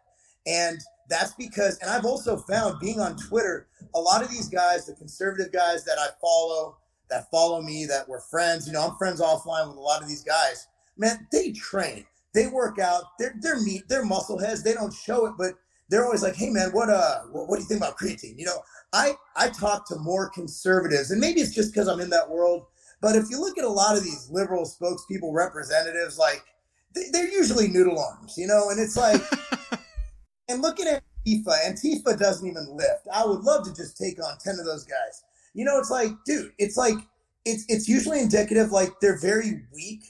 And 0.47 0.81
that's 1.09 1.33
because, 1.35 1.79
and 1.79 1.91
I've 1.91 2.05
also 2.05 2.37
found 2.37 2.81
being 2.81 3.01
on 3.01 3.17
Twitter, 3.17 3.69
a 3.95 4.01
lot 4.01 4.23
of 4.23 4.31
these 4.31 4.49
guys, 4.49 4.87
the 4.87 4.95
conservative 4.95 5.53
guys 5.53 5.85
that 5.85 5.99
I 5.99 6.09
follow, 6.21 6.79
that 7.09 7.31
follow 7.31 7.63
me, 7.63 7.87
that 7.87 8.09
we're 8.09 8.21
friends, 8.21 8.67
you 8.67 8.73
know, 8.73 8.89
I'm 8.89 8.97
friends 8.97 9.21
offline 9.21 9.69
with 9.69 9.77
a 9.77 9.81
lot 9.81 10.03
of 10.03 10.09
these 10.09 10.25
guys. 10.25 10.67
Man, 10.97 11.27
they 11.31 11.53
train, 11.53 12.05
they 12.35 12.49
work 12.49 12.81
out, 12.81 13.05
they're 13.19 13.35
they're 13.41 13.61
meat, 13.61 13.83
they're 13.89 14.05
muscle 14.05 14.39
heads. 14.39 14.65
They 14.65 14.75
don't 14.75 14.93
show 14.93 15.27
it, 15.27 15.35
but 15.39 15.55
they're 15.91 16.05
always 16.05 16.23
like, 16.23 16.37
"Hey, 16.37 16.51
man, 16.51 16.71
what 16.71 16.91
uh, 16.91 17.21
what, 17.31 17.49
what 17.49 17.57
do 17.57 17.63
you 17.63 17.69
think 17.69 17.81
about 17.81 17.99
creatine?" 17.99 18.39
You 18.39 18.47
know, 18.47 18.61
I 18.93 19.15
I 19.37 19.49
talk 19.49 19.87
to 19.89 19.97
more 19.97 20.31
conservatives, 20.31 21.11
and 21.11 21.21
maybe 21.21 21.41
it's 21.41 21.55
just 21.55 21.73
because 21.73 21.89
I'm 21.89 22.01
in 22.01 22.11
that 22.11 22.29
world. 22.29 22.67
But 23.01 23.17
if 23.17 23.31
you 23.31 23.41
look 23.41 23.59
at 23.59 23.65
a 23.65 23.69
lot 23.69 23.97
of 23.97 24.03
these 24.03 24.29
liberal 24.31 24.65
spokespeople, 24.65 25.33
representatives, 25.33 26.19
like 26.19 26.43
they, 26.95 27.21
are 27.21 27.27
usually 27.27 27.69
noodle 27.69 27.99
arms, 27.99 28.37
you 28.37 28.47
know, 28.47 28.71
and 28.71 28.81
it's 28.81 28.97
like, 28.97 29.21
and 30.49 30.63
looking 30.63 30.87
at 30.87 31.03
Antifa, 31.27 31.57
Antifa 31.67 32.19
doesn't 32.19 32.47
even 32.47 32.67
lift. 32.71 33.07
I 33.13 33.25
would 33.25 33.41
love 33.41 33.65
to 33.67 33.75
just 33.75 33.97
take 33.97 34.23
on 34.23 34.39
ten 34.39 34.59
of 34.59 34.65
those 34.65 34.85
guys. 34.85 35.23
You 35.55 35.65
know, 35.65 35.79
it's 35.79 35.91
like, 35.91 36.11
dude, 36.27 36.53
it's 36.59 36.77
like 36.77 36.97
it's 37.45 37.65
it's 37.69 37.89
usually 37.89 38.21
indicative 38.21 38.73
like 38.73 38.91
they're 39.01 39.19
very 39.21 39.63
weak, 39.73 40.01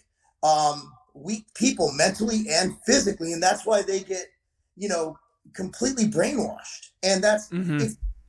um, 0.42 0.92
weak 1.14 1.44
people 1.54 1.92
mentally 1.92 2.44
and 2.50 2.76
physically, 2.86 3.32
and 3.32 3.42
that's 3.42 3.66
why 3.66 3.82
they 3.82 4.00
get, 4.00 4.26
you 4.76 4.88
know, 4.88 5.16
completely 5.54 6.06
brainwashed. 6.06 6.90
And 7.02 7.22
that's 7.22 7.48
mm-hmm. 7.50 7.87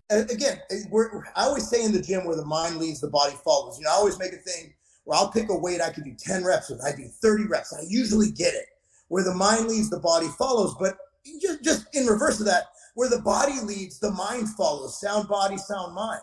again, 0.09 0.59
we're, 0.89 1.25
I 1.35 1.43
always 1.43 1.69
say 1.69 1.83
in 1.83 1.91
the 1.91 2.01
gym 2.01 2.25
where 2.25 2.35
the 2.35 2.45
mind 2.45 2.77
leads, 2.77 3.01
the 3.01 3.09
body 3.09 3.35
follows. 3.43 3.77
You 3.77 3.85
know, 3.85 3.91
I 3.91 3.95
always 3.95 4.19
make 4.19 4.33
a 4.33 4.37
thing 4.37 4.73
where 5.05 5.17
I'll 5.17 5.31
pick 5.31 5.49
a 5.49 5.57
weight 5.57 5.81
I 5.81 5.91
could 5.91 6.05
do 6.05 6.15
10 6.17 6.43
reps 6.43 6.69
with, 6.69 6.83
I 6.83 6.95
do 6.95 7.07
30 7.21 7.45
reps. 7.45 7.73
I 7.73 7.81
usually 7.87 8.31
get 8.31 8.53
it. 8.53 8.65
Where 9.07 9.23
the 9.23 9.33
mind 9.33 9.67
leads, 9.67 9.89
the 9.89 9.99
body 9.99 10.27
follows. 10.37 10.75
But 10.79 10.97
just, 11.41 11.63
just 11.63 11.87
in 11.95 12.05
reverse 12.05 12.39
of 12.39 12.45
that, 12.45 12.65
where 12.93 13.09
the 13.09 13.21
body 13.21 13.59
leads, 13.63 13.99
the 13.99 14.11
mind 14.11 14.49
follows. 14.49 14.99
Sound 14.99 15.27
body, 15.27 15.57
sound 15.57 15.95
mind. 15.95 16.21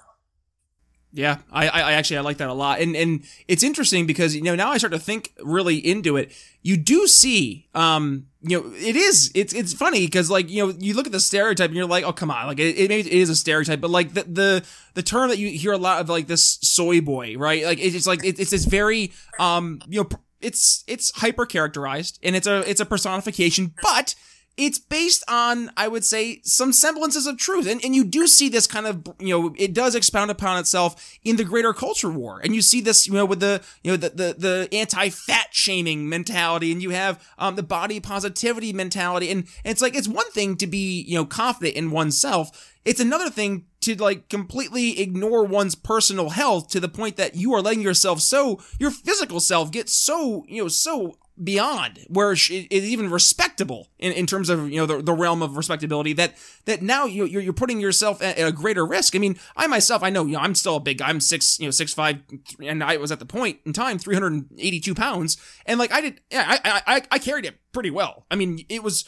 Yeah, 1.16 1.38
I, 1.50 1.68
I 1.68 1.92
actually 1.92 2.18
I 2.18 2.20
like 2.20 2.36
that 2.36 2.50
a 2.50 2.52
lot, 2.52 2.78
and 2.80 2.94
and 2.94 3.24
it's 3.48 3.62
interesting 3.62 4.06
because 4.06 4.36
you 4.36 4.42
know 4.42 4.54
now 4.54 4.68
I 4.70 4.76
start 4.76 4.92
to 4.92 4.98
think 4.98 5.32
really 5.42 5.76
into 5.76 6.18
it. 6.18 6.30
You 6.60 6.76
do 6.76 7.06
see, 7.06 7.68
um, 7.74 8.26
you 8.42 8.60
know, 8.60 8.70
it 8.76 8.96
is 8.96 9.30
it's 9.34 9.54
it's 9.54 9.72
funny 9.72 10.04
because 10.04 10.30
like 10.30 10.50
you 10.50 10.66
know 10.66 10.74
you 10.78 10.92
look 10.92 11.06
at 11.06 11.12
the 11.12 11.20
stereotype 11.20 11.68
and 11.68 11.74
you're 11.74 11.86
like, 11.86 12.04
oh 12.04 12.12
come 12.12 12.30
on, 12.30 12.46
like 12.46 12.58
it, 12.58 12.76
it, 12.76 12.90
it 12.90 13.06
is 13.06 13.30
a 13.30 13.34
stereotype, 13.34 13.80
but 13.80 13.90
like 13.90 14.12
the 14.12 14.24
the 14.24 14.64
the 14.92 15.02
term 15.02 15.30
that 15.30 15.38
you 15.38 15.48
hear 15.48 15.72
a 15.72 15.78
lot 15.78 16.02
of 16.02 16.10
like 16.10 16.26
this 16.26 16.58
soy 16.60 17.00
boy, 17.00 17.34
right? 17.38 17.64
Like 17.64 17.78
it's 17.80 18.06
like 18.06 18.22
it, 18.22 18.38
it's 18.38 18.50
this 18.50 18.66
very 18.66 19.10
um 19.38 19.80
you 19.88 20.02
know 20.02 20.08
it's 20.42 20.84
it's 20.86 21.18
hyper 21.18 21.46
characterized 21.46 22.18
and 22.22 22.36
it's 22.36 22.46
a 22.46 22.58
it's 22.68 22.82
a 22.82 22.84
personification, 22.84 23.72
but 23.80 24.14
it's 24.56 24.78
based 24.78 25.22
on, 25.28 25.70
I 25.76 25.86
would 25.86 26.04
say, 26.04 26.40
some 26.42 26.72
semblances 26.72 27.26
of 27.26 27.36
truth. 27.36 27.66
And, 27.68 27.84
and 27.84 27.94
you 27.94 28.04
do 28.04 28.26
see 28.26 28.48
this 28.48 28.66
kind 28.66 28.86
of, 28.86 29.06
you 29.18 29.38
know, 29.38 29.54
it 29.58 29.74
does 29.74 29.94
expound 29.94 30.30
upon 30.30 30.58
itself 30.58 31.18
in 31.24 31.36
the 31.36 31.44
greater 31.44 31.74
culture 31.74 32.10
war. 32.10 32.40
And 32.42 32.54
you 32.54 32.62
see 32.62 32.80
this, 32.80 33.06
you 33.06 33.12
know, 33.12 33.26
with 33.26 33.40
the, 33.40 33.62
you 33.82 33.90
know, 33.90 33.96
the, 33.98 34.08
the, 34.10 34.34
the 34.38 34.68
anti-fat 34.72 35.48
shaming 35.52 36.08
mentality 36.08 36.72
and 36.72 36.82
you 36.82 36.90
have, 36.90 37.22
um, 37.38 37.56
the 37.56 37.62
body 37.62 38.00
positivity 38.00 38.72
mentality. 38.72 39.30
And, 39.30 39.40
and 39.64 39.72
it's 39.72 39.82
like, 39.82 39.94
it's 39.94 40.08
one 40.08 40.30
thing 40.30 40.56
to 40.56 40.66
be, 40.66 41.02
you 41.02 41.16
know, 41.16 41.26
confident 41.26 41.76
in 41.76 41.90
oneself. 41.90 42.72
It's 42.86 43.00
another 43.00 43.28
thing 43.28 43.66
to 43.82 43.94
like 43.96 44.28
completely 44.28 45.00
ignore 45.00 45.44
one's 45.44 45.74
personal 45.74 46.30
health 46.30 46.68
to 46.68 46.80
the 46.80 46.88
point 46.88 47.16
that 47.16 47.34
you 47.34 47.52
are 47.54 47.60
letting 47.60 47.82
yourself 47.82 48.20
so 48.20 48.60
your 48.80 48.90
physical 48.90 49.38
self 49.38 49.70
get 49.70 49.88
so 49.88 50.44
you 50.48 50.62
know 50.62 50.68
so 50.68 51.16
beyond 51.42 51.98
where 52.08 52.32
it 52.32 52.40
is 52.50 52.84
even 52.84 53.10
respectable 53.10 53.88
in, 53.98 54.12
in 54.12 54.26
terms 54.26 54.48
of 54.48 54.70
you 54.70 54.76
know 54.80 54.86
the, 54.86 55.02
the 55.02 55.12
realm 55.12 55.42
of 55.42 55.56
respectability 55.56 56.12
that 56.14 56.34
that 56.64 56.80
now 56.80 57.04
you 57.04 57.24
you're, 57.24 57.42
you're 57.42 57.52
putting 57.52 57.78
yourself 57.78 58.22
at, 58.22 58.38
a 58.38 58.50
greater 58.50 58.86
risk 58.86 59.14
i 59.14 59.18
mean 59.18 59.38
i 59.54 59.66
myself 59.66 60.02
i 60.02 60.08
know 60.08 60.24
you 60.24 60.32
know 60.32 60.38
i'm 60.38 60.54
still 60.54 60.76
a 60.76 60.80
big 60.80 60.98
guy 60.98 61.08
i'm 61.08 61.20
six 61.20 61.58
you 61.58 61.66
know 61.66 61.70
six 61.70 61.92
five 61.92 62.20
and 62.62 62.82
i 62.82 62.96
was 62.96 63.12
at 63.12 63.18
the 63.18 63.26
point 63.26 63.58
in 63.66 63.72
time 63.72 63.98
382 63.98 64.94
pounds 64.94 65.36
and 65.66 65.78
like 65.78 65.92
i 65.92 66.00
did 66.00 66.20
yeah 66.30 66.58
i 66.64 66.82
i 66.86 67.02
i 67.10 67.18
carried 67.18 67.44
it 67.44 67.56
pretty 67.72 67.90
well 67.90 68.24
i 68.30 68.34
mean 68.34 68.64
it 68.70 68.82
was 68.82 69.04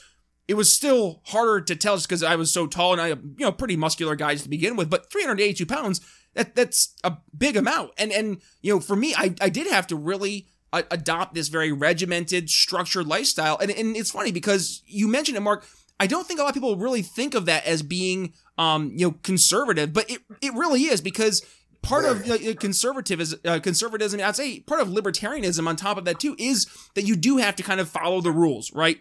it 0.48 0.54
was 0.54 0.74
still 0.74 1.20
harder 1.26 1.60
to 1.60 1.76
tell 1.76 1.96
just 1.96 2.08
because 2.08 2.22
I 2.22 2.34
was 2.34 2.50
so 2.50 2.66
tall 2.66 2.92
and 2.92 3.02
I, 3.02 3.08
you 3.08 3.34
know, 3.40 3.52
pretty 3.52 3.76
muscular 3.76 4.16
guys 4.16 4.42
to 4.42 4.48
begin 4.48 4.76
with. 4.76 4.88
But 4.88 5.12
382 5.12 5.66
pounds, 5.66 6.00
that 6.32 6.56
that's 6.56 6.94
a 7.04 7.18
big 7.36 7.54
amount. 7.54 7.90
And 7.98 8.10
and 8.10 8.40
you 8.62 8.72
know, 8.72 8.80
for 8.80 8.96
me, 8.96 9.14
I 9.14 9.34
I 9.42 9.50
did 9.50 9.66
have 9.66 9.86
to 9.88 9.96
really 9.96 10.48
adopt 10.72 11.34
this 11.34 11.48
very 11.48 11.72
regimented, 11.72 12.50
structured 12.50 13.06
lifestyle. 13.06 13.58
And 13.58 13.70
and 13.70 13.96
it's 13.96 14.10
funny 14.10 14.32
because 14.32 14.82
you 14.86 15.08
mentioned 15.08 15.36
it, 15.36 15.40
Marc. 15.40 15.66
I 16.00 16.06
don't 16.06 16.26
think 16.26 16.38
a 16.38 16.44
lot 16.44 16.50
of 16.50 16.54
people 16.54 16.76
really 16.76 17.02
think 17.02 17.34
of 17.34 17.46
that 17.46 17.66
as 17.66 17.82
being, 17.82 18.32
um, 18.56 18.92
you 18.94 19.08
know, 19.08 19.16
conservative, 19.22 19.92
but 19.92 20.08
it 20.10 20.20
it 20.40 20.54
really 20.54 20.84
is 20.84 21.00
because 21.00 21.44
part 21.82 22.04
of 22.04 22.28
uh, 22.30 22.54
conservatism, 22.54 23.40
uh, 23.44 23.58
conservatism, 23.60 24.20
I'd 24.20 24.36
say 24.36 24.60
part 24.60 24.80
of 24.80 24.88
libertarianism 24.88 25.66
on 25.66 25.76
top 25.76 25.96
of 25.96 26.04
that 26.04 26.20
too 26.20 26.36
is 26.38 26.66
that 26.94 27.02
you 27.02 27.16
do 27.16 27.38
have 27.38 27.56
to 27.56 27.62
kind 27.62 27.80
of 27.80 27.88
follow 27.88 28.20
the 28.20 28.30
rules, 28.30 28.72
right? 28.72 29.00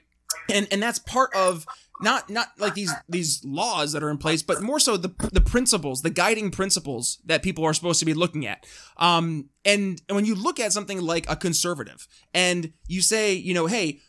and 0.49 0.67
and 0.71 0.81
that's 0.81 0.99
part 0.99 1.33
of 1.35 1.65
not 2.01 2.29
not 2.29 2.49
like 2.57 2.73
these 2.73 2.93
these 3.09 3.43
laws 3.43 3.91
that 3.93 4.03
are 4.03 4.09
in 4.09 4.17
place, 4.17 4.41
but 4.41 4.61
more 4.61 4.79
so 4.79 4.97
the 4.97 5.13
the 5.33 5.41
principles, 5.41 6.01
the 6.01 6.09
guiding 6.09 6.51
principles 6.51 7.19
that 7.25 7.43
people 7.43 7.63
are 7.63 7.73
supposed 7.73 7.99
to 7.99 8.05
be 8.05 8.13
looking 8.13 8.45
at. 8.45 8.65
Um, 8.97 9.49
and, 9.65 10.01
and 10.07 10.15
when 10.15 10.25
you 10.25 10.35
look 10.35 10.59
at 10.59 10.73
something 10.73 11.01
like 11.01 11.29
a 11.29 11.35
conservative, 11.35 12.07
and 12.33 12.73
you 12.87 13.01
say, 13.01 13.33
you 13.33 13.53
know, 13.53 13.67
hey, 13.67 13.99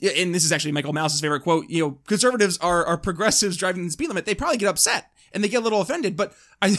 and 0.00 0.34
this 0.34 0.44
is 0.44 0.52
actually 0.52 0.72
Michael 0.72 0.92
Malice's 0.92 1.20
favorite 1.20 1.42
quote, 1.42 1.66
you 1.68 1.82
know, 1.82 1.98
conservatives 2.06 2.58
are 2.58 2.84
are 2.84 2.98
progressives 2.98 3.56
driving 3.56 3.84
the 3.84 3.90
speed 3.90 4.08
limit. 4.08 4.26
They 4.26 4.34
probably 4.34 4.58
get 4.58 4.68
upset 4.68 5.10
and 5.32 5.42
they 5.42 5.48
get 5.48 5.60
a 5.60 5.64
little 5.64 5.80
offended, 5.80 6.16
but 6.16 6.34
I 6.60 6.76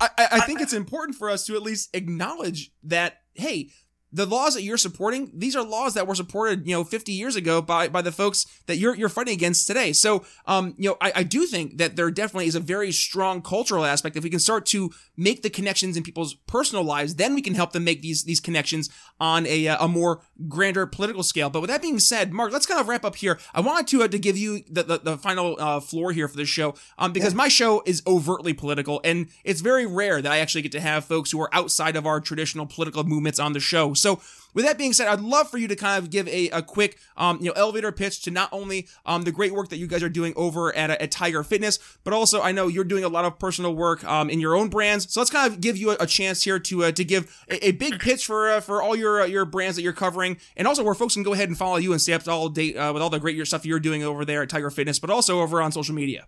I, 0.00 0.10
I 0.18 0.40
think 0.40 0.60
it's 0.60 0.72
important 0.72 1.16
for 1.16 1.28
us 1.28 1.44
to 1.46 1.54
at 1.54 1.62
least 1.62 1.94
acknowledge 1.94 2.72
that 2.82 3.20
hey, 3.34 3.70
the 4.12 4.26
laws 4.26 4.54
that 4.54 4.62
you're 4.62 4.76
supporting, 4.76 5.30
these 5.34 5.54
are 5.54 5.62
laws 5.62 5.94
that 5.94 6.06
were 6.06 6.14
supported, 6.14 6.66
you 6.66 6.74
know, 6.74 6.84
50 6.84 7.12
years 7.12 7.36
ago 7.36 7.62
by 7.62 7.88
by 7.88 8.02
the 8.02 8.12
folks 8.12 8.46
that 8.66 8.76
you're 8.76 8.94
you're 8.94 9.08
fighting 9.08 9.34
against 9.34 9.66
today. 9.66 9.92
So, 9.92 10.24
um, 10.46 10.74
you 10.76 10.90
know, 10.90 10.96
I, 11.00 11.12
I 11.16 11.22
do 11.22 11.46
think 11.46 11.78
that 11.78 11.96
there 11.96 12.10
definitely 12.10 12.46
is 12.46 12.54
a 12.54 12.60
very 12.60 12.92
strong 12.92 13.42
cultural 13.42 13.84
aspect. 13.84 14.16
If 14.16 14.24
we 14.24 14.30
can 14.30 14.40
start 14.40 14.66
to 14.66 14.90
make 15.16 15.42
the 15.42 15.50
connections 15.50 15.96
in 15.96 16.02
people's 16.02 16.34
personal 16.34 16.82
lives, 16.82 17.14
then 17.16 17.34
we 17.34 17.42
can 17.42 17.54
help 17.54 17.72
them 17.72 17.84
make 17.84 18.02
these 18.02 18.24
these 18.24 18.40
connections 18.40 18.90
on 19.20 19.46
a 19.46 19.66
a 19.66 19.86
more 19.86 20.22
grander 20.48 20.86
political 20.86 21.22
scale. 21.22 21.50
But 21.50 21.60
with 21.60 21.70
that 21.70 21.82
being 21.82 21.98
said, 21.98 22.32
Marc, 22.32 22.52
let's 22.52 22.66
kind 22.66 22.80
of 22.80 22.88
wrap 22.88 23.04
up 23.04 23.16
here. 23.16 23.38
I 23.54 23.60
wanted 23.60 23.86
to 23.88 24.02
uh, 24.02 24.08
to 24.08 24.18
give 24.18 24.36
you 24.36 24.62
the 24.68 24.82
the, 24.82 24.98
the 24.98 25.18
final 25.18 25.56
uh, 25.58 25.80
floor 25.80 26.12
here 26.12 26.26
for 26.26 26.36
this 26.36 26.48
show, 26.48 26.74
um, 26.98 27.12
because 27.12 27.34
my 27.34 27.48
show 27.48 27.82
is 27.86 28.02
overtly 28.06 28.54
political, 28.54 29.00
and 29.04 29.28
it's 29.44 29.60
very 29.60 29.86
rare 29.86 30.20
that 30.20 30.32
I 30.32 30.38
actually 30.38 30.62
get 30.62 30.72
to 30.72 30.80
have 30.80 31.04
folks 31.04 31.30
who 31.30 31.40
are 31.40 31.50
outside 31.52 31.96
of 31.96 32.06
our 32.06 32.20
traditional 32.20 32.66
political 32.66 33.04
movements 33.04 33.38
on 33.38 33.52
the 33.52 33.60
show. 33.60 33.94
So 34.00 34.20
with 34.54 34.64
that 34.64 34.78
being 34.78 34.92
said, 34.92 35.08
I'd 35.08 35.20
love 35.20 35.50
for 35.50 35.58
you 35.58 35.68
to 35.68 35.76
kind 35.76 36.02
of 36.02 36.10
give 36.10 36.26
a, 36.28 36.48
a 36.50 36.62
quick, 36.62 36.98
um, 37.16 37.38
you 37.40 37.46
know, 37.46 37.52
elevator 37.52 37.92
pitch 37.92 38.22
to 38.22 38.30
not 38.30 38.48
only 38.52 38.88
um, 39.06 39.22
the 39.22 39.32
great 39.32 39.52
work 39.52 39.68
that 39.68 39.78
you 39.78 39.86
guys 39.86 40.02
are 40.02 40.08
doing 40.08 40.32
over 40.36 40.74
at, 40.74 40.90
at 40.90 41.10
Tiger 41.10 41.42
Fitness, 41.44 41.78
but 42.04 42.12
also 42.12 42.42
I 42.42 42.52
know 42.52 42.66
you're 42.66 42.84
doing 42.84 43.04
a 43.04 43.08
lot 43.08 43.24
of 43.24 43.38
personal 43.38 43.74
work 43.74 44.04
um, 44.04 44.30
in 44.30 44.40
your 44.40 44.56
own 44.56 44.68
brands. 44.68 45.12
So 45.12 45.20
let's 45.20 45.30
kind 45.30 45.50
of 45.50 45.60
give 45.60 45.76
you 45.76 45.90
a, 45.92 45.96
a 46.00 46.06
chance 46.06 46.42
here 46.42 46.58
to 46.58 46.84
uh, 46.84 46.92
to 46.92 47.04
give 47.04 47.44
a, 47.48 47.68
a, 47.68 47.72
big 47.72 47.98
pitch 48.00 48.26
for 48.26 48.50
uh, 48.50 48.60
for 48.60 48.82
all 48.82 48.96
your 48.96 49.22
uh, 49.22 49.26
your 49.26 49.44
brands 49.44 49.76
that 49.76 49.82
you're 49.82 49.92
covering, 49.92 50.38
and 50.56 50.66
also 50.66 50.82
where 50.82 50.94
folks 50.94 51.14
can 51.14 51.22
go 51.22 51.32
ahead 51.32 51.48
and 51.48 51.56
follow 51.56 51.76
you 51.76 51.92
and 51.92 52.00
stay 52.00 52.12
up 52.12 52.22
to 52.24 52.30
all 52.30 52.48
date 52.48 52.76
uh, 52.76 52.90
with 52.92 53.02
all 53.02 53.10
the 53.10 53.20
great 53.20 53.36
your 53.36 53.46
stuff 53.46 53.64
you're 53.64 53.80
doing 53.80 54.02
over 54.02 54.24
there 54.24 54.42
at 54.42 54.48
Tiger 54.48 54.70
Fitness, 54.70 54.98
but 54.98 55.10
also 55.10 55.40
over 55.40 55.62
on 55.62 55.72
social 55.72 55.94
media. 55.94 56.26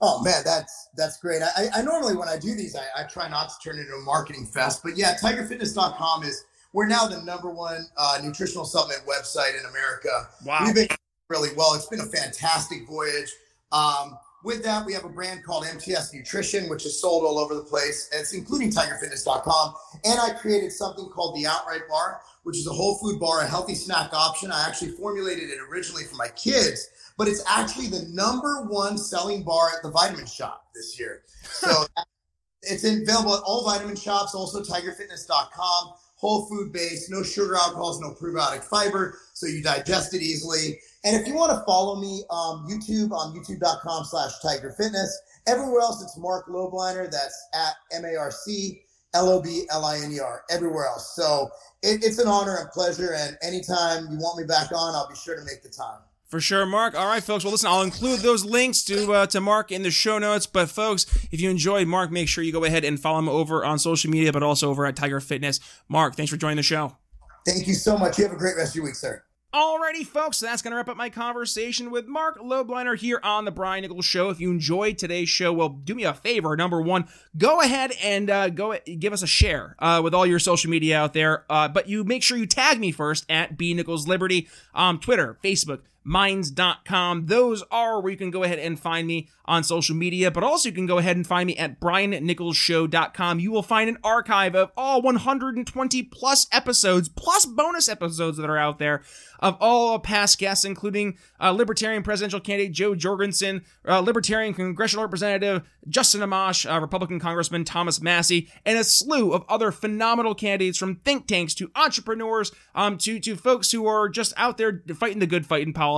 Oh 0.00 0.20
man, 0.22 0.42
that's 0.44 0.88
that's 0.96 1.18
great. 1.18 1.42
I, 1.42 1.68
I 1.74 1.82
normally 1.82 2.16
when 2.16 2.28
I 2.28 2.36
do 2.36 2.54
these, 2.54 2.74
I, 2.74 3.02
I 3.02 3.04
try 3.04 3.28
not 3.28 3.50
to 3.50 3.54
turn 3.62 3.78
it 3.78 3.82
into 3.82 3.94
a 3.94 4.00
marketing 4.00 4.46
fest, 4.46 4.80
but 4.82 4.96
yeah, 4.96 5.14
TigerFitness.com 5.14 6.24
is 6.24 6.44
we're 6.72 6.86
now 6.86 7.06
the 7.06 7.20
number 7.22 7.50
one 7.50 7.86
uh, 7.96 8.18
nutritional 8.22 8.64
supplement 8.64 9.06
website 9.06 9.58
in 9.58 9.66
America. 9.66 10.28
Wow. 10.44 10.64
We've 10.64 10.74
been 10.74 10.88
really 11.28 11.50
well. 11.56 11.74
It's 11.74 11.86
been 11.86 12.00
a 12.00 12.06
fantastic 12.06 12.86
voyage. 12.86 13.30
Um, 13.72 14.18
with 14.44 14.64
that, 14.64 14.84
we 14.84 14.92
have 14.92 15.04
a 15.04 15.08
brand 15.08 15.44
called 15.44 15.66
MTS 15.66 16.12
Nutrition, 16.12 16.68
which 16.68 16.84
is 16.84 17.00
sold 17.00 17.24
all 17.24 17.38
over 17.38 17.54
the 17.54 17.62
place. 17.62 18.08
And 18.12 18.20
it's 18.20 18.32
including 18.32 18.70
TigerFitness.com. 18.70 19.74
And 20.04 20.18
I 20.20 20.32
created 20.32 20.72
something 20.72 21.08
called 21.10 21.36
the 21.36 21.46
Outright 21.46 21.82
Bar, 21.88 22.20
which 22.42 22.56
is 22.56 22.66
a 22.66 22.72
whole 22.72 22.98
food 22.98 23.20
bar, 23.20 23.42
a 23.42 23.46
healthy 23.46 23.74
snack 23.74 24.12
option. 24.12 24.50
I 24.50 24.66
actually 24.66 24.92
formulated 24.92 25.48
it 25.48 25.58
originally 25.70 26.04
for 26.04 26.16
my 26.16 26.28
kids, 26.28 26.88
but 27.16 27.28
it's 27.28 27.44
actually 27.48 27.86
the 27.86 28.04
number 28.12 28.62
one 28.62 28.98
selling 28.98 29.44
bar 29.44 29.70
at 29.76 29.82
the 29.82 29.90
Vitamin 29.90 30.26
Shoppe 30.26 30.60
this 30.74 30.98
year. 30.98 31.22
So 31.44 31.84
it's 32.62 32.82
available 32.82 33.36
at 33.36 33.42
all 33.44 33.64
Vitamin 33.64 33.96
Shoppes, 33.96 34.34
also 34.34 34.60
TigerFitness.com 34.60 35.94
whole 36.22 36.46
food 36.46 36.72
based, 36.72 37.10
no 37.10 37.22
sugar 37.22 37.56
alcohols, 37.56 38.00
no 38.00 38.12
prebiotic 38.12 38.62
fiber, 38.62 39.18
so 39.34 39.46
you 39.46 39.60
digest 39.60 40.14
it 40.14 40.22
easily. 40.22 40.78
And 41.04 41.20
if 41.20 41.26
you 41.26 41.34
want 41.34 41.50
to 41.50 41.64
follow 41.66 42.00
me 42.00 42.22
on 42.30 42.64
YouTube 42.70 43.10
on 43.10 43.34
youtube.com 43.34 44.04
slash 44.04 44.38
tiger 44.40 44.72
fitness, 44.78 45.20
everywhere 45.48 45.80
else 45.80 46.00
it's 46.00 46.16
Marc 46.16 46.46
Lobliner. 46.46 47.10
That's 47.10 47.48
at 47.54 47.74
M 47.92 48.04
A 48.04 48.16
R 48.16 48.30
C 48.30 48.82
L 49.14 49.28
O 49.28 49.42
B 49.42 49.66
L 49.72 49.84
I 49.84 49.98
N 49.98 50.12
E 50.12 50.20
R, 50.20 50.44
everywhere 50.48 50.86
else. 50.86 51.16
So 51.16 51.50
it, 51.82 52.04
it's 52.04 52.18
an 52.18 52.28
honor 52.28 52.56
and 52.56 52.70
pleasure. 52.70 53.14
And 53.14 53.36
anytime 53.42 54.06
you 54.12 54.18
want 54.18 54.38
me 54.38 54.46
back 54.46 54.70
on, 54.70 54.94
I'll 54.94 55.08
be 55.08 55.16
sure 55.16 55.36
to 55.36 55.44
make 55.44 55.64
the 55.64 55.70
time. 55.70 55.98
For 56.32 56.40
sure, 56.40 56.64
Marc. 56.64 56.98
All 56.98 57.06
right, 57.06 57.22
folks. 57.22 57.44
Well, 57.44 57.50
listen, 57.50 57.68
I'll 57.68 57.82
include 57.82 58.20
those 58.20 58.42
links 58.42 58.82
to 58.84 59.12
uh, 59.12 59.26
to 59.26 59.40
Marc 59.42 59.70
in 59.70 59.82
the 59.82 59.90
show 59.90 60.18
notes. 60.18 60.46
But 60.46 60.70
folks, 60.70 61.04
if 61.30 61.42
you 61.42 61.50
enjoyed 61.50 61.86
Marc, 61.86 62.10
make 62.10 62.26
sure 62.26 62.42
you 62.42 62.52
go 62.52 62.64
ahead 62.64 62.86
and 62.86 62.98
follow 62.98 63.18
him 63.18 63.28
over 63.28 63.66
on 63.66 63.78
social 63.78 64.10
media, 64.10 64.32
but 64.32 64.42
also 64.42 64.70
over 64.70 64.86
at 64.86 64.96
Tiger 64.96 65.20
Fitness. 65.20 65.60
Marc, 65.90 66.14
thanks 66.14 66.30
for 66.30 66.38
joining 66.38 66.56
the 66.56 66.62
show. 66.62 66.96
Thank 67.44 67.68
you 67.68 67.74
so 67.74 67.98
much. 67.98 68.16
You 68.16 68.24
have 68.24 68.32
a 68.32 68.38
great 68.38 68.56
rest 68.56 68.70
of 68.70 68.76
your 68.76 68.86
week, 68.86 68.94
sir. 68.94 69.22
Alrighty, 69.54 70.06
folks, 70.06 70.38
so 70.38 70.46
that's 70.46 70.62
going 70.62 70.70
to 70.70 70.78
wrap 70.78 70.88
up 70.88 70.96
my 70.96 71.10
conversation 71.10 71.90
with 71.90 72.06
Marc 72.06 72.38
Lobliner 72.38 72.96
here 72.96 73.20
on 73.22 73.44
the 73.44 73.50
Brian 73.50 73.82
Nichols 73.82 74.06
Show. 74.06 74.30
If 74.30 74.40
you 74.40 74.50
enjoyed 74.50 74.96
today's 74.96 75.28
show, 75.28 75.52
well, 75.52 75.68
do 75.68 75.94
me 75.94 76.04
a 76.04 76.14
favor. 76.14 76.56
Number 76.56 76.80
one, 76.80 77.06
go 77.36 77.60
ahead 77.60 77.92
and 78.02 78.30
uh, 78.30 78.48
go 78.48 78.74
give 78.98 79.12
us 79.12 79.22
a 79.22 79.26
share 79.26 79.76
uh, 79.78 80.00
with 80.02 80.14
all 80.14 80.24
your 80.24 80.38
social 80.38 80.70
media 80.70 80.98
out 80.98 81.12
there. 81.12 81.44
Uh, 81.50 81.68
but 81.68 81.90
you 81.90 82.02
make 82.02 82.22
sure 82.22 82.38
you 82.38 82.46
tag 82.46 82.80
me 82.80 82.92
first 82.92 83.26
at 83.28 83.58
B 83.58 83.74
Nichols 83.74 84.08
Liberty, 84.08 84.48
um, 84.74 84.98
Twitter, 84.98 85.36
Facebook, 85.44 85.80
minds.com. 86.04 87.26
Those 87.26 87.62
are 87.70 88.00
where 88.00 88.12
you 88.12 88.18
can 88.18 88.30
go 88.30 88.42
ahead 88.42 88.58
and 88.58 88.78
find 88.78 89.06
me 89.06 89.28
on 89.44 89.64
social 89.64 89.96
media, 89.96 90.30
but 90.30 90.44
also 90.44 90.68
you 90.68 90.74
can 90.74 90.86
go 90.86 90.98
ahead 90.98 91.16
and 91.16 91.26
find 91.26 91.46
me 91.46 91.56
at 91.56 91.80
briannicholsshow.com. 91.80 93.40
You 93.40 93.50
will 93.50 93.62
find 93.62 93.88
an 93.88 93.98
archive 94.04 94.54
of 94.54 94.70
all 94.76 95.02
120 95.02 96.02
plus 96.04 96.46
episodes, 96.52 97.08
plus 97.08 97.46
bonus 97.46 97.88
episodes 97.88 98.38
that 98.38 98.48
are 98.48 98.58
out 98.58 98.78
there 98.78 99.02
of 99.40 99.56
all 99.60 99.98
past 99.98 100.38
guests, 100.38 100.64
including 100.64 101.18
uh, 101.40 101.50
Libertarian 101.50 102.04
presidential 102.04 102.40
candidate 102.40 102.72
Jo 102.72 102.94
Jorgensen, 102.94 103.62
uh, 103.86 103.98
Libertarian 103.98 104.54
congressional 104.54 105.04
representative 105.04 105.62
Justin 105.88 106.20
Amash, 106.20 106.70
uh, 106.72 106.80
Republican 106.80 107.18
Congressman 107.18 107.64
Thomas 107.64 108.00
Massie, 108.00 108.48
and 108.64 108.78
a 108.78 108.84
slew 108.84 109.32
of 109.32 109.44
other 109.48 109.72
phenomenal 109.72 110.34
candidates 110.34 110.78
from 110.78 110.96
think 110.96 111.26
tanks 111.26 111.54
to 111.54 111.72
entrepreneurs 111.74 112.52
um, 112.76 112.96
to, 112.98 113.18
to 113.18 113.34
folks 113.34 113.72
who 113.72 113.86
are 113.86 114.08
just 114.08 114.32
out 114.36 114.58
there 114.58 114.82
fighting 114.94 115.18
the 115.18 115.26
good 115.26 115.44
fight 115.44 115.66
in 115.66 115.72
politics. 115.72 115.91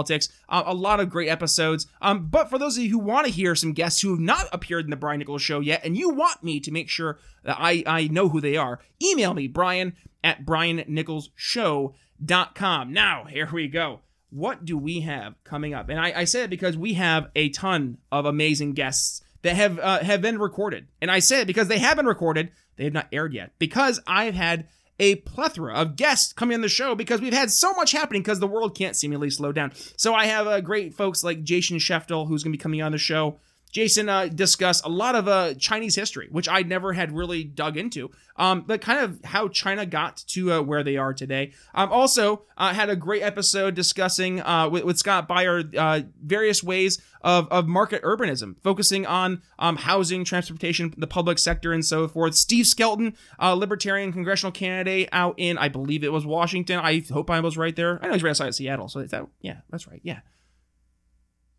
Uh, 0.49 0.63
a 0.67 0.75
lot 0.75 1.01
of 1.01 1.11
great 1.11 1.29
episodes. 1.29 1.87
Um, 2.01 2.27
but 2.27 2.51
for 2.51 2.59
those 2.59 2.77
of 2.77 2.85
you 2.85 2.91
who 2.91 2.99
want 2.99 3.27
to 3.27 3.33
hear 3.33 3.55
some 3.55 3.73
guests 3.73 4.01
who 4.01 4.11
have 4.11 4.21
not 4.21 4.49
appeared 4.53 4.85
in 4.85 4.91
the 4.91 4.97
Brian 4.97 5.19
Nichols 5.19 5.43
show 5.43 5.61
yet, 5.61 5.85
and 5.85 5.97
you 5.97 6.11
want 6.11 6.43
me 6.43 6.61
to 6.61 6.71
make 6.71 6.89
sure 6.89 7.19
that 7.43 7.57
I, 7.59 7.83
I 7.87 8.09
know 8.09 8.29
who 8.29 8.41
they 8.41 8.57
are, 8.57 8.81
email 9.03 9.35
me, 9.35 9.49
Brian 9.49 9.95
at 10.23 10.45
briannicholsshow.com. 10.45 12.93
Now, 12.93 13.25
here 13.25 13.49
we 13.53 13.69
go. 13.69 14.01
What 14.31 14.65
do 14.65 14.77
we 14.77 15.01
have 15.01 15.35
coming 15.45 15.75
up? 15.75 15.89
And 15.89 16.01
I, 16.01 16.21
I 16.21 16.25
say 16.25 16.43
it 16.43 16.51
because 16.51 16.77
we 16.77 16.95
have 16.95 17.31
a 17.37 17.51
ton 17.51 17.99
of 18.11 18.27
amazing 18.27 18.73
guests 18.73 19.23
that 19.43 19.55
have 19.55 19.79
uh, 19.79 20.01
have 20.01 20.23
been 20.23 20.39
recorded. 20.39 20.89
And 21.01 21.11
I 21.11 21.21
say 21.21 21.43
it 21.43 21.47
because 21.47 21.69
they 21.69 21.79
have 21.79 21.97
been 21.97 22.07
recorded. 22.07 22.51
They 22.77 22.85
have 22.85 22.93
not 22.93 23.09
aired 23.13 23.33
yet. 23.33 23.53
Because 23.59 24.01
I've 24.07 24.35
had 24.35 24.67
a 24.99 25.17
plethora 25.17 25.75
of 25.75 25.97
guests 25.97 26.33
coming 26.33 26.55
on 26.55 26.61
the 26.61 26.69
show 26.69 26.95
because 26.95 27.21
we've 27.21 27.33
had 27.33 27.51
so 27.51 27.73
much 27.75 27.93
happening 27.93 28.23
because 28.23 28.41
the 28.41 28.47
world 28.47 28.77
can't 28.77 28.97
seemingly 28.97 29.31
slow 29.31 29.53
down. 29.53 29.73
So 29.97 30.15
I 30.15 30.27
have 30.27 30.47
uh, 30.47 30.61
great 30.61 30.95
folks 30.95 31.25
like 31.25 31.43
Jason 31.43 31.79
Sheftel, 31.79 32.29
who's 32.29 32.45
going 32.45 32.53
to 32.53 32.59
be 32.59 32.63
coming 32.63 32.83
on 32.83 32.93
the 32.93 32.99
show. 32.99 33.41
Jason 33.75 34.09
uh, 34.09 34.29
discussed 34.29 34.87
a 34.87 34.89
lot 34.89 35.17
of 35.17 35.27
uh, 35.27 35.53
Chinese 35.55 35.97
history, 35.97 36.29
which 36.31 36.49
I 36.49 36.63
never 36.63 36.93
had 36.93 37.11
really 37.11 37.43
dug 37.43 37.77
into, 37.77 38.13
um, 38.37 38.63
but 38.65 38.81
kind 38.81 39.01
of 39.01 39.19
how 39.25 39.49
China 39.49 39.85
got 39.85 40.19
to 40.29 40.53
uh, 40.53 40.63
where 40.63 40.85
they 40.85 40.97
are 40.97 41.13
today. 41.13 41.53
Um, 41.75 41.91
also, 41.91 42.45
uh, 42.57 42.73
had 42.73 42.89
a 42.89 42.95
great 42.95 43.25
episode 43.25 43.75
discussing 43.75 44.41
uh, 44.41 44.69
with, 44.71 44.85
with, 44.85 44.97
Scott 44.97 45.27
Beyer 45.27 45.65
uh, 45.77 46.03
various 46.23 46.63
ways 46.63 47.03
of, 47.21 47.49
of 47.49 47.67
market 47.67 48.01
urbanism, 48.03 48.55
focusing 48.63 49.07
on 49.07 49.43
um, 49.59 49.75
housing, 49.75 50.25
transportation, 50.25 50.95
the 50.97 51.09
public 51.09 51.41
sector, 51.41 51.73
and 51.73 51.85
so 51.85 52.07
forth. 52.07 52.37
Steve 52.37 52.69
Skelton, 52.69 53.17
libertarian 53.41 54.13
congressional 54.13 54.53
candidate 54.53 55.09
out 55.11 55.35
in, 55.37 55.59
I 55.59 55.67
believe 55.67 56.05
it 56.05 56.13
was 56.13 56.25
Washington. 56.25 56.79
I 56.79 57.03
hope 57.13 57.29
I 57.29 57.41
was 57.41 57.57
right 57.57 57.75
there. 57.75 57.99
I 58.01 58.07
know 58.07 58.13
he's 58.13 58.23
right 58.23 58.31
outside 58.31 58.55
Seattle, 58.55 58.89
so 58.89 59.03
that, 59.03 59.27
yeah, 59.41 59.57
that's 59.69 59.89
right. 59.89 60.01
Yeah. 60.05 60.21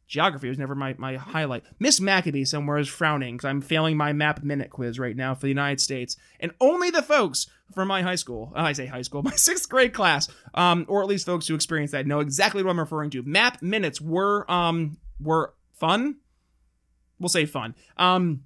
Geography 0.07 0.49
was 0.49 0.59
never 0.59 0.75
my, 0.75 0.93
my 0.97 1.15
highlight. 1.15 1.63
Miss 1.79 1.99
Maccabee 1.99 2.45
somewhere 2.45 2.77
is 2.77 2.87
frowning 2.87 3.35
because 3.35 3.47
I'm 3.47 3.61
failing 3.61 3.97
my 3.97 4.13
map 4.13 4.43
minute 4.43 4.69
quiz 4.69 4.99
right 4.99 5.15
now 5.15 5.33
for 5.33 5.41
the 5.41 5.47
United 5.49 5.81
States. 5.81 6.15
And 6.39 6.51
only 6.61 6.91
the 6.91 7.01
folks 7.01 7.47
from 7.73 7.87
my 7.87 8.03
high 8.03 8.15
school, 8.15 8.51
I 8.55 8.73
say 8.73 8.85
high 8.85 9.01
school, 9.01 9.23
my 9.23 9.31
sixth 9.31 9.67
grade 9.67 9.93
class, 9.93 10.29
um, 10.53 10.85
or 10.87 11.01
at 11.01 11.07
least 11.07 11.25
folks 11.25 11.47
who 11.47 11.55
experienced 11.55 11.93
that 11.93 12.05
know 12.05 12.19
exactly 12.19 12.61
what 12.61 12.69
I'm 12.69 12.79
referring 12.79 13.09
to. 13.11 13.23
Map 13.23 13.61
minutes 13.61 13.99
were 13.99 14.49
um 14.49 14.97
were 15.19 15.53
fun. 15.73 16.17
We'll 17.19 17.29
say 17.29 17.45
fun. 17.45 17.73
Um 17.97 18.43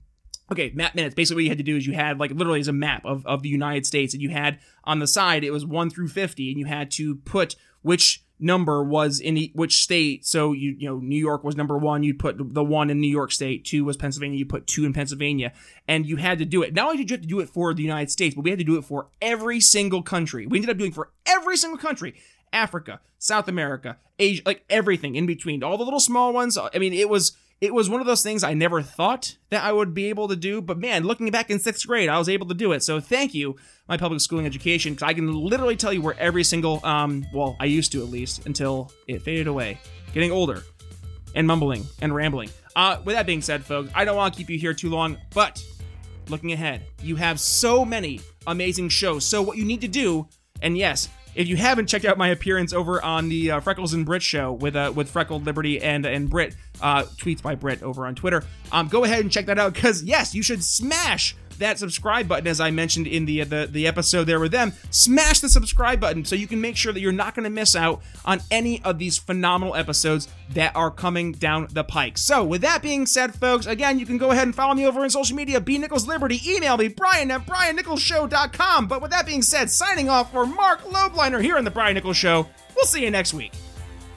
okay, 0.52 0.72
map 0.74 0.96
minutes. 0.96 1.16
Basically, 1.16 1.42
what 1.42 1.44
you 1.44 1.50
had 1.50 1.58
to 1.58 1.64
do 1.64 1.76
is 1.76 1.86
you 1.86 1.94
had 1.94 2.20
like 2.20 2.32
literally 2.32 2.62
as 2.62 2.70
a 2.70 2.74
map 2.74 3.06
of, 3.06 3.26
of 3.26 3.44
the 3.44 3.50
United 3.50 3.86
States, 3.86 4.14
and 4.14 4.24
you 4.24 4.30
had 4.30 4.60
on 4.86 5.00
the 5.00 5.08
side 5.08 5.44
it 5.44 5.52
was 5.52 5.66
one 5.66 5.90
through 5.90 6.08
fifty, 6.08 6.52
and 6.52 6.60
you 6.60 6.66
had 6.66 6.90
to 6.92 7.16
put 7.16 7.58
which 7.82 8.24
number 8.40 8.84
was 8.84 9.20
in 9.20 9.50
which 9.54 9.82
state. 9.82 10.26
So 10.26 10.54
you 10.54 10.76
you 10.78 10.88
know 10.88 10.98
New 10.98 11.20
York 11.20 11.44
was 11.44 11.56
number 11.56 11.78
one. 11.78 12.04
You'd 12.04 12.20
put 12.20 12.38
the 12.54 12.64
one 12.64 12.90
in 12.90 13.00
New 13.00 13.10
York 13.10 13.32
State. 13.32 13.66
Two 13.66 13.86
was 13.86 13.98
Pennsylvania. 13.98 14.38
You 14.38 14.46
put 14.46 14.68
two 14.68 14.86
in 14.86 14.94
Pennsylvania, 14.94 15.54
and 15.88 16.06
you 16.06 16.16
had 16.16 16.40
to 16.40 16.46
do 16.46 16.64
it. 16.64 16.74
Not 16.74 16.86
only 16.86 16.98
did 16.98 17.10
you 17.10 17.16
have 17.16 17.22
to 17.22 17.28
do 17.28 17.40
it 17.40 17.50
for 17.50 17.74
the 17.74 17.84
United 17.84 18.12
States, 18.12 18.36
but 18.36 18.44
we 18.44 18.50
had 18.50 18.60
to 18.60 18.66
do 18.66 18.78
it 18.78 18.86
for 18.86 19.08
every 19.22 19.60
single 19.60 20.02
country. 20.02 20.46
We 20.46 20.58
ended 20.58 20.70
up 20.70 20.78
doing 20.78 20.92
for 20.92 21.12
every 21.26 21.58
single 21.58 21.80
country. 21.80 22.16
Africa, 22.52 23.00
South 23.20 23.48
America, 23.48 23.98
Asia, 24.18 24.42
like 24.46 24.64
everything 24.70 25.16
in 25.16 25.26
between, 25.26 25.64
all 25.64 25.78
the 25.78 25.84
little 25.84 26.00
small 26.00 26.34
ones. 26.34 26.58
I 26.58 26.80
mean, 26.80 26.94
it 26.94 27.10
was 27.10 27.34
it 27.62 27.74
was 27.74 27.90
one 27.90 28.00
of 28.00 28.08
those 28.08 28.24
things 28.24 28.44
I 28.44 28.54
never 28.54 28.82
thought 28.82 29.36
that 29.50 29.64
I 29.64 29.72
would 29.72 29.94
be 29.94 30.06
able 30.06 30.28
to 30.30 30.36
do. 30.36 30.62
But 30.62 30.78
man, 30.78 31.04
looking 31.04 31.30
back 31.30 31.50
in 31.50 31.60
sixth 31.60 31.86
grade, 31.86 32.10
I 32.10 32.18
was 32.18 32.30
able 32.30 32.48
to 32.48 32.54
do 32.54 32.72
it. 32.72 32.84
So 32.84 33.00
thank 33.00 33.34
you, 33.34 33.58
my 33.88 33.98
public 33.98 34.22
schooling 34.22 34.46
education, 34.46 34.94
because 34.94 35.08
I 35.08 35.14
can 35.14 35.34
literally 35.34 35.76
tell 35.76 35.92
you 35.92 36.02
where 36.02 36.18
every 36.18 36.44
single, 36.44 36.80
um, 36.86 37.26
well, 37.34 37.58
I 37.60 37.66
used 37.66 37.92
to 37.92 38.02
at 38.02 38.10
least 38.10 38.46
until 38.46 38.92
it 39.08 39.22
faded 39.22 39.48
away. 39.48 39.80
Getting 40.14 40.32
older 40.32 40.64
and 41.36 41.46
mumbling 41.46 41.86
and 42.02 42.16
rambling. 42.16 42.50
Uh, 42.76 42.98
with 43.04 43.16
that 43.16 43.26
being 43.26 43.42
said, 43.42 43.66
folks, 43.66 43.92
I 43.94 44.06
don't 44.06 44.16
want 44.16 44.34
to 44.34 44.38
keep 44.38 44.50
you 44.50 44.58
here 44.58 44.74
too 44.74 44.90
long, 44.90 45.18
but 45.34 45.64
looking 46.30 46.54
ahead, 46.54 46.84
you 47.02 47.16
have 47.18 47.40
so 47.40 47.84
many 47.84 48.22
amazing 48.48 48.90
shows. 48.90 49.26
So 49.26 49.42
what 49.42 49.58
you 49.58 49.66
need 49.66 49.82
to 49.82 49.88
do, 49.88 50.28
and 50.62 50.78
yes, 50.78 51.10
if 51.40 51.48
you 51.48 51.56
haven't 51.56 51.88
checked 51.88 52.04
out 52.04 52.18
my 52.18 52.28
appearance 52.28 52.74
over 52.74 53.02
on 53.02 53.30
the 53.30 53.52
uh, 53.52 53.60
Freckles 53.62 53.94
and 53.94 54.06
Brit 54.06 54.22
show 54.22 54.52
with 54.52 54.76
uh, 54.76 54.92
with 54.94 55.10
Freckled 55.10 55.46
Liberty 55.46 55.82
and 55.82 56.06
and 56.06 56.30
Brit 56.30 56.54
uh, 56.82 57.04
tweets 57.04 57.42
by 57.42 57.56
Brit 57.56 57.82
over 57.82 58.06
on 58.06 58.14
Twitter, 58.14 58.44
um, 58.74 58.90
go 58.90 59.06
ahead 59.06 59.22
and 59.22 59.32
check 59.32 59.46
that 59.46 59.58
out 59.58 59.74
because 59.74 60.04
yes, 60.04 60.36
you 60.36 60.44
should 60.44 60.62
smash 60.62 61.38
that 61.60 61.80
subscribe 61.80 62.28
button, 62.28 62.48
as 62.48 62.60
I 62.60 62.72
mentioned 62.72 63.08
in 63.08 63.26
the, 63.26 63.44
the, 63.44 63.68
the 63.70 63.88
episode 63.88 64.26
there 64.26 64.40
with 64.40 64.52
them. 64.52 64.74
Smash 64.90 65.40
the 65.40 65.50
subscribe 65.50 66.00
button 66.00 66.26
so 66.26 66.36
you 66.36 66.48
can 66.48 66.60
make 66.60 66.76
sure 66.76 66.92
that 66.92 67.00
you're 67.00 67.12
not 67.12 67.36
going 67.36 67.44
to 67.44 67.50
miss 67.50 67.76
out 67.76 68.02
on 68.26 68.42
any 68.52 68.82
of 68.84 69.00
these 69.00 69.18
phenomenal 69.18 69.76
episodes 69.76 70.28
that 70.52 70.76
are 70.76 70.92
coming 70.92 71.34
down 71.34 71.68
the 71.72 71.84
pike. 71.84 72.18
So, 72.18 72.44
with 72.44 72.62
that 72.62 72.82
being 72.82 73.06
said, 73.06 73.36
folks, 73.36 73.66
again, 73.66 74.00
you 74.00 74.06
can 74.06 74.18
go 74.18 74.32
ahead 74.32 74.48
and 74.48 74.56
follow 74.56 74.74
me 74.74 74.88
over 74.88 75.04
in 75.04 75.10
social 75.10 75.36
media, 75.36 75.62
B 75.62 75.78
Nichols 75.78 76.08
Liberty. 76.08 76.40
Email 76.46 76.78
me, 76.78 76.88
Brian 76.88 77.32
at 77.32 77.46
BrianNicholsShow.com. 77.46 78.88
But 78.88 79.02
with 79.02 79.12
that 79.12 79.26
being 79.26 79.42
said, 79.42 79.70
signing 79.70 80.10
off 80.10 80.32
for 80.32 80.46
Marc 80.46 80.82
Lobliner 80.84 81.42
here 81.42 81.58
on 81.58 81.64
The 81.64 81.72
Brian 81.72 81.96
Nichols 81.96 82.18
Show. 82.18 82.48
We'll 82.76 82.86
see 82.86 83.04
you 83.04 83.12
next 83.12 83.34
week. 83.34 83.54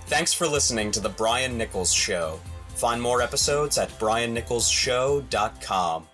Thanks 0.06 0.32
for 0.32 0.46
listening 0.46 0.90
to 0.92 1.00
The 1.00 1.08
Brian 1.08 1.58
Nichols 1.58 1.92
Show. 1.92 2.38
Find 2.74 3.00
more 3.00 3.22
episodes 3.22 3.78
at 3.78 3.88
briannicholsshow.com. 3.98 6.08